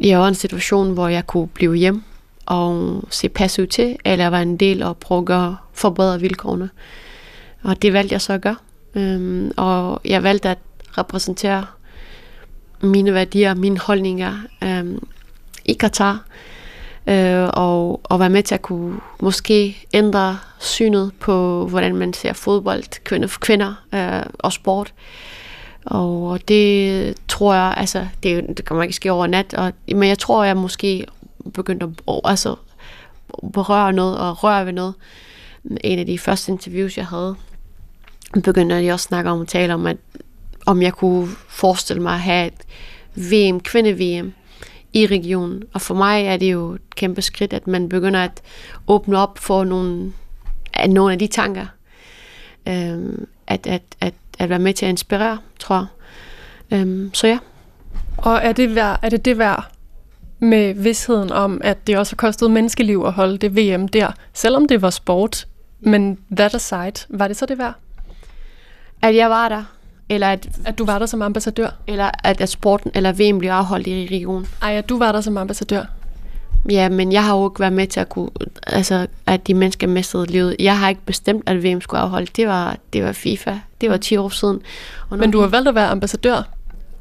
jeg 0.00 0.18
var 0.18 0.24
i 0.24 0.28
en 0.28 0.34
situation, 0.34 0.92
hvor 0.92 1.08
jeg 1.08 1.26
kunne 1.26 1.48
blive 1.48 1.76
hjem 1.76 2.02
og 2.46 3.02
se 3.10 3.28
passiv 3.28 3.66
til, 3.66 3.96
eller 4.04 4.30
være 4.30 4.42
en 4.42 4.56
del 4.56 4.82
og 4.82 4.96
prøve 4.96 5.18
at 5.18 5.24
gøre, 5.24 5.56
forbedre 5.72 6.20
vilkårene. 6.20 6.70
Og 7.62 7.82
det 7.82 7.92
valgte 7.92 8.12
jeg 8.12 8.20
så 8.20 8.32
at 8.32 8.40
gøre. 8.40 8.56
Øhm, 8.94 9.52
og 9.56 10.00
jeg 10.04 10.22
valgte 10.22 10.48
at 10.48 10.58
repræsentere 10.98 11.66
mine 12.80 13.14
værdier, 13.14 13.54
mine 13.54 13.78
holdninger 13.78 14.34
øhm, 14.64 15.08
i 15.68 15.72
Katar, 15.72 16.24
øh, 17.06 17.48
og, 17.52 18.00
og 18.04 18.20
være 18.20 18.30
med 18.30 18.42
til 18.42 18.54
at 18.54 18.62
kunne 18.62 19.00
måske 19.20 19.86
ændre 19.94 20.38
synet 20.60 21.12
på, 21.20 21.66
hvordan 21.68 21.96
man 21.96 22.12
ser 22.12 22.32
fodbold, 22.32 23.04
kvinder, 23.04 23.28
kvinder 23.40 23.74
øh, 23.94 24.22
og 24.38 24.52
sport. 24.52 24.94
Og 25.84 26.48
det 26.48 27.14
tror 27.28 27.54
jeg, 27.54 27.74
altså, 27.76 28.06
det, 28.22 28.44
det 28.56 28.64
kan 28.64 28.76
man 28.76 28.84
ikke 28.84 28.96
ske 28.96 29.12
over 29.12 29.26
nat, 29.26 29.54
og, 29.54 29.72
men 29.88 30.08
jeg 30.08 30.18
tror, 30.18 30.44
jeg 30.44 30.56
måske 30.56 31.06
begyndte 31.54 31.86
at 32.08 32.20
altså, 32.24 32.56
berøre 33.52 33.92
noget 33.92 34.18
og 34.18 34.44
røre 34.44 34.66
ved 34.66 34.72
noget. 34.72 34.94
En 35.84 35.98
af 35.98 36.06
de 36.06 36.18
første 36.18 36.52
interviews, 36.52 36.96
jeg 36.96 37.06
havde, 37.06 37.36
begyndte 38.44 38.74
jeg 38.74 38.92
også 38.92 39.06
at 39.06 39.08
snakke 39.08 39.30
om 39.30 39.40
og 39.40 39.48
tale 39.48 39.74
om, 39.74 39.86
at 39.86 39.96
om 40.66 40.82
jeg 40.82 40.92
kunne 40.92 41.28
forestille 41.48 42.02
mig 42.02 42.14
at 42.14 42.20
have 42.20 42.46
et 42.46 42.62
VM, 43.14 43.60
kvinde-VM 43.60 44.32
i 44.96 45.06
regionen. 45.06 45.62
Og 45.72 45.80
for 45.80 45.94
mig 45.94 46.26
er 46.26 46.36
det 46.36 46.52
jo 46.52 46.70
et 46.72 46.94
kæmpe 46.96 47.22
skridt, 47.22 47.52
at 47.52 47.66
man 47.66 47.88
begynder 47.88 48.20
at 48.20 48.42
åbne 48.88 49.18
op 49.18 49.38
for 49.38 49.64
nogle, 49.64 50.12
at 50.72 50.90
nogle 50.90 51.12
af 51.12 51.18
de 51.18 51.26
tanker. 51.26 51.66
Øhm, 52.68 53.26
at, 53.46 53.66
at, 53.66 53.82
at, 54.00 54.14
at 54.38 54.48
være 54.48 54.58
med 54.58 54.74
til 54.74 54.86
at 54.86 54.90
inspirere, 54.90 55.38
tror 55.58 55.76
jeg. 56.70 56.78
Øhm, 56.78 57.10
så 57.14 57.26
ja. 57.26 57.38
Og 58.16 58.40
er 58.42 58.52
det, 58.52 58.74
værd, 58.74 58.98
er 59.02 59.08
det 59.08 59.24
det 59.24 59.38
værd 59.38 59.70
med 60.38 60.74
vidsheden 60.74 61.32
om, 61.32 61.60
at 61.64 61.86
det 61.86 61.98
også 61.98 62.12
har 62.12 62.16
kostet 62.16 62.50
menneskeliv 62.50 63.02
at 63.06 63.12
holde 63.12 63.38
det 63.38 63.56
VM 63.56 63.88
der, 63.88 64.12
selvom 64.32 64.68
det 64.68 64.82
var 64.82 64.90
sport, 64.90 65.46
men 65.80 66.18
that 66.36 66.54
aside, 66.54 67.06
var 67.08 67.28
det 67.28 67.36
så 67.36 67.46
det 67.46 67.58
værd? 67.58 67.74
At 69.02 69.16
jeg 69.16 69.30
var 69.30 69.48
der, 69.48 69.64
eller 70.08 70.28
at, 70.28 70.48
at 70.64 70.78
du 70.78 70.84
var 70.84 70.98
der 70.98 71.06
som 71.06 71.22
ambassadør? 71.22 71.68
Eller 71.86 72.10
at, 72.24 72.40
at 72.40 72.48
sporten 72.48 72.90
eller 72.94 73.12
VM 73.12 73.38
blev 73.38 73.50
afholdt 73.50 73.86
i 73.86 74.08
regionen. 74.10 74.46
Ej, 74.62 74.76
at 74.76 74.88
du 74.88 74.98
var 74.98 75.12
der 75.12 75.20
som 75.20 75.36
ambassadør? 75.36 75.84
Ja, 76.70 76.88
men 76.88 77.12
jeg 77.12 77.24
har 77.24 77.36
jo 77.36 77.50
ikke 77.50 77.60
været 77.60 77.72
med 77.72 77.86
til 77.86 78.00
at 78.00 78.08
kunne, 78.08 78.30
altså, 78.66 79.06
at 79.26 79.46
de 79.46 79.54
mennesker 79.54 79.86
mistede 79.86 80.26
livet. 80.26 80.56
Jeg 80.58 80.78
har 80.78 80.88
ikke 80.88 81.00
bestemt, 81.06 81.42
at 81.48 81.64
VM 81.64 81.80
skulle 81.80 82.00
afholde. 82.00 82.26
Det 82.36 82.48
var, 82.48 82.76
det 82.92 83.04
var 83.04 83.12
FIFA. 83.12 83.58
Det 83.80 83.90
var 83.90 83.96
10 83.96 84.16
år 84.16 84.28
siden. 84.28 84.60
Og 85.10 85.18
men 85.18 85.30
du 85.30 85.40
har 85.40 85.46
valgt 85.46 85.68
at 85.68 85.74
være 85.74 85.88
ambassadør? 85.88 86.42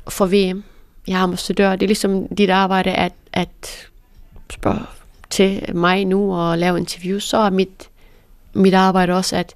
For 0.09 0.25
VM. 0.25 0.63
Jeg 1.07 1.19
er 1.19 1.23
ambassadør. 1.23 1.71
Det 1.71 1.83
er 1.83 1.87
ligesom 1.87 2.27
dit 2.27 2.49
arbejde 2.49 2.91
at, 2.91 3.13
at 3.33 3.87
spørge 4.49 4.85
til 5.29 5.75
mig 5.75 6.05
nu 6.05 6.35
og 6.35 6.57
lave 6.57 6.77
interviews. 6.77 7.23
Så 7.23 7.37
er 7.37 7.49
mit, 7.49 7.89
mit 8.53 8.73
arbejde 8.73 9.13
også 9.13 9.35
at, 9.35 9.53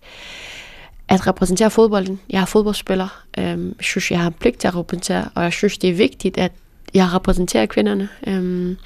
at 1.09 1.27
repræsentere 1.27 1.69
fodbolden. 1.69 2.19
Jeg 2.29 2.41
er 2.41 2.45
fodboldspiller. 2.45 3.23
Øhm, 3.37 3.67
jeg 3.77 3.85
synes, 3.85 4.11
jeg 4.11 4.19
har 4.19 4.29
pligt 4.29 4.59
til 4.59 4.67
at 4.67 4.75
repræsentere, 4.75 5.29
og 5.35 5.43
jeg 5.43 5.53
synes, 5.53 5.77
det 5.77 5.89
er 5.89 5.93
vigtigt, 5.93 6.37
at 6.37 6.51
jeg 6.93 7.13
repræsenterer 7.13 7.65
kvinderne. 7.65 8.09
Øhm, 8.27 8.77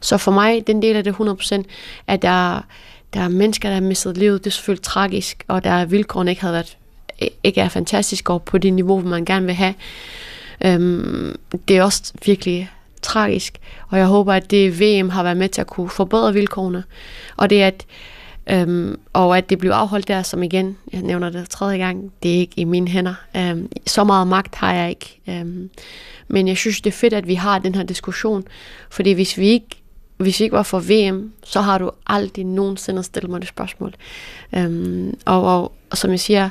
så 0.00 0.18
for 0.18 0.30
mig, 0.30 0.66
den 0.66 0.82
del 0.82 0.96
af 0.96 1.04
det 1.04 1.14
100%, 1.14 1.62
at 2.06 2.22
der, 2.22 2.60
der 3.14 3.20
er 3.20 3.28
mennesker, 3.28 3.68
der 3.68 3.74
har 3.74 3.82
mistet 3.82 4.16
livet, 4.16 4.44
det 4.44 4.50
er 4.50 4.54
selvfølgelig 4.54 4.82
tragisk, 4.82 5.44
og 5.48 5.64
der 5.64 5.70
er 5.70 5.84
vilkårene 5.84 6.30
ikke 6.30 6.42
havde 6.42 6.54
været 6.54 6.76
ikke 7.44 7.60
er 7.60 7.68
fantastisk 7.68 8.30
og 8.30 8.42
på 8.42 8.58
det 8.58 8.72
niveau, 8.72 9.00
man 9.00 9.24
gerne 9.24 9.46
vil 9.46 9.54
have. 9.54 9.74
Øhm, 10.64 11.36
det 11.68 11.76
er 11.76 11.82
også 11.82 12.12
virkelig 12.26 12.70
tragisk, 13.02 13.58
og 13.88 13.98
jeg 13.98 14.06
håber, 14.06 14.34
at 14.34 14.50
det 14.50 14.80
VM 14.80 15.08
har 15.08 15.22
været 15.22 15.36
med 15.36 15.48
til 15.48 15.60
at 15.60 15.66
kunne 15.66 15.90
forbedre 15.90 16.32
vilkårene, 16.32 16.84
og 17.36 17.50
det 17.50 17.62
at 17.62 17.86
Øhm, 18.50 19.00
og 19.12 19.38
at 19.38 19.50
det 19.50 19.58
blev 19.58 19.70
afholdt 19.70 20.08
der, 20.08 20.22
som 20.22 20.42
igen, 20.42 20.76
jeg 20.92 21.02
nævner 21.02 21.30
det 21.30 21.50
tredje 21.50 21.78
gang, 21.78 22.12
det 22.22 22.34
er 22.34 22.38
ikke 22.38 22.52
i 22.56 22.64
mine 22.64 22.88
hænder. 22.88 23.14
Øhm, 23.36 23.68
så 23.86 24.04
meget 24.04 24.26
magt 24.26 24.54
har 24.54 24.72
jeg 24.72 24.90
ikke. 24.90 25.20
Øhm, 25.28 25.70
men 26.28 26.48
jeg 26.48 26.56
synes, 26.56 26.80
det 26.80 26.90
er 26.90 26.96
fedt, 26.96 27.14
at 27.14 27.28
vi 27.28 27.34
har 27.34 27.58
den 27.58 27.74
her 27.74 27.82
diskussion, 27.82 28.44
fordi 28.90 29.12
hvis 29.12 29.38
vi 29.38 29.46
ikke 29.46 29.66
hvis 30.16 30.40
vi 30.40 30.44
ikke 30.44 30.56
var 30.56 30.62
for 30.62 30.80
VM, 30.80 31.32
så 31.44 31.60
har 31.60 31.78
du 31.78 31.90
aldrig 32.06 32.44
nogensinde 32.44 33.02
stillet 33.02 33.30
mig 33.30 33.40
det 33.40 33.48
spørgsmål. 33.48 33.94
Øhm, 34.56 35.14
og, 35.24 35.42
og, 35.42 35.72
og 35.90 35.98
som 35.98 36.10
jeg 36.10 36.20
siger, 36.20 36.50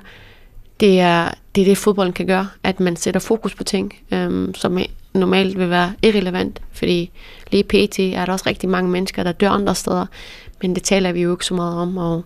det 0.79 0.99
er, 0.99 1.31
det 1.55 1.61
er 1.61 1.65
det, 1.65 1.77
fodbolden 1.77 2.13
kan 2.13 2.27
gøre, 2.27 2.47
at 2.63 2.79
man 2.79 2.95
sætter 2.95 3.19
fokus 3.19 3.55
på 3.55 3.63
ting, 3.63 3.95
øhm, 4.11 4.53
som 4.55 4.79
normalt 5.13 5.59
vil 5.59 5.69
være 5.69 5.93
irrelevant, 6.03 6.61
fordi 6.71 7.11
lige 7.51 7.63
pt. 7.63 7.99
er 7.99 8.25
der 8.25 8.33
også 8.33 8.45
rigtig 8.47 8.69
mange 8.69 8.91
mennesker, 8.91 9.23
der 9.23 9.31
dør 9.31 9.49
andre 9.49 9.75
steder, 9.75 10.05
men 10.61 10.75
det 10.75 10.83
taler 10.83 11.11
vi 11.11 11.21
jo 11.21 11.31
ikke 11.31 11.45
så 11.45 11.53
meget 11.53 11.77
om, 11.77 11.97
og 11.97 12.23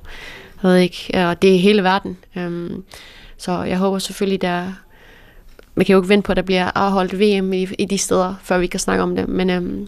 jeg 0.64 0.72
ved 0.72 0.78
ikke, 0.78 1.12
og 1.14 1.42
det 1.42 1.56
er 1.56 1.60
hele 1.60 1.84
verden. 1.84 2.18
Øhm, 2.36 2.84
så 3.38 3.64
jeg 3.64 3.78
håber 3.78 4.00
selvfølgelig, 4.00 4.42
der 4.42 4.72
man 5.76 5.86
kan 5.86 5.94
jo 5.94 6.00
ikke 6.00 6.10
vente 6.10 6.26
på, 6.26 6.32
at 6.32 6.38
der 6.38 6.44
bliver 6.44 6.72
afholdt 6.76 7.20
VM 7.20 7.54
i, 7.54 7.68
i 7.80 7.86
de 7.86 7.98
steder, 7.98 8.36
før 8.44 8.58
vi 8.58 8.68
kan 8.68 8.80
snakke 8.80 9.04
om 9.04 9.16
det, 9.16 9.28
men 9.28 9.50
um, 9.50 9.88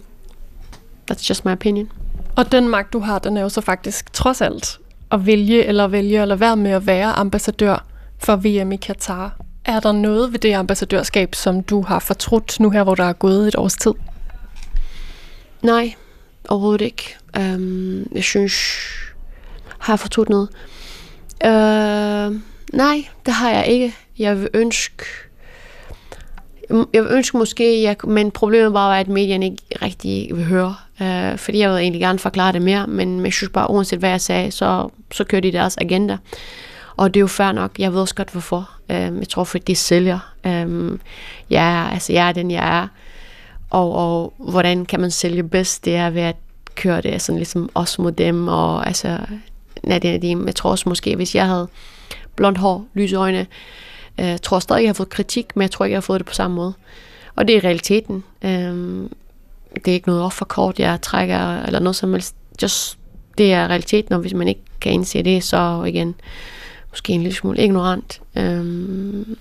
that's 1.10 1.28
just 1.28 1.44
my 1.44 1.52
opinion. 1.52 1.90
Og 2.36 2.52
den 2.52 2.68
magt, 2.68 2.92
du 2.92 2.98
har, 2.98 3.18
den 3.18 3.36
er 3.36 3.42
jo 3.42 3.48
så 3.48 3.60
faktisk 3.60 4.12
trods 4.12 4.40
alt 4.40 4.78
at 5.12 5.26
vælge 5.26 5.64
eller 5.64 5.86
vælge 5.86 6.22
eller 6.22 6.36
være 6.36 6.56
med 6.56 6.70
at 6.70 6.86
være 6.86 7.12
ambassadør 7.12 7.84
for 8.18 8.36
VM 8.36 8.72
i 8.72 8.76
Katar. 8.76 9.36
Er 9.64 9.80
der 9.80 9.92
noget 9.92 10.32
ved 10.32 10.38
det 10.38 10.54
ambassadørskab, 10.54 11.34
som 11.34 11.62
du 11.62 11.82
har 11.82 11.98
fortrudt 11.98 12.60
nu 12.60 12.70
her, 12.70 12.82
hvor 12.82 12.94
der 12.94 13.04
er 13.04 13.12
gået 13.12 13.48
et 13.48 13.56
års 13.56 13.76
tid? 13.76 13.92
Nej, 15.62 15.94
overhovedet 16.48 16.84
ikke. 16.84 17.16
Um, 17.38 18.06
jeg 18.14 18.24
synes, 18.24 18.54
har 19.78 19.92
jeg 19.92 20.00
fortrudt 20.00 20.28
noget? 20.28 20.48
Uh, 21.44 22.40
nej, 22.72 23.06
det 23.26 23.34
har 23.34 23.50
jeg 23.50 23.66
ikke. 23.66 23.94
Jeg 24.18 24.40
vil 24.40 24.48
ønske, 24.54 25.04
jeg 26.70 27.02
vil 27.02 27.10
ønske 27.10 27.36
måske, 27.36 27.82
jeg, 27.82 27.96
men 28.04 28.30
problemet 28.30 28.72
var, 28.72 28.94
at 28.94 29.08
medierne 29.08 29.46
ikke 29.46 29.62
rigtig 29.82 30.36
vil 30.36 30.44
høre, 30.44 30.74
Øh, 31.02 31.38
fordi 31.38 31.58
jeg 31.58 31.70
vil 31.70 31.78
egentlig 31.78 32.00
gerne 32.00 32.18
forklare 32.18 32.52
det 32.52 32.62
mere, 32.62 32.86
men 32.86 33.24
jeg 33.24 33.32
synes 33.32 33.50
bare, 33.50 33.70
uanset 33.70 33.98
hvad 33.98 34.10
jeg 34.10 34.20
sagde, 34.20 34.50
så, 34.50 34.88
så 35.12 35.24
kører 35.24 35.40
de 35.40 35.52
deres 35.52 35.76
agenda. 35.76 36.16
Og 36.96 37.14
det 37.14 37.20
er 37.20 37.22
jo 37.22 37.26
fair 37.26 37.52
nok. 37.52 37.78
Jeg 37.78 37.92
ved 37.92 38.00
også 38.00 38.14
godt, 38.14 38.30
hvorfor. 38.30 38.70
Øh, 38.90 38.96
jeg 38.96 39.28
tror, 39.28 39.44
fordi 39.44 39.64
det 39.64 39.78
sælger. 39.78 40.34
Øh, 40.46 40.66
uh, 40.66 40.98
ja, 41.50 41.88
altså, 41.92 42.12
jeg 42.12 42.28
er 42.28 42.32
den, 42.32 42.50
jeg 42.50 42.78
er. 42.78 42.88
Og, 43.76 43.92
og 43.92 44.32
hvordan 44.38 44.84
kan 44.84 45.00
man 45.00 45.10
sælge 45.10 45.42
bedst? 45.42 45.84
Det 45.84 45.96
er 45.96 46.10
ved 46.10 46.22
at 46.22 46.36
køre 46.74 47.00
det 47.00 47.22
sådan 47.22 47.36
ligesom 47.36 47.70
os 47.74 47.98
mod 47.98 48.12
dem. 48.12 48.48
Og 48.48 48.86
altså, 48.86 49.18
Nadia 49.82 50.18
Jeg 50.46 50.54
tror 50.54 50.70
også 50.70 50.88
måske, 50.88 51.16
hvis 51.16 51.34
jeg 51.34 51.46
havde 51.46 51.68
blondt 52.36 52.58
hår, 52.58 52.86
lyse 52.94 53.16
øjne, 53.16 53.38
øh, 53.38 53.46
jeg 54.18 54.32
øh, 54.32 54.38
tror 54.38 54.58
stadig, 54.58 54.82
jeg 54.82 54.88
har 54.88 54.94
fået 54.94 55.08
kritik, 55.08 55.56
men 55.56 55.62
jeg 55.62 55.70
tror 55.70 55.84
ikke, 55.84 55.92
jeg 55.92 55.96
har 55.96 56.00
fået 56.00 56.20
det 56.20 56.26
på 56.26 56.34
samme 56.34 56.56
måde. 56.56 56.72
Og 57.36 57.48
det 57.48 57.56
er 57.56 57.64
realiteten. 57.64 58.24
Øhm, 58.42 59.12
det 59.74 59.88
er 59.88 59.92
ikke 59.92 60.08
noget 60.08 60.22
offerkort, 60.22 60.78
jeg 60.78 61.02
trækker, 61.02 61.62
eller 61.62 61.80
noget 61.80 61.96
som 61.96 62.12
helst. 62.12 62.34
Just, 62.62 62.98
det 63.38 63.52
er 63.52 63.68
realiteten, 63.68 64.14
og 64.14 64.20
hvis 64.20 64.34
man 64.34 64.48
ikke 64.48 64.60
kan 64.80 64.92
indse 64.92 65.22
det, 65.22 65.44
så 65.44 65.84
igen, 65.86 66.14
måske 66.90 67.12
en 67.12 67.22
lille 67.22 67.36
smule 67.36 67.58
ignorant. 67.58 68.20
Øhm, 68.36 69.36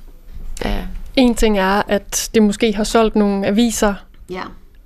ja. 0.66 0.86
En 1.16 1.36
ting 1.36 1.60
er, 1.60 1.82
at 1.88 2.30
det 2.34 2.44
måske 2.44 2.74
har 2.74 2.84
solgt 2.84 3.16
nogle 3.16 3.48
aviser, 3.48 3.94
ja 4.30 4.44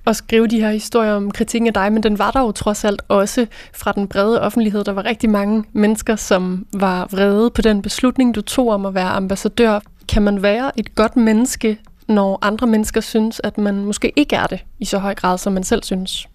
at 0.10 0.16
skrive 0.16 0.48
de 0.48 0.60
her 0.60 0.72
historier 0.72 1.14
om 1.14 1.32
kritikken 1.32 1.68
af 1.68 1.74
dig, 1.74 1.94
men 1.94 2.04
den 2.04 2.20
var 2.20 2.32
der 2.32 2.40
jo 2.40 2.52
trods 2.52 2.84
alt 2.84 3.02
også 3.08 3.46
fra 3.74 3.92
den 3.92 4.08
brede 4.08 4.42
offentlighed. 4.42 4.84
Der 4.84 4.92
var 4.92 5.06
rigtig 5.06 5.30
mange 5.30 5.64
mennesker, 5.74 6.16
som 6.16 6.66
var 6.74 7.08
vrede 7.12 7.50
på 7.50 7.62
den 7.62 7.82
beslutning, 7.82 8.36
du 8.36 8.42
tog 8.42 8.70
om 8.70 8.86
at 8.86 8.94
være 8.94 9.10
ambassadør. 9.10 9.80
kan 10.08 10.22
man 10.22 10.42
være 10.42 10.80
et 10.80 10.96
godt 10.96 11.16
menneske, 11.16 11.80
når 12.08 12.40
andre 12.42 12.68
mennesker 12.68 13.02
synes, 13.02 13.42
at 13.44 13.58
man 13.58 13.86
måske 13.86 14.14
ikke 14.16 14.36
er 14.36 14.48
det 14.48 14.66
i 14.80 14.86
så 14.86 14.98
høj 14.98 15.16
grad, 15.16 15.38
som 15.38 15.54
man 15.54 15.64
selv 15.64 15.84
synes? 15.84 16.28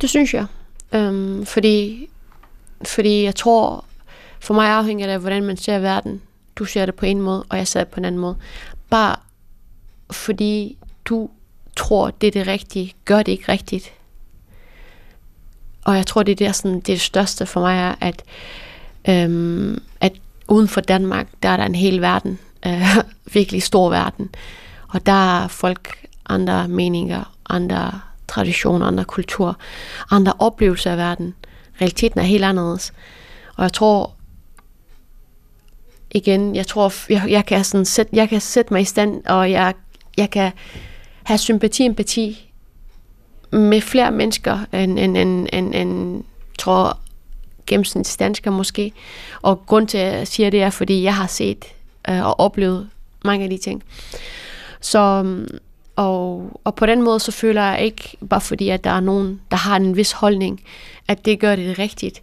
Det 0.00 0.10
synes 0.10 0.34
jeg. 0.34 0.46
Øhm, 0.92 1.46
fordi, 1.46 2.08
fordi 2.86 3.22
jeg 3.22 3.34
tror, 3.34 3.84
for 4.40 4.54
mig 4.54 4.68
afhænger 4.68 5.06
det 5.06 5.12
af, 5.12 5.20
hvordan 5.20 5.42
man 5.42 5.56
ser 5.56 5.78
verden. 5.78 6.22
Du 6.56 6.64
ser 6.64 6.86
det 6.86 6.94
på 6.94 7.06
en 7.06 7.22
måde, 7.22 7.44
og 7.48 7.58
jeg 7.58 7.68
ser 7.68 7.80
det 7.80 7.88
på 7.88 8.00
en 8.00 8.04
anden 8.04 8.20
måde. 8.20 8.36
Bare 8.90 9.16
fordi 10.10 10.78
du 11.04 11.30
tror, 11.76 12.10
det 12.10 12.26
er 12.26 12.30
det 12.30 12.46
rigtige, 12.46 12.94
gør 13.04 13.22
det 13.22 13.32
ikke 13.32 13.52
rigtigt. 13.52 13.92
Og 15.84 15.96
jeg 15.96 16.06
tror, 16.06 16.22
det 16.22 16.32
er 16.32 16.46
der, 16.46 16.52
sådan, 16.52 16.74
det, 16.74 16.86
det 16.86 17.00
største 17.00 17.46
for 17.46 17.60
mig 17.60 17.78
er, 17.78 17.94
at, 18.00 18.22
øhm, 19.08 19.82
at 20.00 20.12
uden 20.48 20.68
for 20.68 20.80
Danmark, 20.80 21.26
der 21.42 21.48
er 21.48 21.56
der 21.56 21.64
en 21.64 21.74
hel 21.74 22.00
verden, 22.00 22.38
øh, 22.66 22.96
virkelig 23.34 23.62
stor 23.62 23.90
verden. 23.90 24.30
Og 24.88 25.06
der 25.06 25.42
er 25.42 25.48
folk 25.48 26.06
andre 26.26 26.68
meninger, 26.68 27.34
andre 27.48 28.00
traditioner, 28.28 28.86
andre 28.86 29.04
kultur, 29.04 29.56
andre 30.10 30.32
oplevelser 30.38 30.90
af 30.90 30.96
verden. 30.96 31.34
Realiteten 31.80 32.20
er 32.20 32.24
helt 32.24 32.44
anderledes. 32.44 32.92
Og 33.56 33.62
jeg 33.62 33.72
tror, 33.72 34.12
igen, 36.10 36.56
jeg 36.56 36.66
tror, 36.66 36.92
jeg, 37.12 37.24
jeg, 37.28 37.46
kan, 37.46 37.64
sådan 37.64 37.84
sætte, 37.84 38.16
jeg 38.16 38.28
kan 38.28 38.40
sætte 38.40 38.72
mig 38.72 38.82
i 38.82 38.84
stand, 38.84 39.26
og 39.26 39.50
jeg, 39.50 39.74
jeg 40.16 40.30
kan 40.30 40.52
have 41.24 41.38
sympati 41.38 41.84
empati 41.84 42.52
med 43.50 43.80
flere 43.80 44.10
mennesker, 44.10 44.58
end, 44.72 44.98
end, 44.98 45.16
end, 45.16 45.48
end, 45.52 45.74
end 45.74 46.24
tror 46.58 46.98
gennemsnitsdansker 47.66 48.50
måske. 48.50 48.92
Og 49.42 49.66
grund 49.66 49.88
til, 49.88 49.98
at 49.98 50.18
jeg 50.18 50.28
siger 50.28 50.50
det, 50.50 50.62
er, 50.62 50.70
fordi 50.70 51.02
jeg 51.02 51.14
har 51.14 51.26
set 51.26 51.64
øh, 52.08 52.26
og 52.26 52.40
oplevet 52.40 52.88
mange 53.24 53.44
af 53.44 53.50
de 53.50 53.58
ting. 53.58 53.82
Så, 54.80 54.98
øhm, 54.98 55.48
og, 55.96 56.50
og 56.64 56.74
på 56.74 56.86
den 56.86 57.02
måde, 57.02 57.20
så 57.20 57.32
føler 57.32 57.62
jeg 57.62 57.84
ikke, 57.84 58.16
bare 58.30 58.40
fordi, 58.40 58.68
at 58.68 58.84
der 58.84 58.90
er 58.90 59.00
nogen, 59.00 59.40
der 59.50 59.56
har 59.56 59.76
en 59.76 59.96
vis 59.96 60.12
holdning, 60.12 60.62
at 61.08 61.24
det 61.24 61.40
gør 61.40 61.56
det 61.56 61.78
rigtigt. 61.78 62.22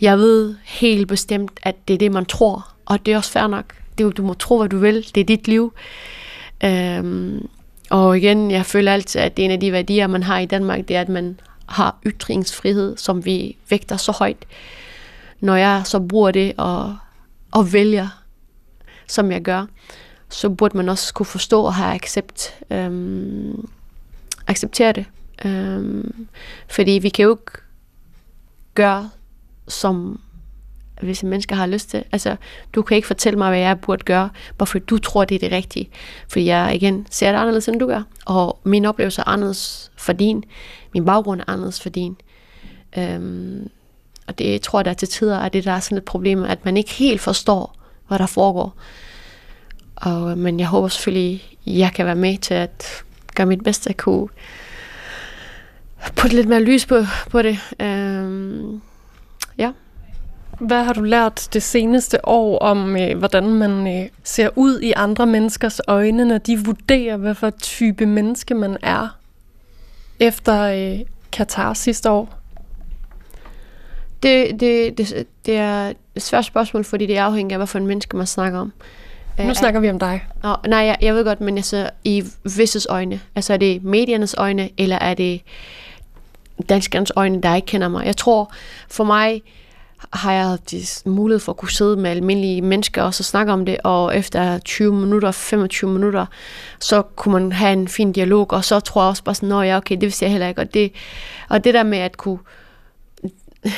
Jeg 0.00 0.18
ved 0.18 0.54
helt 0.64 1.08
bestemt, 1.08 1.60
at 1.62 1.88
det 1.88 1.94
er 1.94 1.98
det, 1.98 2.12
man 2.12 2.24
tror, 2.24 2.68
og 2.86 3.06
det 3.06 3.12
er 3.12 3.16
også 3.16 3.30
fair 3.30 3.46
nok. 3.46 3.74
Det, 3.98 4.16
du 4.16 4.22
må 4.22 4.34
tro, 4.34 4.58
hvad 4.58 4.68
du 4.68 4.78
vil. 4.78 5.06
Det 5.14 5.20
er 5.20 5.24
dit 5.24 5.48
liv. 5.48 5.72
Øhm, 6.64 7.48
og 7.94 8.18
igen, 8.18 8.50
jeg 8.50 8.66
føler 8.66 8.92
altid, 8.92 9.20
at 9.20 9.38
en 9.38 9.50
af 9.50 9.60
de 9.60 9.72
værdier, 9.72 10.06
man 10.06 10.22
har 10.22 10.38
i 10.38 10.46
Danmark, 10.46 10.88
det 10.88 10.96
er, 10.96 11.00
at 11.00 11.08
man 11.08 11.40
har 11.66 11.96
ytringsfrihed, 12.06 12.96
som 12.96 13.24
vi 13.24 13.56
vægter 13.70 13.96
så 13.96 14.12
højt. 14.12 14.46
Når 15.40 15.56
jeg 15.56 15.82
så 15.84 16.00
bruger 16.00 16.30
det 16.30 16.52
og, 16.56 16.96
og 17.50 17.72
vælger, 17.72 18.08
som 19.08 19.32
jeg 19.32 19.42
gør, 19.42 19.66
så 20.28 20.50
burde 20.50 20.76
man 20.76 20.88
også 20.88 21.14
kunne 21.14 21.26
forstå 21.26 21.62
og 21.62 21.74
have 21.74 21.94
accept, 21.94 22.54
øhm, 22.70 23.68
acceptere 24.46 24.92
det. 24.92 25.06
Øhm, 25.44 26.26
fordi 26.70 26.90
vi 26.92 27.08
kan 27.08 27.22
jo 27.22 27.30
ikke 27.30 27.58
gøre, 28.74 29.10
som 29.68 30.20
hvis 31.02 31.22
mennesker 31.22 31.56
har 31.56 31.66
lyst 31.66 31.90
til. 31.90 32.04
Altså, 32.12 32.36
du 32.74 32.82
kan 32.82 32.96
ikke 32.96 33.06
fortælle 33.06 33.38
mig, 33.38 33.50
hvad 33.50 33.58
jeg 33.58 33.80
burde 33.80 34.04
gøre, 34.04 34.30
bare 34.58 34.66
fordi 34.66 34.84
du 34.84 34.98
tror, 34.98 35.24
det 35.24 35.34
er 35.34 35.38
det 35.38 35.52
rigtige. 35.52 35.90
Fordi 36.28 36.44
jeg 36.46 36.74
igen 36.74 37.06
ser 37.10 37.32
det 37.32 37.38
anderledes, 37.38 37.68
end 37.68 37.80
du 37.80 37.86
gør. 37.86 38.02
Og 38.24 38.58
min 38.64 38.84
oplevelse 38.84 39.20
er 39.20 39.28
anderledes 39.28 39.90
for 39.96 40.12
din. 40.12 40.44
Min 40.94 41.04
baggrund 41.04 41.40
er 41.40 41.44
anderledes 41.46 41.80
for 41.80 41.88
din. 41.88 42.16
Øhm, 42.98 43.70
og 44.26 44.38
det 44.38 44.62
tror 44.62 44.78
jeg, 44.78 44.84
der 44.84 44.92
til 44.94 45.08
tider 45.08 45.38
er 45.38 45.48
det, 45.48 45.64
der 45.64 45.72
er 45.72 45.80
sådan 45.80 45.98
et 45.98 46.04
problem, 46.04 46.42
at 46.42 46.64
man 46.64 46.76
ikke 46.76 46.92
helt 46.92 47.20
forstår, 47.20 47.76
hvad 48.08 48.18
der 48.18 48.26
foregår. 48.26 48.76
Og, 49.96 50.38
men 50.38 50.60
jeg 50.60 50.68
håber 50.68 50.88
selvfølgelig, 50.88 51.58
jeg 51.66 51.92
kan 51.94 52.06
være 52.06 52.14
med 52.14 52.38
til 52.38 52.54
at 52.54 53.04
gøre 53.34 53.46
mit 53.46 53.64
bedste 53.64 53.90
at 53.90 53.96
kunne 53.96 54.28
putte 56.16 56.36
lidt 56.36 56.48
mere 56.48 56.62
lys 56.62 56.86
på, 56.86 56.98
på 57.30 57.42
det. 57.42 57.58
Øhm. 57.80 58.80
Hvad 60.60 60.84
har 60.84 60.92
du 60.92 61.02
lært 61.02 61.48
det 61.52 61.62
seneste 61.62 62.28
år 62.28 62.58
om, 62.58 62.96
øh, 62.96 63.18
hvordan 63.18 63.46
man 63.46 63.98
øh, 63.98 64.08
ser 64.24 64.48
ud 64.56 64.80
i 64.80 64.92
andre 64.96 65.26
menneskers 65.26 65.80
øjne, 65.88 66.24
når 66.24 66.38
de 66.38 66.64
vurderer, 66.64 67.16
hvad 67.16 67.34
for 67.34 67.50
type 67.50 68.06
menneske 68.06 68.54
man 68.54 68.76
er, 68.82 69.18
efter 70.20 70.62
øh, 70.62 71.00
Katar 71.32 71.74
sidste 71.74 72.10
år? 72.10 72.38
Det, 74.22 74.60
det, 74.60 74.98
det, 74.98 75.26
det 75.46 75.56
er 75.56 75.92
et 76.14 76.22
svært 76.22 76.44
spørgsmål, 76.44 76.84
fordi 76.84 77.06
det 77.06 77.16
afhænger 77.16 77.54
af, 77.54 77.58
hvad 77.58 77.66
for 77.66 77.78
en 77.78 77.86
menneske 77.86 78.16
man 78.16 78.26
snakker 78.26 78.58
om. 78.58 78.72
Nu 79.38 79.44
uh, 79.44 79.52
snakker 79.52 79.80
vi 79.80 79.90
om 79.90 79.98
dig. 79.98 80.24
Nå, 80.42 80.56
nej, 80.66 80.78
jeg, 80.78 80.96
jeg 81.00 81.14
ved 81.14 81.24
godt, 81.24 81.40
men 81.40 81.56
altså 81.56 81.90
i 82.04 82.24
visses 82.56 82.86
øjne. 82.90 83.20
Altså 83.34 83.52
er 83.52 83.56
det 83.56 83.84
mediernes 83.84 84.34
øjne, 84.38 84.70
eller 84.78 84.98
er 84.98 85.14
det 85.14 85.40
danskernes 86.68 87.12
øjne, 87.16 87.42
der 87.42 87.54
ikke 87.54 87.66
kender 87.66 87.88
mig? 87.88 88.06
Jeg 88.06 88.16
tror, 88.16 88.52
for 88.88 89.04
mig 89.04 89.42
har 90.12 90.32
jeg 90.32 90.58
mulighed 91.06 91.40
for 91.40 91.52
at 91.52 91.56
kunne 91.56 91.70
sidde 91.70 91.96
med 91.96 92.10
almindelige 92.10 92.62
mennesker 92.62 93.02
og 93.02 93.14
så 93.14 93.22
snakke 93.22 93.52
om 93.52 93.66
det, 93.66 93.76
og 93.84 94.16
efter 94.16 94.58
20 94.58 94.94
minutter, 94.94 95.30
25 95.30 95.90
minutter, 95.90 96.26
så 96.80 97.02
kunne 97.02 97.32
man 97.32 97.52
have 97.52 97.72
en 97.72 97.88
fin 97.88 98.12
dialog, 98.12 98.52
og 98.52 98.64
så 98.64 98.80
tror 98.80 99.02
jeg 99.02 99.08
også 99.08 99.24
bare 99.24 99.34
sådan, 99.34 99.48
nå 99.48 99.62
ja, 99.62 99.76
okay, 99.76 99.94
det 99.94 100.02
vil 100.02 100.16
jeg 100.20 100.30
heller 100.30 100.48
ikke, 100.48 100.60
og 100.60 100.74
det, 100.74 100.92
og 101.48 101.64
det 101.64 101.74
der 101.74 101.82
med 101.82 101.98
at 101.98 102.16
kunne 102.16 102.38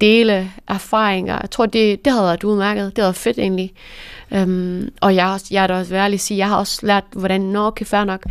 dele 0.00 0.52
erfaringer. 0.68 1.38
Jeg 1.40 1.50
tror, 1.50 1.66
det, 1.66 2.04
det 2.04 2.12
havde 2.12 2.24
været 2.24 2.44
udmærket. 2.44 2.84
Det 2.84 2.98
havde 2.98 3.06
været 3.06 3.16
fedt 3.16 3.38
egentlig. 3.38 3.72
Øhm, 4.30 4.92
og 5.00 5.14
jeg, 5.14 5.40
jeg 5.50 5.62
er 5.62 5.66
da 5.66 5.74
også 5.78 5.90
værlig 5.90 6.16
at 6.16 6.20
sige, 6.20 6.38
jeg 6.38 6.48
har 6.48 6.56
også 6.56 6.86
lært, 6.86 7.04
hvordan, 7.12 7.40
nå, 7.40 7.66
okay, 7.66 7.84
fair 7.84 8.04
nok. 8.04 8.22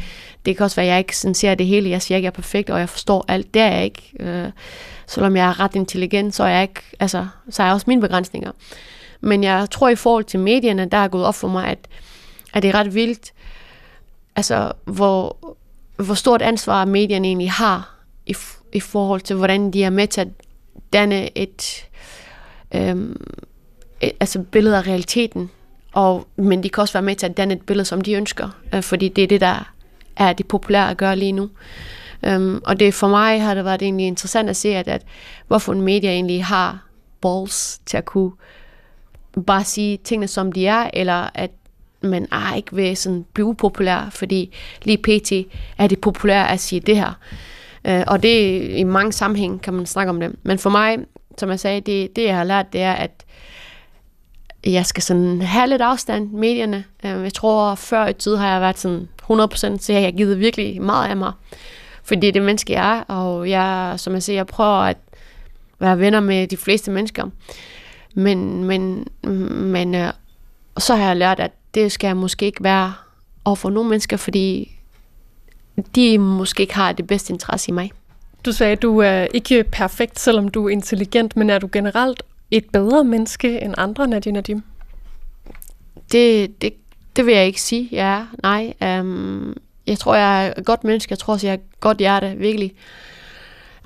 Det 0.46 0.58
kan 0.58 0.64
også 0.64 0.76
være, 0.76 0.86
at 0.86 0.92
jeg 0.92 1.00
ikke 1.00 1.18
sådan 1.18 1.36
ser 1.36 1.56
det 1.56 1.66
hele. 1.66 1.90
Jeg 1.90 2.02
siger 2.02 2.16
ikke, 2.16 2.26
jeg 2.26 2.32
er 2.32 2.36
perfekt, 2.36 2.70
og 2.70 2.80
jeg 2.80 2.90
forstår 2.90 3.26
alt. 3.28 3.54
Det 3.54 3.62
er 3.62 3.72
jeg 3.72 3.84
ikke. 3.84 4.14
Øh, 4.20 4.50
selvom 5.08 5.36
jeg 5.36 5.50
er 5.50 5.60
ret 5.60 5.76
intelligent, 5.76 6.36
så 6.36 6.44
er 6.44 6.48
jeg 6.48 6.62
ikke, 6.62 6.82
altså, 7.00 7.28
så 7.50 7.64
er 7.64 7.68
jeg 7.68 7.74
også 7.74 7.86
mine 7.88 8.02
begrænsninger. 8.02 8.52
Men 9.22 9.44
jeg 9.44 9.68
tror, 9.72 9.90
i 9.90 9.96
forhold 9.96 10.24
til 10.24 10.40
medierne, 10.40 10.86
der 10.86 10.98
er 10.98 11.08
gået 11.08 11.26
op 11.26 11.36
for 11.36 11.48
mig, 11.48 11.68
at, 11.68 11.88
at 12.54 12.64
det 12.64 12.70
er 12.70 12.76
ret 12.76 12.96
vildt, 12.96 13.34
altså, 14.36 14.72
hvor, 14.86 15.38
hvor 15.98 16.14
stort 16.14 16.42
ansvar 16.42 16.86
medierne 16.86 17.28
egentlig 17.28 17.52
har 17.52 17.96
i, 18.26 18.36
i 18.74 18.80
forhold 18.80 19.22
til, 19.22 19.36
hvordan 19.36 19.72
de 19.72 19.84
er 19.84 19.90
med 19.90 20.08
til 20.08 20.22
at 20.22 20.28
danne 20.94 21.38
et, 21.38 21.86
øhm, 22.76 23.26
et 24.02 24.12
altså 24.20 24.42
billede 24.42 24.78
af 24.78 24.88
realiteten, 24.88 25.50
og, 25.96 26.28
men 26.36 26.64
de 26.64 26.70
kan 26.70 26.82
også 26.82 26.94
være 26.94 27.04
med 27.04 27.16
til 27.16 27.26
at 27.26 27.38
danne 27.38 27.54
et 27.54 27.62
billede, 27.62 27.86
som 27.86 28.02
de 28.02 28.14
ønsker, 28.14 28.50
øh, 28.74 28.84
fordi 28.84 29.10
det 29.10 29.24
er 29.24 29.28
det, 29.28 29.42
der 29.42 29.74
er 30.18 30.34
det 30.34 30.48
populære 30.48 30.92
at 30.92 30.98
gøre 30.98 31.16
lige 31.16 31.32
nu. 31.32 31.50
Um, 32.28 32.62
og 32.66 32.80
det 32.80 32.94
for 32.94 33.08
mig 33.08 33.42
har 33.42 33.54
det 33.54 33.66
været 33.66 33.82
egentlig 33.82 34.08
interessant 34.08 34.50
at 34.50 34.56
se, 34.56 34.76
at, 34.76 34.88
at 34.88 35.02
hvorfor 35.48 35.74
en 35.74 35.82
medie 35.82 36.10
egentlig 36.10 36.46
har 36.46 36.88
balls 37.22 37.80
til 37.86 37.98
at 37.98 38.06
kunne 38.06 38.32
bare 39.48 39.64
sige 39.64 39.98
tingene, 39.98 40.28
som 40.28 40.52
de 40.52 40.68
er, 40.68 40.90
eller 40.94 41.30
at 41.34 41.52
man 42.02 42.28
er 42.32 42.56
ikke 42.56 42.76
vil 42.76 42.98
sådan 42.98 43.26
blive 43.34 43.46
upopulær, 43.46 44.10
fordi 44.12 44.54
lige 44.84 44.98
pt. 44.98 45.32
er 45.78 45.88
det 45.88 46.02
populært 46.02 46.52
at 46.52 46.60
sige 46.60 46.80
det 46.80 46.96
her. 46.96 47.20
Uh, 47.90 48.04
og 48.08 48.24
det 48.24 48.62
i 48.70 48.84
mange 48.84 49.12
sammenhæng 49.12 49.62
kan 49.62 49.74
man 49.74 49.86
snakke 49.86 50.10
om 50.10 50.20
det. 50.20 50.36
Men 50.44 50.60
for 50.60 50.70
mig, 50.70 50.98
som 51.38 51.50
jeg 51.50 51.60
sagde, 51.60 51.82
det, 51.82 52.16
det 52.16 52.24
jeg 52.24 52.38
har 52.38 52.44
lært, 52.44 52.74
det 52.74 52.82
er, 52.82 52.94
at 52.94 53.25
jeg 54.66 54.86
skal 54.86 55.04
sådan 55.04 55.42
have 55.42 55.68
lidt 55.70 55.82
afstand 55.82 56.32
medierne. 56.32 56.84
Øh, 57.06 57.24
jeg 57.24 57.34
tror, 57.34 57.76
før 57.76 58.08
i 58.08 58.14
tid 58.14 58.36
har 58.36 58.52
jeg 58.52 58.62
været 58.62 58.80
sådan 58.80 59.10
100%, 59.32 59.78
så 59.80 59.94
jeg 59.94 60.04
har 60.04 60.12
givet 60.12 60.40
virkelig 60.40 60.82
meget 60.82 61.10
af 61.10 61.18
mig. 61.18 61.32
Fordi 62.04 62.22
det 62.22 62.28
er 62.28 62.32
det 62.32 62.42
menneske, 62.42 62.74
jeg 62.74 62.98
er, 62.98 63.02
og 63.02 63.50
jeg, 63.50 63.94
som 63.98 64.14
jeg 64.14 64.24
siger, 64.24 64.38
jeg 64.38 64.48
prøver 64.48 64.78
at 64.78 64.98
være 65.80 66.00
venner 66.00 66.20
med 66.20 66.48
de 66.48 66.58
fleste 66.58 66.92
mennesker. 66.92 67.30
Men, 68.16 68.64
men, 68.64 69.08
men 69.50 69.96
øh, 69.96 70.12
så 70.78 70.96
har 70.96 71.08
jeg 71.08 71.18
lært, 71.18 71.40
at 71.40 71.52
det 71.74 71.92
skal 71.92 72.08
jeg 72.08 72.18
måske 72.18 72.46
ikke 72.46 72.64
være 72.64 72.94
over 73.46 73.56
for 73.56 73.70
nogle 73.70 73.90
mennesker, 73.90 74.18
fordi 74.18 74.72
de 75.96 76.18
måske 76.18 76.62
ikke 76.62 76.76
har 76.76 76.92
det 76.92 77.08
bedste 77.08 77.34
interesse 77.34 77.70
i 77.70 77.72
mig. 77.72 77.92
Du 78.46 78.52
sagde, 78.52 78.72
at 78.72 78.82
du 78.82 79.00
er 79.00 79.28
ikke 79.34 79.64
perfekt, 79.64 80.20
selvom 80.20 80.48
du 80.48 80.66
er 80.66 80.70
intelligent, 80.70 81.36
men 81.36 81.50
er 81.50 81.60
du 81.60 81.70
generelt 81.72 82.24
et 82.52 82.66
bedre 82.74 83.04
menneske 83.04 83.62
end 83.62 83.74
andre, 83.78 84.08
Nadia 84.08 84.32
Nadim? 84.32 84.64
Det, 86.12 86.62
det, 86.62 86.74
det 87.16 87.26
vil 87.26 87.36
jeg 87.36 87.46
ikke 87.46 87.62
sige, 87.62 87.90
ja. 87.92 88.26
Nej. 88.44 88.74
øhm, 88.84 89.58
jeg 89.88 90.00
tror, 90.00 90.16
jeg 90.16 90.48
er 90.48 90.54
et 90.58 90.66
godt 90.66 90.84
menneske. 90.84 91.12
Jeg 91.12 91.20
tror 91.20 91.34
også, 91.34 91.48
jeg 91.48 91.54
er 91.54 91.58
et 91.58 91.80
godt 91.80 91.98
hjerte, 91.98 92.36
virkelig. 92.38 92.74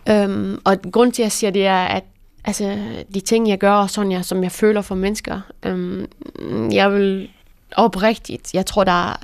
Øhm, 0.10 0.62
og 0.66 0.78
grund 0.91 1.12
til, 1.12 1.22
at 1.22 1.26
jeg 1.26 1.32
siger 1.32 1.51
det, 1.51 1.66
er, 1.66 1.86
at 1.86 2.03
altså, 2.45 2.78
de 3.14 3.20
ting, 3.20 3.49
jeg 3.49 3.57
gør, 3.57 3.72
og 3.72 3.89
sådan, 3.89 4.12
jeg, 4.12 4.26
som 4.26 4.43
jeg 4.43 4.51
føler 4.51 4.82
for 4.82 4.95
mennesker, 4.95 5.41
øhm, 5.64 6.07
jeg 6.72 6.93
vil 6.93 7.30
oprigtigt, 7.76 8.53
jeg 8.53 8.66
tror, 8.66 8.84
der 8.84 9.10
er, 9.10 9.16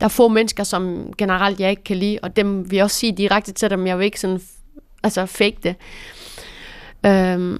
der 0.00 0.04
er 0.04 0.08
få 0.08 0.28
mennesker, 0.28 0.64
som 0.64 1.12
generelt 1.18 1.60
jeg 1.60 1.70
ikke 1.70 1.84
kan 1.84 1.96
lide, 1.96 2.18
og 2.22 2.36
dem 2.36 2.70
vil 2.70 2.76
jeg 2.76 2.84
også 2.84 2.96
sige 2.96 3.12
direkte 3.12 3.52
til 3.52 3.70
dem, 3.70 3.86
jeg 3.86 3.98
vil 3.98 4.04
ikke 4.04 4.20
sådan, 4.20 4.40
altså 5.02 5.26
fake 5.26 5.56
det. 5.62 5.74
Øhm, 7.06 7.58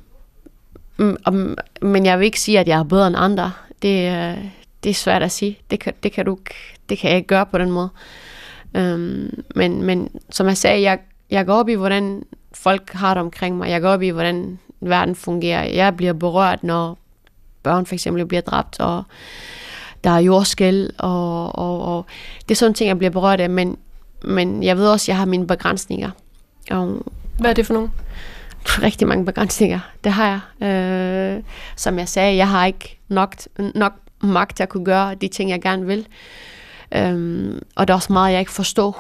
Mm, 1.01 1.57
men 1.83 2.07
jeg 2.07 2.19
vil 2.19 2.25
ikke 2.25 2.41
sige, 2.41 2.59
at 2.59 2.69
jeg 2.69 2.79
er 2.79 2.83
bedre 2.83 3.07
end 3.07 3.17
andre. 3.19 3.53
Det, 3.83 4.13
øh, 4.13 4.45
det 4.85 4.91
er 4.91 4.95
svært 4.95 5.23
at 5.23 5.33
sige. 5.33 5.59
Det 5.71 5.81
kan, 5.81 5.93
det 6.03 6.13
kan, 6.13 6.25
du, 6.27 6.39
det 6.89 6.99
kan 6.99 7.11
jeg 7.11 7.17
ikke 7.17 7.27
gøre 7.27 7.47
på 7.47 7.59
den 7.59 7.71
måde. 7.71 7.89
Øhm, 8.75 9.45
men, 9.55 9.83
men 9.83 10.09
som 10.31 10.47
jeg 10.47 10.57
sagde, 10.57 10.83
jeg, 10.83 10.99
jeg 11.31 11.47
går 11.47 11.55
op 11.55 11.69
i, 11.69 11.75
hvordan 11.75 12.23
folk 12.53 12.93
har 12.93 13.15
det 13.15 13.21
omkring 13.21 13.57
mig. 13.57 13.71
Jeg 13.71 13.81
går 13.81 13.89
op 13.89 14.03
i, 14.03 14.09
hvordan 14.09 14.59
verden 14.81 15.15
fungerer. 15.15 15.65
Jeg 15.65 15.97
bliver 15.97 16.13
berørt, 16.13 16.65
når 16.65 16.99
børn 17.63 17.87
for 17.87 17.95
eksempel 17.95 18.27
bliver 18.27 18.41
dræbt, 18.41 18.81
og 18.81 19.03
der 20.05 20.11
er 20.11 20.19
jordskæld, 20.19 20.91
og, 20.99 21.59
og, 21.59 21.97
og 21.97 22.07
det 22.49 22.51
er 22.51 22.57
sådan 22.57 22.75
ting, 22.75 22.89
jeg 22.89 22.99
bliver 22.99 23.11
berørt 23.11 23.41
af, 23.41 23.51
men, 23.51 23.77
men 24.25 24.63
jeg 24.63 24.77
ved 24.77 24.89
også, 24.89 25.05
at 25.05 25.09
jeg 25.09 25.17
har 25.17 25.25
mine 25.25 25.47
begrænsninger. 25.47 26.11
Og 26.71 27.07
Hvad 27.39 27.51
er 27.51 27.55
det 27.55 27.67
for 27.67 27.75
nogle? 27.75 27.91
Rigtig 28.65 29.09
mange 29.09 29.25
begrænsninger. 29.25 29.81
Det 30.05 30.13
har 30.13 30.41
jeg. 30.61 30.69
Øh, 30.69 31.43
som 31.77 31.99
jeg 31.99 32.09
sagde, 32.09 32.37
jeg 32.37 32.49
har 32.49 32.67
ikke 32.67 32.99
nok, 33.09 33.35
nok 33.75 33.93
magt 34.21 34.57
til 34.57 34.63
at 34.63 34.69
kunne 34.69 34.85
gøre 34.85 35.15
de 35.15 35.29
ting, 35.29 35.51
jeg 35.51 35.63
gerne 35.63 35.87
vil. 35.87 36.07
Øhm, 36.95 37.59
og 37.77 37.89
der 37.89 37.95
er 37.95 37.97
også 37.97 38.13
meget, 38.13 38.33
jeg 38.33 38.41
ikke 38.41 38.53
forstår 38.53 38.91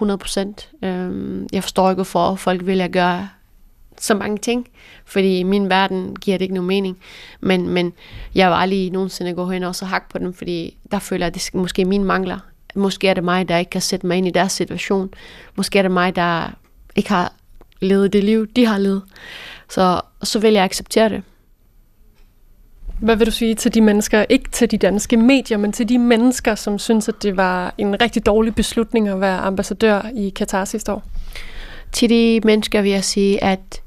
100%. 0.82 0.86
Øhm, 0.88 1.46
jeg 1.52 1.62
forstår 1.62 1.90
ikke, 1.90 1.96
hvorfor 1.96 2.34
folk 2.34 2.66
vil 2.66 2.78
jeg 2.78 2.90
gøre 2.90 3.28
så 3.98 4.14
mange 4.14 4.38
ting, 4.38 4.68
fordi 5.04 5.38
i 5.38 5.42
min 5.42 5.70
verden 5.70 6.16
giver 6.16 6.38
det 6.38 6.42
ikke 6.42 6.54
nogen 6.54 6.68
mening. 6.68 6.98
Men, 7.40 7.68
men 7.68 7.92
jeg 8.34 8.50
var 8.50 8.56
aldrig 8.56 8.90
nogensinde 8.90 9.34
gå 9.34 9.50
hen 9.50 9.62
og 9.62 9.74
så 9.74 9.84
hakke 9.84 10.08
på 10.08 10.18
dem, 10.18 10.34
fordi 10.34 10.76
der 10.90 10.98
føler 10.98 11.26
jeg, 11.26 11.26
at 11.26 11.34
det 11.34 11.54
måske 11.54 11.84
min 11.84 12.04
mangler. 12.04 12.38
Måske 12.74 13.08
er 13.08 13.14
det 13.14 13.24
mig, 13.24 13.48
der 13.48 13.56
ikke 13.56 13.70
kan 13.70 13.80
sætte 13.80 14.06
mig 14.06 14.16
ind 14.16 14.26
i 14.26 14.30
deres 14.30 14.52
situation. 14.52 15.10
Måske 15.56 15.78
er 15.78 15.82
det 15.82 15.90
mig, 15.90 16.16
der 16.16 16.50
ikke 16.96 17.08
har 17.08 17.32
levet 17.80 18.12
det 18.12 18.24
liv, 18.24 18.46
de 18.46 18.66
har 18.66 18.78
levet. 18.78 19.02
Så, 19.70 20.00
så 20.22 20.38
vil 20.38 20.52
jeg 20.52 20.64
acceptere 20.64 21.08
det. 21.08 21.22
Hvad 23.00 23.16
vil 23.16 23.26
du 23.26 23.32
sige 23.32 23.54
til 23.54 23.74
de 23.74 23.80
mennesker, 23.80 24.24
ikke 24.28 24.50
til 24.50 24.70
de 24.70 24.78
danske 24.78 25.16
medier, 25.16 25.58
men 25.58 25.72
til 25.72 25.88
de 25.88 25.98
mennesker, 25.98 26.54
som 26.54 26.78
synes, 26.78 27.08
at 27.08 27.22
det 27.22 27.36
var 27.36 27.74
en 27.78 28.02
rigtig 28.02 28.26
dårlig 28.26 28.54
beslutning 28.54 29.08
at 29.08 29.20
være 29.20 29.38
ambassadør 29.38 30.02
i 30.16 30.28
Katar 30.28 30.64
sidste 30.64 30.92
år? 30.92 31.02
Til 31.92 32.10
de 32.10 32.40
mennesker 32.44 32.82
vil 32.82 32.90
jeg 32.90 33.04
sige, 33.04 33.44
at, 33.44 33.82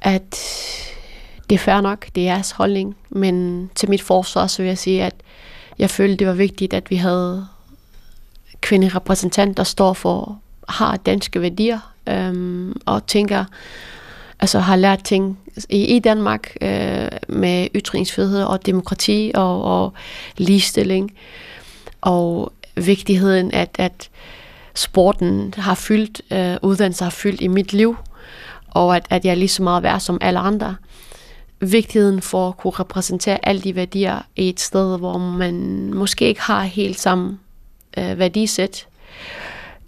at 0.00 0.38
det 1.50 1.54
er 1.54 1.58
fair 1.58 1.80
nok, 1.80 2.06
det 2.14 2.20
er 2.28 2.32
jeres 2.32 2.50
holdning, 2.50 2.96
men 3.10 3.70
til 3.74 3.90
mit 3.90 4.02
forsvar 4.02 4.46
så 4.46 4.62
vil 4.62 4.68
jeg 4.68 4.78
sige, 4.78 5.04
at 5.04 5.14
jeg 5.78 5.90
følte, 5.90 6.16
det 6.16 6.26
var 6.26 6.32
vigtigt, 6.32 6.74
at 6.74 6.90
vi 6.90 6.96
havde 6.96 7.46
kvinderepræsentant, 8.60 9.56
der 9.56 9.64
står 9.64 9.92
for, 9.92 10.40
har 10.68 10.96
danske 10.96 11.40
værdier, 11.40 11.91
øhm, 12.06 12.80
og 12.86 13.06
tænker, 13.06 13.44
altså 14.40 14.58
har 14.58 14.76
lært 14.76 15.04
ting 15.04 15.38
i, 15.68 15.96
i 15.96 15.98
Danmark 15.98 16.56
øh, 16.60 17.08
med 17.28 17.68
ytringsfrihed 17.74 18.42
og 18.42 18.66
demokrati 18.66 19.32
og, 19.34 19.62
og 19.62 19.92
ligestilling, 20.36 21.12
og 22.00 22.52
vigtigheden, 22.76 23.54
at, 23.54 23.76
at 23.78 24.10
sporten 24.74 25.54
har 25.56 25.74
fyldt, 25.74 26.20
øh, 26.30 26.56
uddannelse 26.62 27.04
har 27.04 27.10
fyldt 27.10 27.40
i 27.40 27.48
mit 27.48 27.72
liv, 27.72 27.96
og 28.68 28.96
at, 28.96 29.06
at 29.10 29.24
jeg 29.24 29.30
er 29.30 29.34
lige 29.34 29.48
så 29.48 29.62
meget 29.62 29.82
værd 29.82 30.00
som 30.00 30.18
alle 30.20 30.38
andre. 30.38 30.76
Vigtigheden 31.60 32.22
for 32.22 32.48
at 32.48 32.56
kunne 32.56 32.72
repræsentere 32.72 33.38
alle 33.48 33.62
de 33.62 33.76
værdier 33.76 34.18
i 34.36 34.48
et 34.48 34.60
sted, 34.60 34.98
hvor 34.98 35.18
man 35.18 35.54
måske 35.94 36.24
ikke 36.24 36.40
har 36.40 36.62
helt 36.62 37.00
samme 37.00 37.38
øh, 37.98 38.18
værdisæt 38.18 38.86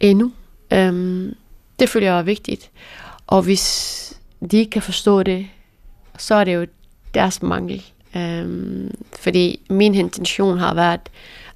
endnu. 0.01 0.33
Øhm, 0.71 1.35
det 1.79 1.89
føler 1.89 2.07
jeg 2.07 2.19
er 2.19 2.23
vigtigt. 2.23 2.71
Og 3.27 3.43
hvis 3.43 4.21
de 4.51 4.57
ikke 4.57 4.71
kan 4.71 4.83
forstå 4.83 5.23
det, 5.23 5.47
så 6.19 6.35
er 6.35 6.45
det 6.45 6.55
jo 6.55 6.67
deres 7.15 7.43
mangel. 7.43 7.83
Øhm, 8.17 8.91
fordi 9.21 9.61
min 9.71 9.95
intention 9.95 10.59
har 10.59 10.75
været 10.75 11.01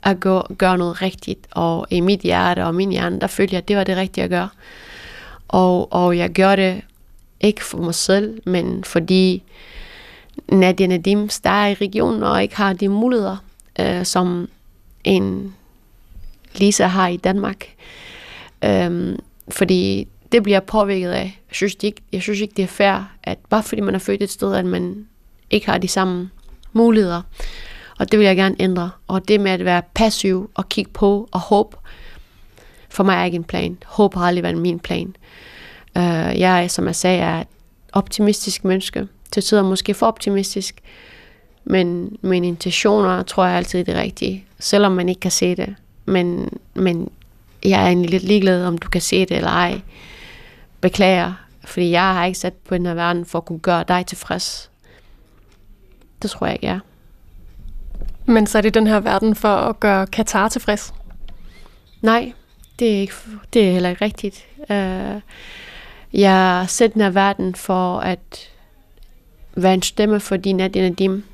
at 0.03 0.21
gå, 0.21 0.43
gøre 0.59 0.79
noget 0.79 1.03
rigtigt, 1.03 1.47
og 1.51 1.87
i 1.91 2.01
mit 2.01 2.21
hjerte 2.21 2.65
og 2.65 2.75
min 2.75 2.91
hjerne, 2.91 3.21
der 3.21 3.27
følte 3.27 3.55
jeg, 3.55 3.63
at 3.63 3.69
det 3.69 3.77
var 3.77 3.85
det 3.85 3.97
rigtige 3.97 4.25
at 4.25 4.31
gøre. 4.31 4.49
Og, 5.49 5.93
og 5.93 6.19
jeg 6.19 6.31
gør 6.31 6.57
det 6.57 6.83
ikke 7.41 7.65
for 7.65 7.79
mig 7.79 7.95
selv, 7.95 8.41
men 8.47 8.85
fordi 8.85 9.43
Nadia 10.49 10.87
Nadim 10.87 11.29
der 11.45 11.51
er 11.51 11.69
i 11.69 11.75
regionen 11.75 12.23
og 12.23 12.43
ikke 12.43 12.57
har 12.57 12.73
de 12.73 12.89
muligheder, 12.89 13.37
øh, 13.81 14.05
som 14.05 14.49
en 15.05 15.55
Lisa 16.55 16.87
har 16.87 17.09
i 17.09 17.17
Danmark. 17.17 17.67
Øhm, 18.65 19.19
fordi 19.51 20.09
det 20.33 20.43
bliver 20.43 20.61
påvirket 20.61 21.11
af. 21.11 21.41
Jeg 21.49 21.55
synes, 21.55 21.77
det 21.77 21.87
ikke, 21.87 22.03
jeg 22.13 22.23
synes 22.23 22.41
ikke, 22.41 22.55
det 22.57 22.63
er 22.63 22.67
fair, 22.67 23.13
at 23.23 23.39
bare 23.51 23.63
fordi 23.63 23.81
man 23.81 23.95
er 23.95 23.99
født 23.99 24.23
et 24.23 24.31
sted, 24.31 24.55
at 24.55 24.67
man 24.67 25.07
ikke 25.51 25.67
har 25.67 25.79
de 25.79 25.89
samme 25.89 26.31
muligheder. 26.73 27.23
Og 27.99 28.13
det 28.13 28.19
vil 28.19 28.27
jeg 28.27 28.37
gerne 28.37 28.57
ændre. 28.61 28.91
Og 29.07 29.29
det 29.29 29.41
med 29.41 29.51
at 29.51 29.65
være 29.65 29.83
passiv 29.95 30.51
og 30.55 30.69
kigge 30.69 30.91
på 30.91 31.29
og 31.33 31.41
håbe, 31.41 31.77
for 32.89 33.05
mig 33.05 33.15
er 33.15 33.25
ikke 33.25 33.37
en 33.37 33.45
plan. 33.45 33.79
Håb 33.87 34.15
har 34.15 34.23
aldrig 34.23 34.43
været 34.43 34.59
min 34.59 34.79
plan. 34.79 35.17
Uh, 35.97 36.39
jeg 36.41 36.71
som 36.71 36.87
jeg 36.87 36.97
sagde, 36.97 37.19
er 37.19 37.41
et 37.41 37.47
optimistisk 37.93 38.65
menneske. 38.65 39.09
Til 39.33 39.43
tider 39.43 39.63
måske 39.63 39.95
for 39.95 40.07
optimistisk. 40.07 40.81
Men 41.65 42.17
mine 42.23 42.47
intentioner 42.47 43.23
tror 43.23 43.47
jeg 43.47 43.57
altid 43.57 43.81
er 43.81 43.85
det 43.85 43.97
rigtige. 43.97 44.45
Selvom 44.59 44.93
man 44.93 45.09
ikke 45.09 45.21
kan 45.21 45.31
se 45.31 45.55
det. 45.55 45.75
Men, 46.05 46.59
men 46.75 47.11
jeg 47.65 47.83
er 47.83 47.87
egentlig 47.87 48.11
lidt 48.11 48.23
ligeglad, 48.23 48.65
om 48.65 48.79
du 48.79 48.89
kan 48.89 49.01
se 49.01 49.21
det 49.21 49.37
eller 49.37 49.51
ej. 49.51 49.81
Beklager, 50.81 51.33
fordi 51.65 51.91
jeg 51.91 52.15
har 52.15 52.25
ikke 52.25 52.39
sat 52.39 52.55
på 52.55 52.75
den 52.75 52.87
her 52.87 52.95
verden 52.95 53.25
for 53.27 53.39
at 53.39 53.45
kunne 53.45 53.59
gøre 53.59 53.85
dig 53.89 54.07
tilfreds. 54.07 54.71
Det 56.23 56.31
tror 56.31 56.47
jeg 56.47 56.55
ikke, 56.55 56.67
er. 56.67 56.81
Men 58.27 58.47
så 58.47 58.59
er 58.59 58.63
det 58.63 58.75
den 58.75 58.87
her 58.87 59.01
verden 59.01 59.35
for 59.35 59.57
at 59.57 59.81
gøre 59.81 60.07
Katar 60.07 60.49
tilfreds? 60.49 60.95
Nej, 62.03 62.33
det 62.79 62.97
er, 62.97 63.01
ikke, 63.01 63.15
det 63.53 63.69
er 63.69 63.73
heller 63.73 63.89
ikke 63.89 64.05
rigtigt. 64.05 64.47
Uh, 64.59 65.21
jeg 66.13 66.65
sætter 66.69 66.93
den 66.93 67.03
her 67.03 67.11
verden 67.11 67.55
for 67.55 67.99
at 67.99 68.51
være 69.55 69.75
en 69.75 69.83
stemme 69.83 70.21
for 70.21 70.37
de 70.37 70.53
Nadia 70.53 70.89
Nadim, 70.89 71.25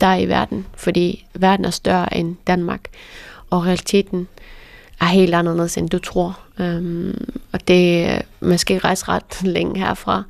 der 0.00 0.06
er 0.06 0.16
i 0.16 0.28
verden. 0.28 0.66
Fordi 0.74 1.26
verden 1.34 1.64
er 1.64 1.70
større 1.70 2.16
end 2.16 2.36
Danmark. 2.46 2.88
Og 3.50 3.64
realiteten 3.64 4.28
er 5.00 5.06
helt 5.06 5.34
anderledes, 5.34 5.76
end 5.76 5.90
du 5.90 5.98
tror. 5.98 6.38
Øhm, 6.58 7.32
og 7.52 7.68
det, 7.68 8.08
man 8.40 8.58
skal 8.58 8.74
ikke 8.74 8.86
rejse 8.86 9.08
ret 9.08 9.42
længe 9.42 9.80
herfra. 9.80 10.22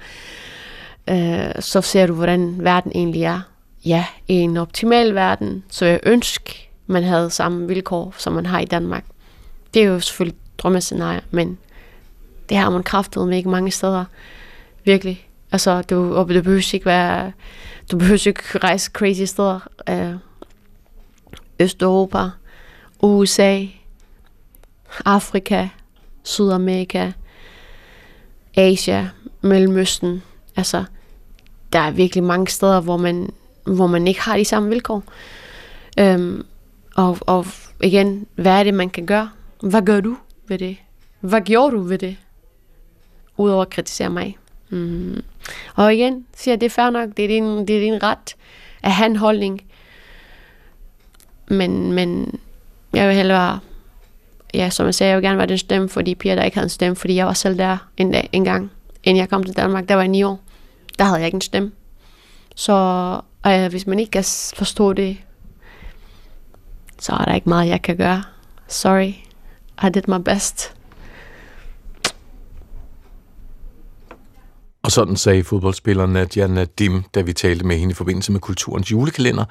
Øh, 1.11 1.53
så 1.61 1.81
ser 1.81 2.07
du, 2.07 2.15
hvordan 2.15 2.57
verden 2.59 2.93
egentlig 2.95 3.23
er. 3.23 3.41
Ja, 3.85 4.07
i 4.29 4.35
en 4.35 4.57
optimal 4.57 5.15
verden, 5.15 5.65
så 5.69 5.87
jeg 5.87 6.01
ønske, 6.03 6.71
man 6.87 7.03
havde 7.03 7.31
samme 7.31 7.69
vilkår, 7.69 8.15
som 8.19 8.33
man 8.33 8.47
har 8.47 8.61
i 8.61 8.65
Danmark. 8.65 9.05
Det 9.75 9.83
er 9.83 9.87
jo 9.87 10.01
selvfølgelig 10.01 10.39
drømmescenarie, 10.59 11.21
men 11.31 11.59
det 12.49 12.57
har 12.57 12.71
man 12.71 12.83
kraftet 12.83 13.29
med 13.29 13.37
ikke 13.37 13.49
mange 13.49 13.71
steder. 13.71 14.05
Virkelig. 14.85 15.27
Altså, 15.53 15.83
du, 15.83 16.15
og 16.15 16.29
du 16.29 16.43
behøver 16.43 16.75
ikke 16.75 16.87
være, 16.87 17.33
du 17.91 17.99
behøver 17.99 18.27
ikke 18.27 18.59
rejse 18.59 18.91
crazy 18.93 19.23
steder. 19.23 19.69
Øh, 19.89 20.15
Østeuropa, 21.61 22.25
USA, 23.03 23.67
Afrika, 25.05 25.69
Sydamerika, 26.23 27.13
Asia, 28.57 29.09
Mellemøsten. 29.41 30.23
Altså, 30.57 30.85
der 31.73 31.79
er 31.79 31.91
virkelig 31.91 32.25
mange 32.25 32.49
steder, 32.49 32.81
hvor 32.81 32.97
man, 32.97 33.33
hvor 33.65 33.87
man 33.87 34.07
ikke 34.07 34.21
har 34.21 34.37
de 34.37 34.45
samme 34.45 34.69
vilkår. 34.69 35.03
Øhm, 35.99 36.47
og, 36.97 37.19
og 37.21 37.47
igen, 37.83 38.27
hvad 38.35 38.53
er 38.53 38.65
det, 38.65 38.75
man 38.75 38.91
kan 38.91 39.07
gøre? 39.07 39.31
Hvad 39.63 39.83
gør 39.83 40.01
du 40.01 40.17
ved 40.49 40.59
det? 40.59 40.77
Hvad 41.21 41.41
gjorde 41.41 41.77
du 41.77 41.83
ved 41.83 41.99
det? 41.99 42.17
Udover 43.37 43.63
at 43.63 43.71
kritisere 43.71 44.11
mig. 44.11 44.39
Mm. 44.69 45.23
Og 45.75 45.95
igen, 45.95 46.27
siger 46.37 46.53
jeg, 46.53 46.61
det 46.61 46.67
er 46.67 46.71
fair 46.71 46.91
nok, 46.91 47.09
det 47.17 47.25
er 47.25 47.29
din, 47.29 47.67
det 47.67 47.77
er 47.77 47.81
din 47.81 48.03
ret 48.03 48.37
at 48.83 48.93
have 48.93 49.07
en 49.07 49.17
holdning. 49.17 49.63
Men, 51.49 51.93
men 51.93 52.41
jeg 52.93 53.09
vil 53.09 53.17
hellere 53.17 53.61
ja, 54.55 54.71
som 54.71 54.87
jeg 54.87 54.95
sagde, 54.95 55.11
jeg 55.11 55.17
vil 55.17 55.25
gerne 55.25 55.39
være 55.39 55.47
den 55.47 55.59
stemme 55.59 55.89
for 55.89 56.03
de 56.03 56.15
piger, 56.15 56.35
der 56.35 56.43
ikke 56.43 56.57
havde 56.57 56.67
en 56.67 56.71
stemme, 56.71 56.97
fordi 56.97 57.15
jeg 57.15 57.27
var 57.27 57.33
selv 57.33 57.59
der 57.59 57.77
en, 57.97 58.13
dag, 58.13 58.29
en 58.33 58.45
gang, 58.45 58.71
inden 59.05 59.21
jeg 59.21 59.29
kom 59.29 59.45
til 59.45 59.57
Danmark, 59.57 59.89
der 59.89 59.95
var 59.95 60.03
jeg 60.03 60.09
ni 60.09 60.23
år. 60.23 60.41
Der 60.99 61.05
havde 61.05 61.19
jeg 61.19 61.27
ikke 61.27 61.35
en 61.35 61.41
stemme. 61.41 61.73
Så 62.57 62.73
øh, 63.47 63.67
hvis 63.67 63.87
man 63.87 63.99
ikke 63.99 64.11
kan 64.11 64.25
forstå 64.57 64.93
det, 64.93 65.17
så 66.99 67.13
er 67.13 67.25
der 67.25 67.35
ikke 67.35 67.49
meget, 67.49 67.69
jeg 67.69 67.83
kan 67.83 67.97
gøre. 67.97 68.23
Sorry, 68.69 69.13
I 69.83 69.91
did 69.95 70.03
my 70.09 70.21
best. 70.25 70.75
Og 74.83 74.93
sådan 74.93 75.17
sagde 75.17 75.45
fodboldspilleren 75.45 76.13
Nadia 76.13 76.47
Nadim, 76.47 77.03
da 77.15 77.21
vi 77.21 77.33
talte 77.33 77.67
med 77.67 77.79
hende 77.79 77.93
i 77.93 77.95
forbindelse 77.95 78.33
med 78.33 78.41
Kulturens 78.41 78.91
julekalender, 78.91 79.45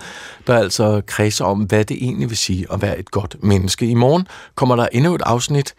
der 0.47 0.57
altså 0.57 1.01
kredser 1.07 1.45
om, 1.45 1.59
hvad 1.59 1.85
det 1.85 1.97
egentlig 2.03 2.29
vil 2.29 2.37
sige 2.37 2.67
at 2.73 2.81
være 2.81 2.99
et 2.99 3.11
godt 3.11 3.43
menneske. 3.43 3.85
I 3.85 3.93
morgen 3.93 4.27
kommer 4.55 4.75
der 4.75 4.87
endnu 4.91 5.15
et 5.15 5.21
afsnit. 5.21 5.75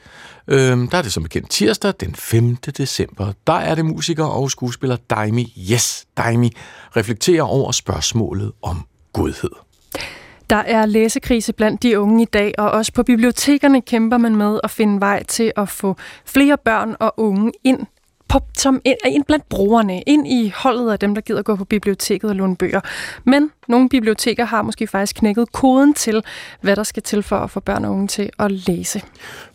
Øhm, 0.49 0.89
der 0.89 0.99
er 0.99 1.03
det 1.03 1.13
som 1.13 1.23
bekendt 1.23 1.51
tirsdag 1.51 1.93
den 2.01 2.15
5. 2.15 2.57
december. 2.57 3.33
Der 3.47 3.53
er 3.53 3.75
det 3.75 3.85
musiker 3.85 4.25
og 4.25 4.51
skuespiller 4.51 4.97
Daimi, 4.97 5.67
yes, 5.73 6.07
Daimi, 6.17 6.53
reflekterer 6.97 7.43
over 7.43 7.73
spørgsmålet 7.73 8.53
om 8.63 8.87
godhed. 9.13 9.51
Der 10.51 10.57
er 10.57 10.87
læsekrise 10.87 11.53
blandt 11.53 11.83
de 11.83 12.01
unge 12.01 12.23
i 12.23 12.27
dag, 12.33 12.55
og 12.59 12.71
også 12.71 12.93
på 12.93 13.03
bibliotekerne 13.03 13.81
kæmper 13.81 14.19
man 14.19 14.37
med 14.37 14.61
at 14.65 14.71
finde 14.71 15.01
vej 15.01 15.23
til 15.23 15.53
at 15.57 15.69
få 15.69 15.97
flere 16.25 16.59
børn 16.65 16.97
og 17.01 17.15
unge 17.17 17.53
ind 17.65 17.87
på, 18.31 18.41
som 18.59 18.81
ind, 18.85 18.97
ind 19.07 19.25
blandt 19.25 19.49
brugerne, 19.49 20.03
ind 20.03 20.29
i 20.29 20.53
holdet 20.57 20.93
af 20.93 20.99
dem, 20.99 21.15
der 21.15 21.23
gider 21.23 21.43
gå 21.43 21.57
på 21.57 21.65
biblioteket 21.65 22.31
og 22.31 22.37
låne 22.37 22.57
bøger. 22.57 22.81
Men 23.25 23.51
nogle 23.69 23.89
biblioteker 23.89 24.45
har 24.45 24.63
måske 24.63 24.87
faktisk 24.87 25.17
knækket 25.17 25.53
koden 25.53 25.95
til, 25.95 26.23
hvad 26.61 26.77
der 26.77 26.83
skal 26.83 27.03
til 27.03 27.23
for 27.23 27.37
at 27.37 27.51
få 27.51 27.61
børn 27.61 27.85
og 27.85 27.93
unge 27.93 28.09
til 28.09 28.31
at 28.39 28.51
læse. 28.51 29.03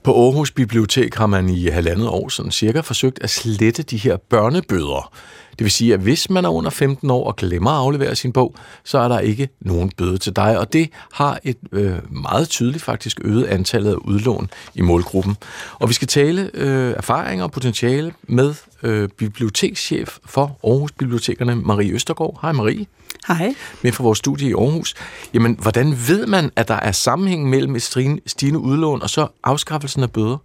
På 0.03 0.23
Aarhus 0.23 0.51
Bibliotek 0.51 1.15
har 1.15 1.27
man 1.27 1.49
i 1.49 1.67
halvandet 1.67 2.07
år 2.07 2.29
sådan 2.29 2.51
cirka 2.51 2.79
forsøgt 2.79 3.19
at 3.23 3.29
slette 3.29 3.83
de 3.83 3.97
her 3.97 4.17
børnebøder. 4.17 5.13
Det 5.59 5.65
vil 5.65 5.71
sige, 5.71 5.93
at 5.93 5.99
hvis 5.99 6.29
man 6.29 6.45
er 6.45 6.49
under 6.49 6.69
15 6.69 7.09
år 7.09 7.27
og 7.27 7.35
glemmer 7.35 7.71
at 7.71 7.77
aflevere 7.77 8.15
sin 8.15 8.33
bog, 8.33 8.55
så 8.83 8.97
er 8.97 9.07
der 9.07 9.19
ikke 9.19 9.49
nogen 9.61 9.91
bøde 9.97 10.17
til 10.17 10.35
dig, 10.35 10.59
og 10.59 10.73
det 10.73 10.89
har 11.13 11.39
et 11.43 11.57
øh, 11.71 11.95
meget 12.09 12.49
tydeligt 12.49 12.83
faktisk 12.83 13.19
øget 13.23 13.45
antallet 13.45 13.91
af 13.91 13.95
udlån 13.95 14.49
i 14.75 14.81
målgruppen. 14.81 15.37
Og 15.79 15.89
vi 15.89 15.93
skal 15.93 16.07
tale 16.07 16.49
øh, 16.53 16.93
erfaringer 16.97 17.45
og 17.45 17.51
potentiale 17.51 18.13
med 18.27 18.53
øh, 18.83 19.09
bibliotekschef 19.09 20.17
for 20.25 20.59
Aarhus 20.63 20.91
Bibliotekerne, 20.91 21.55
Marie 21.55 21.91
Østergaard. 21.91 22.39
Hej 22.41 22.51
Marie. 22.51 22.85
Hej. 23.27 23.55
Med 23.81 23.91
fra 23.91 24.03
vores 24.03 24.19
studie 24.19 24.49
i 24.49 24.53
Aarhus. 24.53 24.93
Jamen, 25.33 25.57
hvordan 25.61 25.91
ved 26.07 26.27
man, 26.27 26.51
at 26.55 26.67
der 26.67 26.73
er 26.73 26.91
sammenhæng 26.91 27.49
mellem 27.49 27.75
et 27.75 27.83
stigende 28.25 28.59
udlån 28.59 29.01
og 29.01 29.09
så 29.09 29.27
afskaffelsen 29.43 30.03
af 30.03 30.11
bøder? 30.11 30.37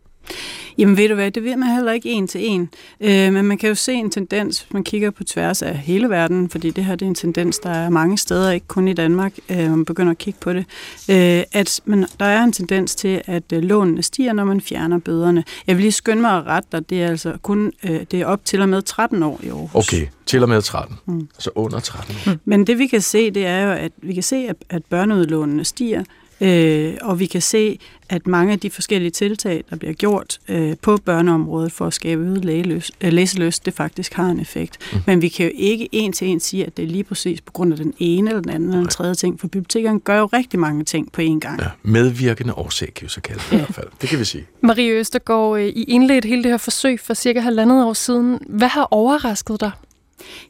Jamen 0.79 0.97
ved 0.97 1.09
du 1.09 1.15
hvad, 1.15 1.31
det 1.31 1.45
ved 1.45 1.57
man 1.57 1.75
heller 1.75 1.93
ikke 1.93 2.09
en 2.09 2.29
til 2.29 2.41
en. 2.47 2.69
Øh, 3.01 3.33
men 3.33 3.45
man 3.45 3.59
kan 3.59 3.69
jo 3.69 3.75
se 3.75 3.93
en 3.93 4.11
tendens, 4.11 4.61
hvis 4.61 4.73
man 4.73 4.85
kigger 4.85 5.11
på 5.11 5.25
tværs 5.25 5.63
af 5.63 5.77
hele 5.77 6.11
verden, 6.11 6.51
fordi 6.51 6.71
det 6.71 6.85
her 6.85 6.97
det 6.97 7.07
er 7.07 7.09
en 7.09 7.15
tendens, 7.15 7.59
der 7.59 7.71
er 7.71 7.91
mange 7.91 8.19
steder, 8.19 8.51
ikke 8.51 8.67
kun 8.67 8.89
i 8.89 8.93
Danmark, 8.93 9.33
øh, 9.49 9.59
man 9.59 9.85
begynder 9.85 10.11
at 10.11 10.19
kigge 10.19 10.39
på 10.41 10.53
det, 10.53 10.65
øh, 11.11 11.43
at 11.53 11.81
man, 11.85 12.07
der 12.21 12.27
er 12.27 12.43
en 12.43 12.53
tendens 12.53 12.95
til, 12.95 13.23
at 13.27 13.43
øh, 13.53 13.63
lånene 13.63 14.03
stiger, 14.03 14.33
når 14.33 14.45
man 14.45 14.61
fjerner 14.61 14.99
bøderne. 14.99 15.45
Jeg 15.67 15.77
vil 15.77 15.83
lige 15.83 15.93
skynde 15.93 16.21
mig 16.21 16.37
at 16.37 16.47
rette 16.47 16.69
dig, 16.73 16.91
det 16.91 17.03
er 17.03 17.09
altså 17.09 17.35
kun 17.43 17.73
øh, 17.83 18.01
det 18.11 18.21
er 18.21 18.27
op 18.27 18.45
til 18.45 18.63
og 18.63 18.69
med 18.69 18.83
13 18.83 19.23
år 19.23 19.41
i 19.43 19.49
Aarhus. 19.49 19.75
Okay, 19.75 20.07
til 20.27 20.43
og 20.43 20.49
med 20.49 20.63
13. 20.63 20.97
Mm. 21.07 21.29
Altså 21.35 21.51
under 21.55 21.81
13 21.81 22.15
år. 22.27 22.37
Men 22.45 22.67
det 22.67 22.79
vi 22.79 22.87
kan 22.87 23.01
se, 23.01 23.31
det 23.31 23.47
er 23.47 23.63
jo, 23.63 23.73
at 23.73 23.93
vi 24.03 24.15
kan 24.15 24.23
se, 24.23 24.37
at, 24.37 24.57
at 24.71 24.83
børneudlånene 24.85 25.65
stiger, 25.65 26.05
Øh, 26.41 26.95
og 27.03 27.19
vi 27.19 27.27
kan 27.27 27.43
se, 27.43 27.79
at 28.09 28.27
mange 28.27 28.53
af 28.53 28.61
de 28.61 28.71
forskellige 28.71 29.11
tiltag, 29.11 29.65
der 29.71 29.77
bliver 29.77 29.93
gjort 29.93 30.39
øh, 30.49 30.77
på 30.83 30.97
børneområdet 30.97 31.73
for 31.73 31.87
at 31.87 31.95
skabe 31.95 32.23
øget 32.23 32.45
lægeløs, 32.45 32.93
øh, 33.01 33.13
læseløst, 33.13 33.67
det 33.67 33.75
faktisk 33.75 34.15
har 34.15 34.27
en 34.27 34.41
effekt. 34.41 34.79
Mm. 34.93 34.99
Men 35.07 35.23
vi 35.23 35.29
kan 35.29 35.47
jo 35.47 35.53
ikke 35.55 35.89
en 35.93 36.13
til 36.13 36.29
en 36.29 36.41
sige, 36.41 36.67
at 36.67 36.77
det 36.77 36.83
er 36.83 36.87
lige 36.87 37.05
præcis 37.05 37.41
på 37.41 37.53
grund 37.53 37.73
af 37.73 37.79
den 37.79 37.95
ene 37.99 38.31
eller 38.31 38.43
den 38.43 38.51
anden 38.51 38.69
eller 38.69 38.81
den 38.81 38.89
tredje 38.89 39.15
ting, 39.15 39.41
for 39.41 39.49
bibliotekerne 39.49 40.01
gør 40.01 40.19
jo 40.19 40.27
rigtig 40.27 40.61
mange 40.61 40.85
ting 40.85 41.13
på 41.13 41.21
én 41.21 41.39
gang. 41.39 41.61
Ja, 41.61 41.67
medvirkende 41.83 42.55
årsag, 42.55 42.95
kan 42.95 43.05
vi 43.05 43.09
så 43.09 43.21
kalde 43.21 43.41
det 43.41 43.53
ja. 43.53 43.57
i 43.57 43.61
hvert 43.61 43.75
fald. 43.75 43.87
Det 44.01 44.09
kan 44.09 44.19
vi 44.19 44.25
sige. 44.25 44.47
Marie 44.61 44.91
Østergaard, 44.91 45.59
øh, 45.59 45.67
I 45.67 45.83
indledte 45.83 46.29
hele 46.29 46.43
det 46.43 46.51
her 46.51 46.59
forsøg 46.59 47.01
for 47.01 47.15
cirka 47.15 47.41
halvandet 47.41 47.85
år 47.85 47.93
siden. 47.93 48.39
Hvad 48.49 48.69
har 48.69 48.89
overrasket 48.91 49.61
dig? 49.61 49.71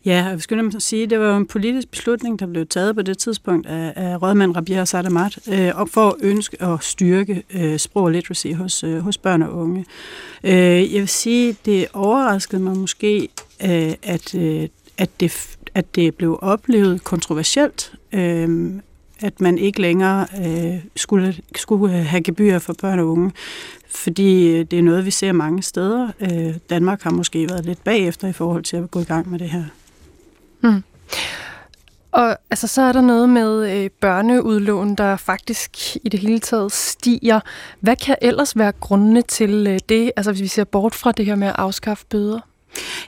Ja, 0.04 0.30
og 0.30 0.36
vi 0.36 0.40
skulle 0.40 0.62
nemlig 0.62 0.82
sige, 0.82 1.02
at 1.02 1.10
det 1.10 1.20
var 1.20 1.36
en 1.36 1.46
politisk 1.46 1.90
beslutning, 1.90 2.40
der 2.40 2.46
blev 2.46 2.66
taget 2.66 2.94
på 2.94 3.02
det 3.02 3.18
tidspunkt 3.18 3.66
af, 3.66 3.92
af 3.96 4.22
rådmand 4.22 4.56
Rabia 4.56 4.84
Sadamat, 4.84 5.38
øh, 5.48 5.72
for 5.86 6.08
at 6.08 6.14
ønske 6.20 6.62
at 6.62 6.84
styrke 6.84 7.42
øh, 7.54 7.78
sprog 7.78 8.02
og 8.02 8.10
literacy 8.10 8.46
hos, 8.46 8.84
øh, 8.84 8.98
hos 8.98 9.18
børn 9.18 9.42
og 9.42 9.56
unge. 9.56 9.84
Øh, 10.44 10.94
jeg 10.94 11.00
vil 11.00 11.08
sige, 11.08 11.56
det 11.64 11.86
overraskede 11.92 12.62
mig 12.62 12.76
måske, 12.76 13.28
øh, 13.64 13.92
at, 14.02 14.34
øh, 14.34 14.68
at, 14.98 15.10
det, 15.20 15.56
at 15.74 15.94
det 15.94 16.14
blev 16.14 16.38
oplevet 16.42 17.04
kontroversielt, 17.04 17.92
øh, 18.12 18.72
at 19.20 19.40
man 19.40 19.58
ikke 19.58 19.80
længere 19.80 20.26
øh, 20.46 20.80
skulle, 20.96 21.34
skulle 21.56 21.94
have 21.94 22.22
gebyrer 22.22 22.58
for 22.58 22.72
børn 22.72 22.98
og 22.98 23.08
unge 23.08 23.32
fordi 23.94 24.48
øh, 24.48 24.64
det 24.64 24.78
er 24.78 24.82
noget, 24.82 25.06
vi 25.06 25.10
ser 25.10 25.32
mange 25.32 25.62
steder. 25.62 26.08
Øh, 26.20 26.54
Danmark 26.70 27.02
har 27.02 27.10
måske 27.10 27.48
været 27.48 27.64
lidt 27.64 27.84
bagefter 27.84 28.28
i 28.28 28.32
forhold 28.32 28.62
til 28.62 28.76
at 28.76 28.90
gå 28.90 29.00
i 29.00 29.04
gang 29.04 29.30
med 29.30 29.38
det 29.38 29.50
her. 29.50 29.64
Mm. 30.60 30.82
Og 32.12 32.36
altså, 32.50 32.66
så 32.66 32.82
er 32.82 32.92
der 32.92 33.00
noget 33.00 33.28
med 33.28 33.70
øh, 33.76 33.90
børneudlån, 34.00 34.94
der 34.94 35.16
faktisk 35.16 35.96
i 36.04 36.08
det 36.08 36.20
hele 36.20 36.38
taget 36.38 36.72
stiger. 36.72 37.40
Hvad 37.80 37.96
kan 37.96 38.16
ellers 38.22 38.58
være 38.58 38.72
grundene 38.72 39.22
til 39.22 39.66
øh, 39.66 39.78
det, 39.88 40.12
altså 40.16 40.32
hvis 40.32 40.42
vi 40.42 40.48
ser 40.48 40.64
bort 40.64 40.94
fra 40.94 41.12
det 41.12 41.26
her 41.26 41.34
med 41.34 41.48
at 41.48 41.54
afskaffe 41.58 42.06
bøder? 42.10 42.40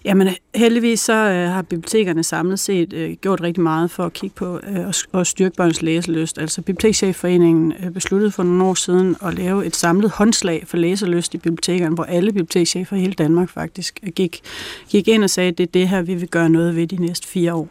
Jamen 0.04 0.28
heldigvis 0.54 1.00
så 1.00 1.12
øh, 1.12 1.48
har 1.48 1.62
bibliotekerne 1.62 2.24
samlet 2.24 2.60
set 2.60 2.92
øh, 2.92 3.12
gjort 3.12 3.40
rigtig 3.40 3.62
meget 3.62 3.90
for 3.90 4.04
at 4.04 4.12
kigge 4.12 4.34
på 4.34 4.60
øh, 4.68 4.92
og 5.12 5.26
styrke 5.26 5.56
børns 5.56 5.82
læselyst. 5.82 6.38
Altså 6.38 6.62
Bibliotekschefforeningen 6.62 7.72
øh, 7.84 7.90
besluttede 7.90 8.30
for 8.30 8.42
nogle 8.42 8.64
år 8.64 8.74
siden 8.74 9.16
at 9.22 9.34
lave 9.34 9.66
et 9.66 9.76
samlet 9.76 10.10
håndslag 10.10 10.64
for 10.66 10.76
læselyst 10.76 11.34
i 11.34 11.38
bibliotekerne, 11.38 11.94
hvor 11.94 12.04
alle 12.04 12.32
bibliotekschefer 12.32 12.96
i 12.96 13.00
hele 13.00 13.12
Danmark 13.12 13.50
faktisk 13.50 14.00
øh, 14.02 14.12
gik, 14.12 14.40
gik 14.88 15.08
ind 15.08 15.24
og 15.24 15.30
sagde, 15.30 15.48
at 15.48 15.58
det 15.58 15.66
er 15.66 15.72
det 15.72 15.88
her, 15.88 16.02
vi 16.02 16.14
vil 16.14 16.28
gøre 16.28 16.48
noget 16.48 16.76
ved 16.76 16.86
de 16.86 16.96
næste 16.96 17.28
fire 17.28 17.54
år. 17.54 17.68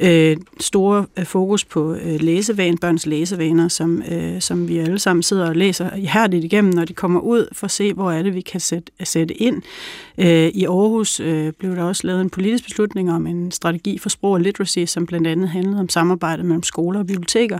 Øh, 0.00 0.36
store 0.60 1.06
øh, 1.18 1.24
fokus 1.24 1.64
på 1.64 1.94
øh, 1.94 2.20
læsevan, 2.20 2.78
børns 2.78 3.06
læsevaner, 3.06 3.68
som, 3.68 4.02
øh, 4.10 4.40
som 4.40 4.68
vi 4.68 4.78
alle 4.78 4.98
sammen 4.98 5.22
sidder 5.22 5.48
og 5.48 5.56
læser 5.56 5.96
ihærdigt 5.96 6.44
igennem, 6.44 6.74
når 6.74 6.84
de 6.84 6.92
kommer 6.92 7.20
ud, 7.20 7.46
for 7.52 7.64
at 7.64 7.70
se, 7.70 7.92
hvor 7.92 8.12
er 8.12 8.22
det, 8.22 8.34
vi 8.34 8.40
kan 8.40 8.60
sætte, 8.60 8.92
sætte 9.04 9.34
ind. 9.34 9.62
Øh, 10.18 10.48
I 10.48 10.64
Aarhus 10.64 11.20
øh, 11.20 11.52
blev 11.52 11.76
der 11.76 11.82
også 11.82 12.06
lavet 12.06 12.19
en 12.20 12.30
politisk 12.30 12.64
beslutning 12.64 13.12
om 13.12 13.26
en 13.26 13.50
strategi 13.50 13.98
for 13.98 14.08
sprog 14.08 14.32
og 14.32 14.40
literacy, 14.40 14.84
som 14.86 15.06
blandt 15.06 15.26
andet 15.26 15.48
handlede 15.48 15.80
om 15.80 15.88
samarbejde 15.88 16.42
mellem 16.42 16.62
skoler 16.62 17.00
og 17.00 17.06
biblioteker, 17.06 17.58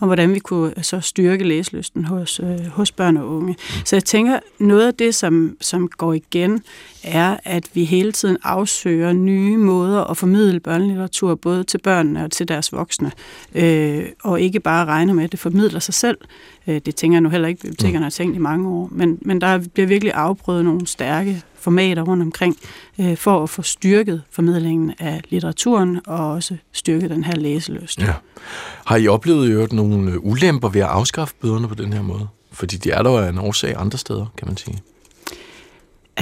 og 0.00 0.06
hvordan 0.06 0.34
vi 0.34 0.38
kunne 0.38 0.72
så 0.82 1.00
styrke 1.00 1.44
læselysten 1.44 2.04
hos, 2.04 2.40
øh, 2.40 2.66
hos 2.66 2.92
børn 2.92 3.16
og 3.16 3.28
unge. 3.28 3.56
Så 3.84 3.96
jeg 3.96 4.04
tænker, 4.04 4.38
noget 4.58 4.86
af 4.86 4.94
det, 4.94 5.14
som, 5.14 5.56
som 5.60 5.88
går 5.88 6.12
igen, 6.12 6.62
er, 7.02 7.36
at 7.44 7.64
vi 7.74 7.84
hele 7.84 8.12
tiden 8.12 8.36
afsøger 8.42 9.12
nye 9.12 9.56
måder 9.56 10.04
at 10.04 10.16
formidle 10.16 10.60
børnelitteratur, 10.60 11.34
både 11.34 11.64
til 11.64 11.78
børnene 11.78 12.24
og 12.24 12.30
til 12.30 12.48
deres 12.48 12.72
voksne, 12.72 13.12
øh, 13.54 14.04
og 14.24 14.40
ikke 14.40 14.60
bare 14.60 14.84
regner 14.84 15.14
med, 15.14 15.24
at 15.24 15.32
det 15.32 15.40
formidler 15.40 15.80
sig 15.80 15.94
selv. 15.94 16.18
Øh, 16.66 16.80
det 16.86 16.94
tænker 16.94 17.16
jeg 17.16 17.20
nu 17.20 17.28
heller 17.28 17.48
ikke, 17.48 17.60
bibliotekerne 17.60 18.04
har 18.04 18.10
tænkt 18.10 18.36
i 18.36 18.38
mange 18.38 18.68
år, 18.68 18.88
men, 18.92 19.18
men 19.20 19.40
der 19.40 19.58
bliver 19.74 19.86
virkelig 19.86 20.14
afprøvet 20.14 20.64
nogle 20.64 20.86
stærke 20.86 21.42
formater 21.54 22.02
rundt 22.02 22.22
omkring, 22.22 22.56
øh, 22.98 23.16
for 23.16 23.42
at 23.42 23.50
få 23.50 23.62
styrket 23.62 24.22
formidlingen 24.30 24.92
af 24.98 25.20
litteraturen, 25.28 26.00
og 26.06 26.30
også 26.30 26.56
styrke 26.72 27.08
den 27.08 27.24
her 27.24 27.36
læseløst. 27.36 28.00
Ja. 28.00 28.14
Har 28.84 28.96
I 28.96 29.08
oplevet 29.08 29.54
jo 29.54 29.68
nogle 29.72 30.24
ulemper 30.24 30.68
ved 30.68 30.80
at 30.80 30.86
afskaffe 30.86 31.34
bøderne 31.40 31.68
på 31.68 31.74
den 31.74 31.92
her 31.92 32.02
måde? 32.02 32.28
Fordi 32.52 32.76
de 32.76 32.90
er 32.90 33.02
der 33.02 33.10
jo 33.10 33.28
en 33.28 33.38
årsag 33.38 33.74
andre 33.78 33.98
steder, 33.98 34.26
kan 34.36 34.48
man 34.48 34.56
sige. 34.56 34.78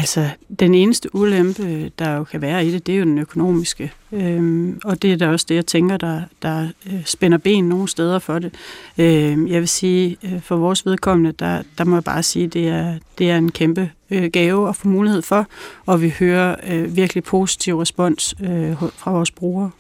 Altså, 0.01 0.29
den 0.61 0.75
eneste 0.75 1.15
ulempe, 1.15 1.89
der 1.99 2.17
jo 2.17 2.25
kan 2.25 2.41
være 2.41 2.67
i 2.67 2.71
det, 2.71 2.87
det 2.87 2.95
er 2.95 2.99
jo 2.99 3.05
den 3.05 3.19
økonomiske. 3.19 3.93
Øhm, 4.13 4.81
og 4.85 5.03
det 5.03 5.13
er 5.13 5.17
da 5.17 5.29
også 5.29 5.47
det, 5.49 5.55
jeg 5.55 5.67
tænker, 5.67 5.97
der, 5.97 6.23
der 6.43 6.69
øh, 6.87 7.05
spænder 7.05 7.39
ben 7.39 7.69
nogle 7.69 7.89
steder 7.89 8.19
for 8.19 8.39
det. 8.39 8.55
Øhm, 8.99 9.47
jeg 9.47 9.61
vil 9.61 9.69
sige, 9.69 10.17
øh, 10.23 10.41
for 10.41 10.57
vores 10.57 10.87
vedkommende, 10.87 11.33
der, 11.33 11.63
der 11.79 11.85
må 11.85 11.97
jeg 11.97 12.05
bare 12.05 12.23
sige, 12.23 12.47
det 12.47 12.69
er, 12.69 12.99
det 13.19 13.31
er 13.31 13.37
en 13.37 13.53
kæmpe 13.53 13.91
øh, 14.11 14.31
gave 14.33 14.69
at 14.69 14.77
få 14.77 14.89
mulighed 14.89 15.23
for, 15.23 15.47
og 15.87 16.03
vi 16.03 16.15
hører 16.19 16.57
øh, 16.71 16.97
virkelig 16.97 17.25
positiv 17.25 17.79
respons 17.79 18.35
øh, 18.43 18.77
fra 18.97 19.13
vores 19.13 19.31
brugere. 19.31 19.71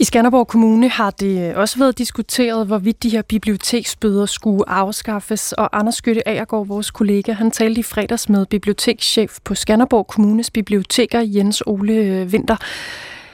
I 0.00 0.04
Skanderborg 0.04 0.48
Kommune 0.48 0.88
har 0.88 1.10
det 1.10 1.50
øh, 1.50 1.56
også 1.56 1.78
været 1.78 1.98
diskuteret, 1.98 2.66
hvorvidt 2.66 3.02
de 3.02 3.08
her 3.08 3.22
biblioteksbøder 3.22 4.26
skulle 4.26 4.68
afskaffes, 4.68 5.52
og 5.52 5.78
Anders 5.78 5.94
Skytte 5.94 6.28
Agergaard, 6.28 6.66
vores 6.66 6.90
kollega, 6.90 7.32
han 7.32 7.50
talte 7.50 7.80
i 7.80 7.82
fredags 7.82 8.28
med 8.28 8.46
bibliotekschef 8.46 9.38
på 9.44 9.54
Skanderborg 9.54 10.06
Kommunes 10.06 10.50
biblioteker, 10.50 11.20
Jens 11.20 11.62
Ole 11.66 11.92
øh, 11.92 12.32
Vinter. 12.32 12.56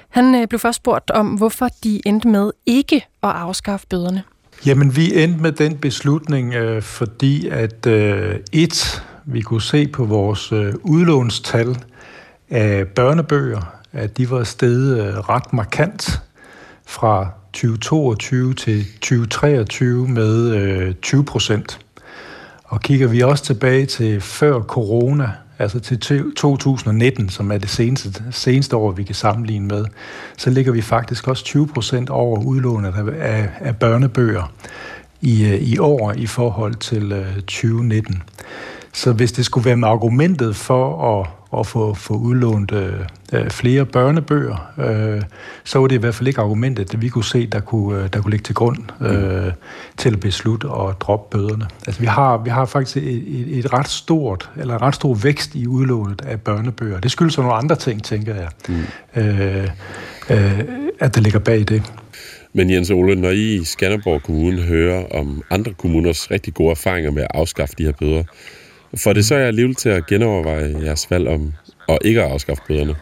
Han 0.08 0.34
øh, 0.34 0.48
blev 0.48 0.58
først 0.58 0.76
spurgt 0.76 1.10
om, 1.10 1.26
hvorfor 1.26 1.68
de 1.84 2.00
endte 2.06 2.28
med 2.28 2.50
ikke 2.66 2.96
at 2.96 3.30
afskaffe 3.30 3.86
bøderne. 3.90 4.22
Jamen, 4.66 4.96
vi 4.96 5.22
endte 5.22 5.42
med 5.42 5.52
den 5.52 5.76
beslutning, 5.76 6.54
øh, 6.54 6.82
fordi 6.82 7.48
at 7.48 7.86
øh, 7.86 8.34
et, 8.52 9.02
vi 9.24 9.40
kunne 9.40 9.62
se 9.62 9.88
på 9.88 10.04
vores 10.04 10.52
øh, 10.52 10.74
udlånstal 10.82 11.76
af 12.50 12.88
børnebøger, 12.88 13.60
at 13.92 14.18
de 14.18 14.30
var 14.30 14.44
steget 14.44 15.06
øh, 15.06 15.14
ret 15.14 15.52
markant 15.52 16.20
fra 16.86 17.28
2022 17.52 18.54
til 18.54 18.84
2023 19.00 20.08
med 20.08 20.54
øh, 20.54 20.94
20 20.94 21.24
procent. 21.24 21.80
Og 22.64 22.80
kigger 22.80 23.08
vi 23.08 23.20
også 23.20 23.44
tilbage 23.44 23.86
til 23.86 24.20
før 24.20 24.60
corona, 24.60 25.30
altså 25.58 25.80
til 25.80 25.98
2019, 26.36 27.28
som 27.28 27.50
er 27.50 27.58
det 27.58 27.70
seneste, 27.70 28.22
seneste 28.30 28.76
år, 28.76 28.90
vi 28.90 29.04
kan 29.04 29.14
sammenligne 29.14 29.66
med, 29.66 29.84
så 30.36 30.50
ligger 30.50 30.72
vi 30.72 30.82
faktisk 30.82 31.28
også 31.28 31.44
20 31.44 31.66
procent 31.66 32.10
over 32.10 32.40
udlånet 32.40 32.94
af, 33.20 33.48
af 33.60 33.76
børnebøger 33.76 34.52
i, 35.20 35.44
øh, 35.44 35.62
i 35.62 35.78
år 35.78 36.12
i 36.12 36.26
forhold 36.26 36.74
til 36.74 37.12
øh, 37.12 37.34
2019. 37.34 38.22
Så 38.96 39.12
hvis 39.12 39.32
det 39.32 39.44
skulle 39.44 39.64
være 39.64 39.76
med 39.76 39.88
argumentet 39.88 40.56
for 40.56 41.12
at, 41.20 41.28
at 41.60 41.66
få, 41.66 41.94
få 41.94 42.14
udlånt 42.14 42.72
øh, 42.72 42.92
øh, 43.32 43.50
flere 43.50 43.84
børnebøger, 43.84 44.72
øh, 44.78 45.22
så 45.64 45.78
var 45.78 45.86
det 45.86 45.96
i 45.96 45.98
hvert 45.98 46.14
fald 46.14 46.28
ikke 46.28 46.40
argumentet, 46.40 46.94
at 46.94 47.02
vi 47.02 47.08
kunne 47.08 47.24
se, 47.24 47.46
der 47.46 47.60
kunne, 47.60 48.02
øh, 48.02 48.08
der 48.12 48.20
kunne 48.20 48.30
ligge 48.30 48.42
til 48.42 48.54
grund 48.54 48.78
øh, 49.00 49.52
til 49.96 50.12
at 50.12 50.20
beslutte 50.20 50.66
at 50.66 51.00
droppe 51.00 51.38
bøderne. 51.38 51.66
Altså 51.86 52.00
vi 52.00 52.06
har, 52.06 52.36
vi 52.36 52.50
har 52.50 52.64
faktisk 52.64 52.96
et, 52.96 53.24
et, 53.26 53.58
et 53.58 53.72
ret 53.72 53.88
stort, 53.88 54.50
eller 54.56 54.74
en 54.74 54.82
ret 54.82 54.94
stor 54.94 55.14
vækst 55.14 55.54
i 55.54 55.66
udlånet 55.66 56.22
af 56.26 56.40
børnebøger. 56.40 57.00
Det 57.00 57.10
skyldes 57.10 57.38
nogle 57.38 57.52
andre 57.52 57.76
ting, 57.76 58.04
tænker 58.04 58.34
jeg, 58.34 58.48
mm. 58.68 59.22
øh, 59.22 59.68
øh, 60.30 60.60
at 61.00 61.14
det 61.14 61.22
ligger 61.22 61.38
bag 61.38 61.58
det. 61.58 61.82
Men 62.52 62.70
Jens 62.70 62.90
Ole, 62.90 63.14
når 63.14 63.30
I 63.30 63.54
i 63.54 63.64
Skanderborg 63.64 64.22
Kommune 64.22 64.62
hører 64.62 65.06
om 65.06 65.42
andre 65.50 65.72
kommuners 65.72 66.30
rigtig 66.30 66.54
gode 66.54 66.70
erfaringer 66.70 67.10
med 67.10 67.22
at 67.22 67.30
afskaffe 67.34 67.74
de 67.78 67.84
her 67.84 67.92
bøder, 67.92 68.22
får 69.04 69.12
det 69.12 69.24
så 69.24 69.34
er 69.34 69.46
alligevel 69.46 69.74
til 69.74 69.88
at 69.88 70.06
genoverveje 70.06 70.76
jeres 70.82 71.10
valg 71.10 71.28
om 71.28 71.52
og 71.88 71.98
ikke 72.04 72.22
at 72.22 72.30
afskaffe 72.30 72.62
bøderne? 72.68 72.94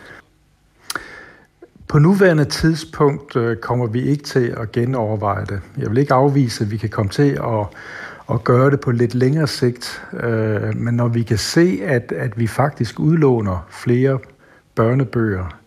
På 1.88 1.98
nuværende 1.98 2.44
tidspunkt 2.44 3.36
øh, 3.36 3.56
kommer 3.56 3.86
vi 3.86 4.02
ikke 4.02 4.24
til 4.24 4.54
at 4.60 4.72
genoverveje 4.72 5.46
det. 5.46 5.60
Jeg 5.78 5.90
vil 5.90 5.98
ikke 5.98 6.14
afvise, 6.14 6.64
at 6.64 6.70
vi 6.70 6.76
kan 6.76 6.88
komme 6.88 7.10
til 7.10 7.30
at, 7.30 7.66
at 8.30 8.44
gøre 8.44 8.70
det 8.70 8.80
på 8.80 8.90
lidt 8.90 9.14
længere 9.14 9.46
sigt. 9.46 10.02
Øh, 10.22 10.76
men 10.76 10.94
når 10.94 11.08
vi 11.08 11.22
kan 11.22 11.38
se, 11.38 11.80
at, 11.84 12.12
at 12.12 12.38
vi 12.38 12.46
faktisk 12.46 13.00
udlåner 13.00 13.66
flere 13.70 14.18
børnebøger 14.74 15.58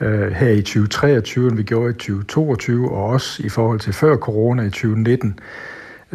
øh, 0.00 0.32
her 0.32 0.48
i 0.48 0.62
2023, 0.62 1.48
end 1.48 1.56
vi 1.56 1.62
gjorde 1.62 1.90
i 1.90 1.92
2022, 1.92 2.90
og 2.90 3.04
også 3.04 3.42
i 3.44 3.48
forhold 3.48 3.80
til 3.80 3.92
før 3.92 4.16
corona 4.16 4.62
i 4.62 4.70
2019, 4.70 5.38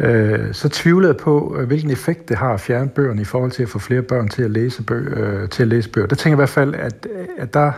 øh, 0.00 0.54
så 0.54 0.68
tvivler 0.68 1.08
jeg 1.08 1.16
på, 1.16 1.56
øh, 1.58 1.66
hvilken 1.66 1.90
effekt 1.90 2.28
det 2.28 2.36
har 2.36 2.54
at 2.54 2.60
fjerne 2.60 2.88
bøgerne 2.88 3.22
i 3.22 3.24
forhold 3.24 3.50
til 3.50 3.62
at 3.62 3.68
få 3.68 3.78
flere 3.78 4.02
børn 4.02 4.28
til 4.28 4.42
at 4.42 4.50
læse, 4.50 4.82
bøger, 4.82 5.42
øh, 5.42 5.48
til 5.48 5.62
at 5.62 5.68
læse 5.68 5.88
bøger. 5.88 6.06
Der 6.06 6.16
tænker 6.16 6.30
jeg 6.30 6.36
i 6.36 6.40
hvert 6.40 6.48
fald, 6.48 6.74
at, 6.74 7.06
at, 7.38 7.54
der, 7.54 7.72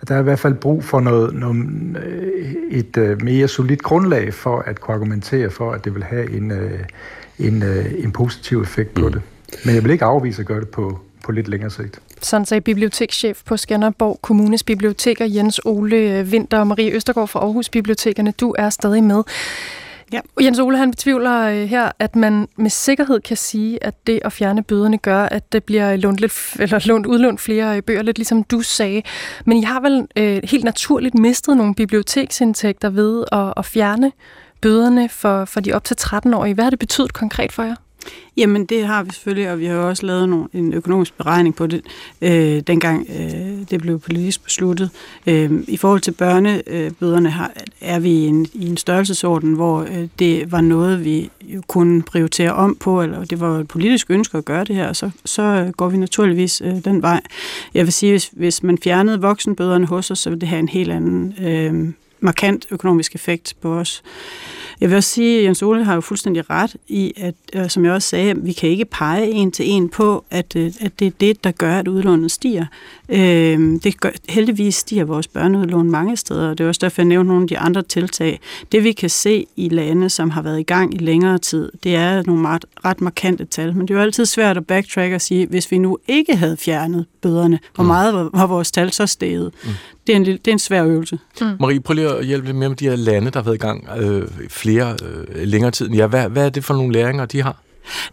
at 0.00 0.08
der 0.08 0.14
er 0.14 0.20
i 0.20 0.22
hvert 0.22 0.38
fald 0.38 0.54
brug 0.54 0.84
for 0.84 1.00
noget, 1.00 1.34
noget, 1.34 1.56
øh, 2.06 2.54
et 2.70 2.96
øh, 2.96 3.22
mere 3.22 3.48
solidt 3.48 3.82
grundlag 3.82 4.34
for 4.34 4.58
at 4.58 4.80
kunne 4.80 4.94
argumentere 4.94 5.50
for, 5.50 5.72
at 5.72 5.84
det 5.84 5.94
vil 5.94 6.04
have 6.04 6.30
en, 6.36 6.50
øh, 6.50 6.80
en, 7.38 7.62
øh, 7.62 7.92
en 7.98 8.12
positiv 8.12 8.62
effekt 8.62 8.94
på 8.94 9.06
mm. 9.06 9.12
det. 9.12 9.22
Men 9.64 9.74
jeg 9.74 9.82
vil 9.82 9.90
ikke 9.90 10.04
afvise 10.04 10.40
at 10.40 10.46
gøre 10.46 10.60
det 10.60 10.68
på, 10.68 10.98
på 11.24 11.32
lidt 11.32 11.48
længere 11.48 11.70
sigt. 11.70 12.00
Sådan 12.22 12.46
sagde 12.46 12.60
bibliotekschef 12.60 13.42
på 13.46 13.56
Skanderborg 13.56 14.18
Kommunes 14.22 14.62
Biblioteker 14.62 15.24
Jens 15.24 15.60
Ole 15.64 16.26
Vinter 16.30 16.58
og 16.58 16.66
Marie 16.66 16.92
Østergaard 16.92 17.28
fra 17.28 17.40
Aarhus 17.40 17.68
Bibliotekerne. 17.68 18.30
Du 18.30 18.54
er 18.58 18.70
stadig 18.70 19.04
med. 19.04 19.22
Ja. 20.12 20.20
Jens 20.40 20.58
Ole 20.58 20.78
han 20.78 20.90
betvivler 20.90 21.40
øh, 21.42 21.68
her, 21.68 21.90
at 21.98 22.16
man 22.16 22.48
med 22.56 22.70
sikkerhed 22.70 23.20
kan 23.20 23.36
sige, 23.36 23.84
at 23.84 24.06
det 24.06 24.20
at 24.24 24.32
fjerne 24.32 24.62
bøderne 24.62 24.98
gør, 24.98 25.22
at 25.22 25.52
det 25.52 25.64
bliver 25.64 25.96
lånt, 25.96 26.20
lidt, 26.20 26.56
eller 26.58 26.86
lånt 26.86 27.06
udlånt 27.06 27.40
flere 27.40 27.76
øh, 27.76 27.82
bøger, 27.82 28.02
lidt 28.02 28.18
ligesom 28.18 28.44
du 28.44 28.60
sagde. 28.60 29.02
Men 29.44 29.56
I 29.56 29.62
har 29.62 29.80
vel 29.80 30.06
øh, 30.16 30.40
helt 30.44 30.64
naturligt 30.64 31.14
mistet 31.14 31.56
nogle 31.56 31.74
biblioteksindtægter 31.74 32.90
ved 32.90 33.24
at, 33.32 33.54
at 33.56 33.64
fjerne 33.64 34.12
bøderne 34.60 35.08
for, 35.08 35.44
for 35.44 35.60
de 35.60 35.72
op 35.72 35.84
til 35.84 35.96
13-årige. 36.00 36.54
Hvad 36.54 36.64
har 36.64 36.70
det 36.70 36.78
betydet 36.78 37.12
konkret 37.12 37.52
for 37.52 37.62
jer? 37.62 37.74
Jamen, 38.36 38.64
det 38.66 38.86
har 38.86 39.02
vi 39.02 39.10
selvfølgelig, 39.10 39.50
og 39.50 39.58
vi 39.58 39.66
har 39.66 39.76
også 39.76 40.06
lavet 40.06 40.28
nogle, 40.28 40.48
en 40.52 40.72
økonomisk 40.72 41.16
beregning 41.16 41.54
på 41.54 41.66
det, 41.66 41.82
øh, 42.22 42.60
dengang 42.66 43.06
øh, 43.18 43.58
det 43.70 43.80
blev 43.80 44.00
politisk 44.00 44.44
besluttet. 44.44 44.90
Øh, 45.26 45.50
I 45.68 45.76
forhold 45.76 46.00
til 46.00 46.12
børnebøderne 46.12 47.30
har, 47.30 47.52
er 47.80 47.98
vi 47.98 48.10
i 48.10 48.26
en, 48.26 48.46
i 48.54 48.66
en 48.68 48.76
størrelsesorden, 48.76 49.52
hvor 49.52 49.80
øh, 49.80 50.08
det 50.18 50.52
var 50.52 50.60
noget, 50.60 51.04
vi 51.04 51.30
jo 51.42 51.62
kunne 51.66 52.02
prioritere 52.02 52.52
om 52.52 52.76
på, 52.80 53.02
eller 53.02 53.24
det 53.24 53.40
var 53.40 53.58
et 53.58 53.68
politisk 53.68 54.10
ønske 54.10 54.38
at 54.38 54.44
gøre 54.44 54.64
det 54.64 54.76
her, 54.76 54.88
og 54.88 54.96
så, 54.96 55.10
så 55.24 55.72
går 55.76 55.88
vi 55.88 55.96
naturligvis 55.96 56.62
øh, 56.64 56.84
den 56.84 57.02
vej. 57.02 57.20
Jeg 57.74 57.84
vil 57.84 57.92
sige, 57.92 58.12
hvis, 58.12 58.30
hvis 58.32 58.62
man 58.62 58.78
fjernede 58.78 59.20
voksenbøderne 59.20 59.86
hos 59.86 60.10
os, 60.10 60.18
så 60.18 60.30
ville 60.30 60.40
det 60.40 60.48
have 60.48 60.60
en 60.60 60.68
helt 60.68 60.92
anden 60.92 61.34
øh, 61.46 61.92
markant 62.26 62.66
økonomisk 62.70 63.14
effekt 63.14 63.54
på 63.60 63.74
os. 63.74 64.02
Jeg 64.80 64.88
vil 64.88 64.96
også 64.96 65.10
sige, 65.10 65.38
at 65.38 65.44
Jens 65.44 65.62
Ole 65.62 65.84
har 65.84 65.94
jo 65.94 66.00
fuldstændig 66.00 66.50
ret 66.50 66.76
i, 66.88 67.12
at 67.16 67.34
øh, 67.54 67.68
som 67.68 67.84
jeg 67.84 67.92
også 67.92 68.08
sagde, 68.08 68.34
vi 68.36 68.52
kan 68.52 68.68
ikke 68.68 68.84
pege 68.84 69.30
en 69.30 69.52
til 69.52 69.70
en 69.70 69.88
på, 69.88 70.24
at, 70.30 70.56
øh, 70.56 70.72
at 70.80 70.98
det 70.98 71.06
er 71.06 71.10
det, 71.20 71.44
der 71.44 71.50
gør, 71.50 71.78
at 71.78 71.88
udlånet 71.88 72.30
stiger. 72.30 72.66
Øh, 73.08 73.80
det 73.84 74.00
gør, 74.00 74.10
heldigvis 74.28 74.74
stiger 74.74 75.04
vores 75.04 75.28
børneudlån 75.28 75.90
mange 75.90 76.16
steder, 76.16 76.50
og 76.50 76.58
det 76.58 76.64
er 76.64 76.68
også 76.68 76.78
derfor, 76.82 77.02
jeg 77.02 77.06
nævner 77.06 77.28
nogle 77.28 77.42
af 77.42 77.48
de 77.48 77.58
andre 77.58 77.82
tiltag. 77.82 78.40
Det 78.72 78.84
vi 78.84 78.92
kan 78.92 79.10
se 79.10 79.46
i 79.56 79.68
lande, 79.68 80.10
som 80.10 80.30
har 80.30 80.42
været 80.42 80.60
i 80.60 80.62
gang 80.62 80.94
i 80.94 80.98
længere 80.98 81.38
tid, 81.38 81.72
det 81.84 81.96
er 81.96 82.22
nogle 82.26 82.48
ret, 82.48 82.64
ret 82.84 83.00
markante 83.00 83.44
tal, 83.44 83.76
men 83.76 83.88
det 83.88 83.94
er 83.94 83.98
jo 83.98 84.02
altid 84.02 84.26
svært 84.26 84.56
at 84.56 84.66
backtrack 84.66 85.12
og 85.12 85.20
sige, 85.20 85.46
hvis 85.46 85.70
vi 85.70 85.78
nu 85.78 85.98
ikke 86.08 86.36
havde 86.36 86.56
fjernet 86.56 87.06
bøderne, 87.22 87.58
hvor 87.74 87.84
mm. 87.84 87.88
meget 87.88 88.14
var, 88.14 88.30
var 88.32 88.46
vores 88.46 88.70
tal 88.70 88.92
så 88.92 89.06
steget? 89.06 89.52
Mm. 89.64 89.70
Det, 90.06 90.12
er 90.12 90.16
en, 90.16 90.24
det 90.24 90.48
er 90.48 90.52
en 90.52 90.58
svær 90.58 90.84
øvelse. 90.84 91.18
Mm. 91.40 91.46
Marie, 91.60 91.80
prøv 91.80 91.94
lige 91.94 92.08
at 92.08 92.26
hjælpe 92.26 92.46
lidt 92.46 92.56
mere 92.56 92.68
med 92.68 92.76
de 92.76 92.88
her 92.88 92.96
lande, 92.96 93.30
der 93.30 93.38
har 93.38 93.44
været 93.44 93.54
i 93.54 93.58
gang 93.58 93.88
øh, 93.98 94.28
flere 94.48 94.96
øh, 95.04 95.42
længere 95.48 95.70
tid. 95.70 95.90
Ja, 95.90 96.06
hvad, 96.06 96.28
hvad 96.28 96.46
er 96.46 96.50
det 96.50 96.64
for 96.64 96.74
nogle 96.74 96.92
læringer, 96.92 97.24
de 97.26 97.42
har? 97.42 97.56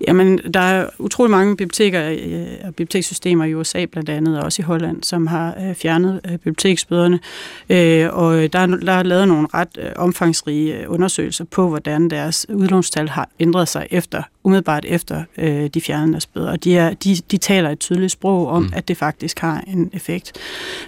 Jamen, 0.07 0.37
der 0.53 0.59
er 0.59 0.89
utrolig 0.99 1.31
mange 1.31 1.57
biblioteker 1.57 2.09
øh, 2.09 2.47
og 2.63 2.75
bibliotekssystemer 2.75 3.45
i 3.45 3.53
USA 3.53 3.85
blandt 3.85 4.09
andet, 4.09 4.39
og 4.39 4.43
også 4.43 4.61
i 4.61 4.63
Holland, 4.63 5.03
som 5.03 5.27
har 5.27 5.55
øh, 5.67 5.75
fjernet 5.75 6.21
øh, 6.25 6.31
biblioteksbøderne. 6.31 7.19
Og 8.13 8.53
der, 8.53 8.65
der 8.65 8.91
er 8.91 9.03
lavet 9.03 9.27
nogle 9.27 9.47
ret 9.53 9.93
omfangsrige 9.95 10.89
undersøgelser 10.89 11.45
på, 11.45 11.67
hvordan 11.67 12.09
deres 12.09 12.49
udlånstal 12.49 13.09
har 13.09 13.29
ændret 13.39 13.67
sig 13.67 13.87
efter, 13.91 14.23
umiddelbart 14.43 14.85
efter 14.85 15.23
de 15.67 15.81
fjernede 15.81 16.11
deres 16.11 16.25
bøder. 16.25 16.51
Og 16.51 16.63
de, 16.63 16.77
er, 16.77 16.93
de, 16.93 17.15
de 17.31 17.37
taler 17.37 17.69
et 17.69 17.79
tydeligt 17.79 18.11
sprog 18.11 18.47
om, 18.47 18.63
mm. 18.63 18.71
at 18.73 18.87
det 18.87 18.97
faktisk 18.97 19.39
har 19.39 19.63
en 19.67 19.89
effekt. 19.93 20.31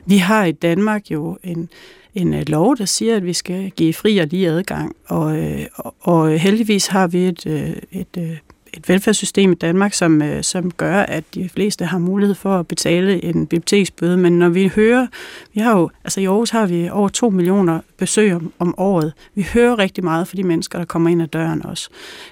Vi 0.06 0.18
har 0.18 0.46
i 0.46 0.52
Danmark 0.52 1.12
jo 1.12 1.38
en 1.44 1.70
en 2.16 2.44
lov, 2.48 2.78
der 2.78 2.86
siger, 2.86 3.16
at 3.16 3.26
vi 3.26 3.34
skal 3.34 3.72
give 3.72 3.94
fri 3.94 4.18
og 4.18 4.28
lige 4.28 4.50
adgang. 4.50 4.96
Og, 5.06 5.40
og, 5.76 5.96
og 6.00 6.40
heldigvis 6.40 6.88
har 6.88 7.08
vi 7.08 7.26
et, 7.26 7.46
et, 7.46 8.18
et 8.18 8.40
et 8.78 8.90
velfærdssystem 8.90 9.52
i 9.52 9.56
Danmark, 9.56 9.94
som, 9.94 10.22
øh, 10.22 10.44
som 10.44 10.72
gør, 10.72 11.00
at 11.00 11.24
de 11.34 11.50
fleste 11.50 11.86
har 11.86 11.98
mulighed 11.98 12.36
for 12.36 12.60
at 12.60 12.68
betale 12.68 13.24
en 13.24 13.48
biblioteksbøde. 13.48 14.18
Men 14.18 14.40
når 14.40 14.50
vi 14.50 14.68
hører, 14.76 15.08
vi 15.54 15.60
har 15.60 15.78
jo, 15.78 15.90
altså 16.04 16.22
i 16.22 16.26
Aarhus 16.26 16.50
har 16.50 16.66
vi 16.66 16.90
over 16.90 17.10
2 17.10 17.30
millioner 17.30 17.80
besøg 17.98 18.36
om, 18.36 18.54
om 18.60 18.76
året. 18.78 19.14
Vi 19.36 19.48
hører 19.54 19.80
rigtig 19.80 20.04
meget 20.04 20.28
fra 20.28 20.38
de 20.38 20.44
mennesker, 20.44 20.80
der 20.80 20.86
kommer 20.86 21.10
ind 21.10 21.22
ad 21.22 21.28
døren 21.28 21.66
også. 21.66 21.90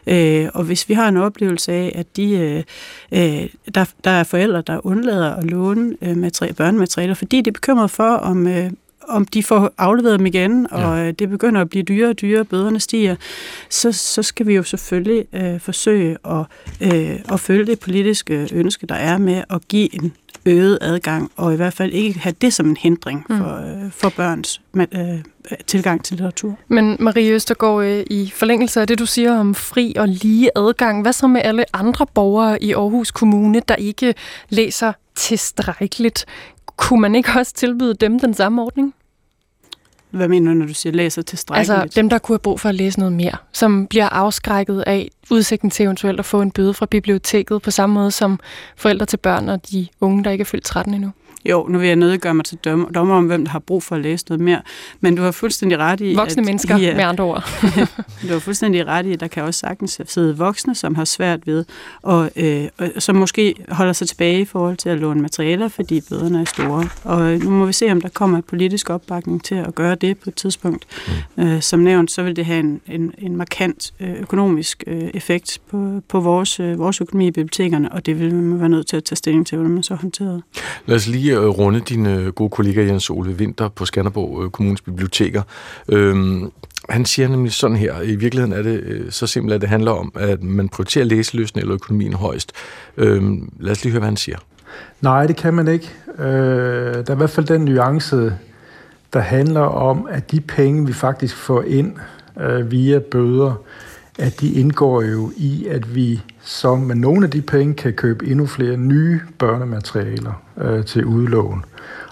Øh, 0.07 0.49
og 0.53 0.63
hvis 0.63 0.89
vi 0.89 0.93
har 0.93 1.07
en 1.07 1.17
oplevelse 1.17 1.71
af, 1.71 1.91
at 1.95 2.17
de, 2.17 2.31
øh, 2.31 2.63
øh 3.11 3.49
der, 3.75 3.85
der 4.03 4.11
er 4.11 4.23
forældre, 4.23 4.61
der 4.61 4.85
undlader 4.85 5.35
at 5.35 5.43
låne 5.43 5.95
øh, 6.01 6.17
materi- 6.17 6.53
børnematerialer, 6.53 7.13
fordi 7.13 7.41
de 7.41 7.49
er 7.49 7.53
bekymret 7.53 7.91
for, 7.91 8.13
om, 8.13 8.47
øh, 8.47 8.71
om 9.07 9.25
de 9.25 9.43
får 9.43 9.73
afleveret 9.77 10.19
dem 10.19 10.25
igen, 10.25 10.67
og 10.71 10.97
ja. 10.97 11.07
Øh, 11.07 11.13
det 11.19 11.29
begynder 11.29 11.61
at 11.61 11.69
blive 11.69 11.83
dyrere 11.83 12.09
og 12.09 12.21
dyrere, 12.21 12.45
bøderne 12.45 12.79
stiger, 12.79 13.15
så, 13.69 13.91
så 13.91 14.23
skal 14.23 14.47
vi 14.47 14.55
jo 14.55 14.63
selvfølgelig 14.63 15.25
øh, 15.33 15.59
forsøge 15.59 16.17
at, 16.25 16.45
øh, 16.81 17.19
at 17.33 17.39
følge 17.39 17.65
det 17.65 17.79
politiske 17.79 18.47
ønske, 18.53 18.87
der 18.87 18.95
er 18.95 19.17
med 19.17 19.43
at 19.49 19.67
give 19.67 19.95
en 19.95 20.13
øget 20.45 20.77
adgang, 20.81 21.31
og 21.35 21.53
i 21.53 21.55
hvert 21.55 21.73
fald 21.73 21.93
ikke 21.93 22.19
have 22.19 22.35
det 22.41 22.53
som 22.53 22.69
en 22.69 22.77
hindring 22.77 23.25
mm. 23.29 23.37
for, 23.37 23.83
øh, 23.85 23.91
for 23.91 24.09
børns 24.09 24.61
øh, 24.75 25.19
tilgang 25.67 26.03
til 26.03 26.13
litteratur. 26.13 26.59
Men 26.67 26.97
Marie 26.99 27.31
Østergaard, 27.31 27.83
øh, 27.83 28.05
i 28.09 28.31
forlængelse 28.35 28.81
af 28.81 28.87
det, 28.87 28.99
du 28.99 29.05
siger 29.05 29.39
om 29.39 29.55
fri 29.55 29.93
og 29.97 30.07
lige 30.07 30.49
adgang, 30.55 31.01
hvad 31.01 31.13
så 31.13 31.27
med 31.27 31.41
alle 31.43 31.65
andre 31.75 32.05
borgere 32.13 32.63
i 32.63 32.73
Aarhus 32.73 33.11
Kommune, 33.11 33.61
der 33.67 33.75
ikke 33.75 34.15
læser 34.49 34.93
tilstrækkeligt? 35.15 36.25
Kunne 36.77 37.01
man 37.01 37.15
ikke 37.15 37.29
også 37.35 37.53
tilbyde 37.53 37.93
dem 37.93 38.19
den 38.19 38.33
samme 38.33 38.61
ordning? 38.61 38.93
Hvad 40.09 40.27
mener 40.27 40.53
du, 40.53 40.57
når 40.57 40.65
du 40.65 40.73
siger 40.73 40.93
læser 40.93 41.21
tilstrækkeligt? 41.21 41.81
Altså 41.81 41.99
dem, 41.99 42.09
der 42.09 42.17
kunne 42.17 42.33
have 42.33 42.39
brug 42.39 42.59
for 42.59 42.69
at 42.69 42.75
læse 42.75 42.99
noget 42.99 43.13
mere, 43.13 43.37
som 43.51 43.87
bliver 43.87 44.09
afskrækket 44.09 44.83
af 44.87 45.09
udsigten 45.31 45.69
til 45.69 45.83
eventuelt 45.83 46.19
at 46.19 46.25
få 46.25 46.41
en 46.41 46.51
bøde 46.51 46.73
fra 46.73 46.85
biblioteket, 46.85 47.61
på 47.61 47.71
samme 47.71 47.93
måde 47.93 48.11
som 48.11 48.39
forældre 48.77 49.05
til 49.05 49.17
børn 49.17 49.49
og 49.49 49.71
de 49.71 49.87
unge, 50.01 50.23
der 50.23 50.31
ikke 50.31 50.41
er 50.41 50.45
fyldt 50.45 50.65
13 50.65 50.93
endnu. 50.93 51.11
Jo, 51.45 51.67
nu 51.69 51.77
vil 51.77 51.87
jeg 51.87 51.95
nødt 51.95 52.21
gøre 52.21 52.33
mig 52.33 52.45
til 52.45 52.57
dommer, 52.57 52.89
dommer 52.89 53.15
om, 53.15 53.25
hvem 53.25 53.45
der 53.45 53.51
har 53.51 53.59
brug 53.59 53.83
for 53.83 53.95
at 53.95 54.01
læse 54.01 54.25
noget 54.29 54.41
mere. 54.41 54.61
Men 55.01 55.15
du 55.15 55.21
har 55.21 55.31
fuldstændig 55.31 55.77
ret 55.77 56.01
i... 56.01 56.15
Voksne 56.15 56.41
at, 56.41 56.45
mennesker, 56.45 56.77
ja, 56.77 56.95
med 56.95 57.03
andre 57.03 57.23
ord. 57.23 57.49
du 58.27 58.33
har 58.33 58.39
fuldstændig 58.39 58.87
ret 58.87 59.05
i, 59.05 59.13
at 59.13 59.19
der 59.19 59.27
kan 59.27 59.43
også 59.43 59.59
sagtens 59.59 60.01
sidde 60.05 60.37
voksne, 60.37 60.75
som 60.75 60.95
har 60.95 61.05
svært 61.05 61.47
ved, 61.47 61.65
og, 62.01 62.31
øh, 62.35 62.67
og 62.77 62.89
som 62.99 63.15
måske 63.15 63.55
holder 63.69 63.93
sig 63.93 64.07
tilbage 64.07 64.41
i 64.41 64.45
forhold 64.45 64.77
til 64.77 64.89
at 64.89 64.99
låne 64.99 65.21
materialer, 65.21 65.67
fordi 65.67 66.01
bøderne 66.09 66.41
er 66.41 66.45
store. 66.45 66.89
Og 67.03 67.37
nu 67.37 67.49
må 67.49 67.65
vi 67.65 67.73
se, 67.73 67.91
om 67.91 68.01
der 68.01 68.09
kommer 68.09 68.37
et 68.37 68.45
politisk 68.45 68.89
opbakning 68.89 69.43
til 69.43 69.55
at 69.55 69.75
gøre 69.75 69.95
det 69.95 70.17
på 70.17 70.29
et 70.29 70.35
tidspunkt. 70.35 70.85
Mm. 71.37 71.43
Øh, 71.43 71.61
som 71.61 71.79
nævnt, 71.79 72.11
så 72.11 72.23
vil 72.23 72.35
det 72.35 72.45
have 72.45 72.59
en, 72.59 72.81
en, 72.87 73.13
en 73.17 73.35
markant 73.35 73.93
øh, 73.99 74.21
økonomisk 74.21 74.83
øh, 74.87 75.09
effekt 75.13 75.59
på, 75.69 76.01
på 76.07 76.19
vores, 76.19 76.59
øh, 76.59 76.79
vores 76.79 77.01
økonomi 77.01 77.27
i 77.27 77.31
bibliotekerne, 77.31 77.91
og 77.91 78.05
det 78.05 78.19
vil 78.19 78.35
man 78.35 78.59
være 78.59 78.69
nødt 78.69 78.87
til 78.87 78.97
at 78.97 79.03
tage 79.03 79.17
stilling 79.17 79.47
til, 79.47 79.57
hvordan 79.57 79.73
man 79.73 79.83
så 79.83 79.95
håndterer. 79.95 80.41
Lad 80.85 80.95
os 80.95 81.07
lige 81.07 81.32
øh, 81.39 81.47
runde 81.47 81.79
din 81.79 82.05
øh, 82.05 82.27
gode 82.27 82.49
kollega 82.49 82.85
Jens 82.85 83.09
Ole 83.09 83.37
Vinter 83.37 83.69
på 83.69 83.85
Skanderborg 83.85 84.43
øh, 84.43 84.49
Kommunes 84.49 84.81
Biblioteker. 84.81 85.41
Øhm, 85.89 86.51
Han 86.89 87.05
siger 87.05 87.27
nemlig 87.27 87.53
sådan 87.53 87.77
her, 87.77 88.01
i 88.01 88.15
virkeligheden 88.15 88.53
er 88.53 88.61
det 88.61 88.79
øh, 88.83 89.11
så 89.11 89.27
simpelt, 89.27 89.53
at 89.53 89.61
det 89.61 89.69
handler 89.69 89.91
om, 89.91 90.11
at 90.15 90.43
man 90.43 90.69
prioriterer 90.69 91.05
læseløsning 91.05 91.61
eller 91.61 91.75
økonomien 91.75 92.13
højst. 92.13 92.51
Øhm, 92.97 93.49
lad 93.59 93.71
os 93.71 93.83
lige 93.83 93.91
høre, 93.91 93.99
hvad 93.99 94.09
han 94.09 94.17
siger. 94.17 94.37
Nej, 95.01 95.27
det 95.27 95.35
kan 95.35 95.53
man 95.53 95.67
ikke. 95.67 95.89
Øh, 96.19 96.25
der 96.25 97.03
er 97.07 97.13
i 97.13 97.17
hvert 97.17 97.29
fald 97.29 97.45
den 97.45 97.61
nuance, 97.65 98.33
der 99.13 99.19
handler 99.19 99.61
om, 99.61 100.07
at 100.11 100.31
de 100.31 100.39
penge, 100.41 100.85
vi 100.87 100.93
faktisk 100.93 101.35
får 101.35 101.61
ind 101.61 101.93
øh, 102.41 102.71
via 102.71 102.99
bøder, 102.99 103.53
at 104.19 104.41
de 104.41 104.53
indgår 104.53 105.01
jo 105.01 105.31
i, 105.37 105.67
at 105.67 105.95
vi 105.95 106.21
så 106.43 106.75
med 106.75 106.95
nogle 106.95 107.25
af 107.25 107.31
de 107.31 107.41
penge 107.41 107.73
kan 107.73 107.93
købe 107.93 108.27
endnu 108.27 108.45
flere 108.45 108.77
nye 108.77 109.21
børnematerialer 109.39 110.41
øh, 110.61 110.85
til 110.85 111.05
udlån. 111.05 111.65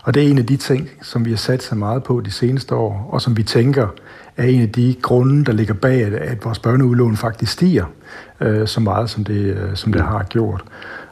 Og 0.04 0.14
det 0.14 0.24
er 0.24 0.28
en 0.28 0.38
af 0.38 0.46
de 0.46 0.58
ting, 0.58 0.90
som 1.02 1.26
vi 1.26 1.30
har 1.30 1.38
sat 1.38 1.64
så 1.64 1.76
meget 1.76 2.04
på 2.04 2.22
de 2.22 2.32
seneste 2.32 2.76
år, 2.76 3.10
og 3.12 3.22
som 3.22 3.38
vi 3.38 3.44
tænker 3.44 3.88
er 4.38 4.44
en 4.44 4.62
af 4.62 4.70
de 4.70 4.96
grunde, 5.02 5.46
der 5.46 5.52
ligger 5.52 5.74
bag, 5.74 6.02
at, 6.02 6.14
at 6.14 6.46
vores 6.46 6.60
børneudlån 6.60 7.18
faktisk 7.18 7.52
stiger 7.52 7.86
øh, 8.42 8.68
så 8.68 8.80
meget, 8.80 9.10
som 9.10 9.24
det, 9.24 9.56
øh, 9.56 9.76
som 9.76 9.94
det 9.94 10.02
har 10.02 10.24
gjort. 10.24 10.64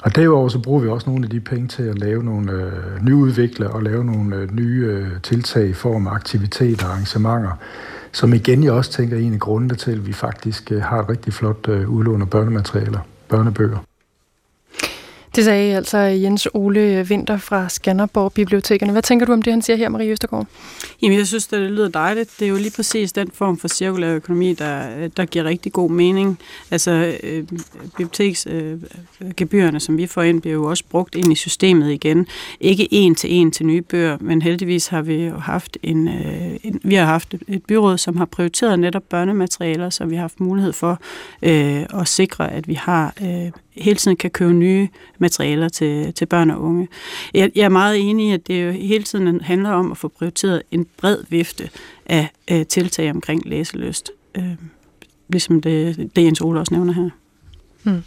Og 0.04 0.16
derudover 0.16 0.50
så 0.50 0.60
bruger 0.60 0.80
vi 0.80 0.88
også 0.88 1.10
nogle 1.10 1.26
af 1.26 1.30
de 1.30 1.40
penge 1.40 1.68
til 1.68 1.84
at 1.84 2.00
lave 2.00 2.24
nogle 2.24 2.52
øh, 2.52 3.06
nyudvikle 3.06 3.70
og 3.70 3.84
lave 3.84 4.06
nogle 4.06 4.36
øh, 4.36 4.56
nye 4.56 4.86
øh, 4.86 5.08
tiltag 5.24 5.68
i 5.68 5.74
form 5.74 6.08
af 6.08 6.12
aktiviteter 6.12 6.86
og 6.86 6.92
arrangementer, 6.92 7.52
som 8.12 8.34
igen 8.34 8.64
jeg 8.64 8.72
også 8.72 8.92
tænker 8.92 9.18
er 9.18 9.22
en 9.22 9.34
af 9.34 9.40
grundene 9.40 9.76
til, 9.76 9.92
at 9.92 10.08
vi 10.08 10.14
faktisk 10.14 10.72
øh, 10.72 10.82
har 10.82 11.00
et 11.00 11.10
rigtig 11.10 11.34
flot 11.34 11.68
øh, 11.68 11.90
udlån 11.90 12.22
af 12.22 12.30
børnematerialer, 12.30 13.00
børnebøger. 13.30 13.78
Det 15.36 15.46
sagde 15.46 15.76
altså 15.76 15.98
Jens 15.98 16.48
Ole 16.54 17.06
Vinter 17.08 17.38
fra 17.38 17.70
Skanderborg 17.70 18.34
Bibliotekerne. 18.34 18.92
Hvad 18.92 19.02
tænker 19.02 19.26
du 19.26 19.34
om 19.34 19.42
det, 19.42 19.54
han 19.54 19.62
siger 19.62 19.78
her, 19.78 19.90
Marie 19.90 20.12
Østergaard? 20.12 20.48
Jamen, 21.02 21.18
jeg 21.18 21.28
synes, 21.28 21.48
det 21.48 21.60
lyder 21.60 21.90
dejligt. 21.90 22.32
Det 22.40 22.46
er 22.46 22.50
jo 22.50 22.56
lige 22.56 22.72
præcis 22.76 23.12
den 23.12 23.32
form 23.34 23.58
for 23.58 23.68
cirkulær 23.68 24.16
økonomi, 24.16 24.54
der, 24.54 25.08
der 25.08 25.26
giver 25.26 25.46
rigtig 25.46 25.74
god 25.74 25.92
mening. 25.92 26.40
Altså, 26.72 27.16
øh, 27.24 27.44
biblioteksgebyrerne, 27.98 29.76
øh, 29.76 29.82
som 29.82 29.98
vi 29.98 30.08
får 30.08 30.22
ind, 30.22 30.42
bliver 30.42 30.54
jo 30.54 30.66
også 30.66 30.84
brugt 30.90 31.16
ind 31.16 31.32
i 31.32 31.36
systemet 31.36 31.92
igen. 31.92 32.28
Ikke 32.60 32.88
en 32.92 33.16
til 33.16 33.34
en 33.34 33.52
til 33.52 33.66
nye 33.66 33.82
bøger, 33.82 34.18
men 34.22 34.42
heldigvis 34.42 34.88
har 34.88 35.02
vi 35.02 35.24
jo 35.24 35.38
haft 35.38 35.78
en, 35.84 36.08
øh, 36.08 36.56
en 36.64 36.80
vi 36.84 36.96
har 36.96 37.06
haft 37.06 37.36
et 37.48 37.64
byråd, 37.68 37.98
som 37.98 38.18
har 38.18 38.26
prioriteret 38.26 38.80
netop 38.80 39.04
børnematerialer, 39.10 39.90
så 39.90 40.06
vi 40.06 40.16
har 40.16 40.22
haft 40.22 40.40
mulighed 40.40 40.74
for 40.74 41.00
øh, 41.42 41.86
at 42.02 42.08
sikre, 42.08 42.54
at 42.54 42.68
vi 42.68 42.74
har 42.74 43.14
øh, 43.22 43.52
hele 43.80 43.96
tiden 43.96 44.18
kan 44.18 44.32
købe 44.32 44.54
nye 44.54 44.88
materialer 45.18 45.70
til, 45.70 46.14
til 46.14 46.26
børn 46.26 46.50
og 46.50 46.62
unge. 46.62 46.88
Jeg, 47.34 47.52
jeg 47.56 47.64
er 47.64 47.70
meget 47.70 48.10
enig 48.10 48.30
i, 48.30 48.34
at 48.34 48.48
det 48.48 48.66
jo 48.66 48.72
hele 48.72 49.04
tiden 49.04 49.42
handler 49.42 49.70
om 49.70 49.92
at 49.92 49.98
få 49.98 50.08
prioriteret 50.08 50.62
en 50.72 50.88
bred 50.98 51.18
vifte 51.30 51.70
af 52.06 52.30
øh, 52.52 52.66
tiltag 52.66 53.12
omkring 53.12 53.46
læseløst. 53.46 54.12
Øh, 54.36 54.56
ligesom 55.30 55.62
det, 55.62 55.98
det 56.16 56.24
Jens 56.24 56.42
Ole 56.42 56.60
også 56.60 56.74
nævner 56.74 56.94
her. 56.94 57.10
Hmm. 57.84 58.04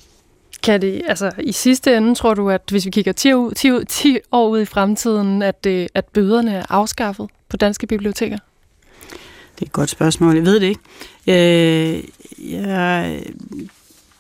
Kan 0.63 0.81
det, 0.81 1.03
altså 1.07 1.31
i 1.39 1.53
sidste 1.53 1.97
ende, 1.97 2.15
tror 2.15 2.35
du, 2.35 2.51
at 2.51 2.63
hvis 2.71 2.85
vi 2.85 2.91
kigger 2.91 3.13
10, 3.13 3.29
10, 3.57 3.85
10 3.89 4.19
år 4.33 4.49
ud 4.49 4.61
i 4.61 4.65
fremtiden, 4.65 5.43
at, 5.43 5.65
det, 5.65 5.89
at 5.95 6.05
bøderne 6.05 6.53
er 6.53 6.65
afskaffet 6.69 7.31
på 7.49 7.57
danske 7.57 7.87
biblioteker? 7.87 8.39
Det 9.55 9.63
er 9.63 9.67
et 9.67 9.73
godt 9.73 9.91
spørgsmål. 9.91 10.35
Jeg 10.35 10.45
ved 10.45 10.61
det 10.61 10.67
ikke. 10.67 10.81
Øh, 11.27 12.05
jeg, 12.53 13.23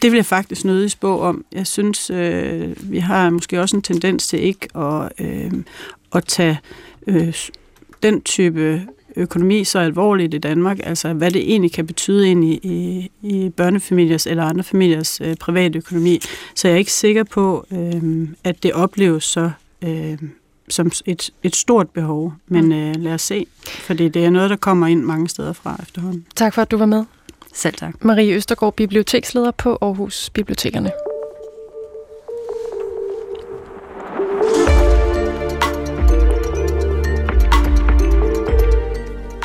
det 0.02 0.12
vil 0.12 0.18
jeg 0.18 0.26
faktisk 0.26 0.64
nødig 0.64 0.90
spå 0.90 1.20
om. 1.20 1.44
Jeg 1.52 1.66
synes, 1.66 2.10
øh, 2.10 2.92
vi 2.92 2.98
har 2.98 3.30
måske 3.30 3.60
også 3.60 3.76
en 3.76 3.82
tendens 3.82 4.26
til 4.26 4.40
ikke 4.40 4.76
at, 4.76 5.12
øh, 5.18 5.52
at 6.14 6.24
tage 6.24 6.58
øh, 7.06 7.34
den 8.02 8.20
type 8.20 8.86
økonomi 9.16 9.64
så 9.64 9.78
alvorligt 9.78 10.34
i 10.34 10.38
Danmark, 10.38 10.78
altså 10.82 11.12
hvad 11.12 11.30
det 11.30 11.50
egentlig 11.50 11.72
kan 11.72 11.86
betyde 11.86 12.30
ind 12.30 12.44
i, 12.44 12.60
i, 12.62 13.10
i 13.22 13.48
børnefamiliers 13.48 14.26
eller 14.26 14.44
andre 14.44 14.64
familiers 14.64 15.20
øh, 15.20 15.36
private 15.36 15.78
økonomi. 15.78 16.20
Så 16.54 16.68
jeg 16.68 16.74
er 16.74 16.78
ikke 16.78 16.92
sikker 16.92 17.24
på, 17.24 17.66
øh, 17.70 18.28
at 18.44 18.62
det 18.62 18.72
opleves 18.72 19.24
så 19.24 19.50
øh, 19.82 20.18
som 20.68 20.90
et, 21.06 21.30
et 21.42 21.56
stort 21.56 21.90
behov. 21.90 22.32
Men 22.46 22.64
mm. 22.64 22.72
øh, 22.72 22.94
lad 22.96 23.14
os 23.14 23.22
se, 23.22 23.46
fordi 23.64 24.08
det 24.08 24.24
er 24.24 24.30
noget, 24.30 24.50
der 24.50 24.56
kommer 24.56 24.86
ind 24.86 25.02
mange 25.02 25.28
steder 25.28 25.52
fra 25.52 25.76
efterhånden. 25.82 26.26
Tak 26.36 26.54
for, 26.54 26.62
at 26.62 26.70
du 26.70 26.76
var 26.76 26.86
med. 26.86 27.04
Selv 27.54 27.74
tak. 27.74 28.04
Marie 28.04 28.34
Østergaard, 28.34 28.74
biblioteksleder 28.74 29.50
på 29.50 29.78
Aarhus 29.80 30.30
Bibliotekerne. 30.30 30.90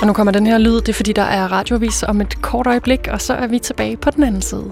Og 0.01 0.07
nu 0.07 0.13
kommer 0.13 0.31
den 0.31 0.47
her 0.47 0.57
lyd, 0.57 0.75
det 0.75 0.89
er 0.89 0.93
fordi, 0.93 1.13
der 1.13 1.21
er 1.21 1.51
radiovis 1.51 2.03
om 2.03 2.21
et 2.21 2.41
kort 2.41 2.67
øjeblik, 2.67 3.07
og 3.11 3.21
så 3.21 3.33
er 3.33 3.47
vi 3.47 3.59
tilbage 3.59 3.97
på 3.97 4.11
den 4.11 4.23
anden 4.23 4.41
side. 4.41 4.71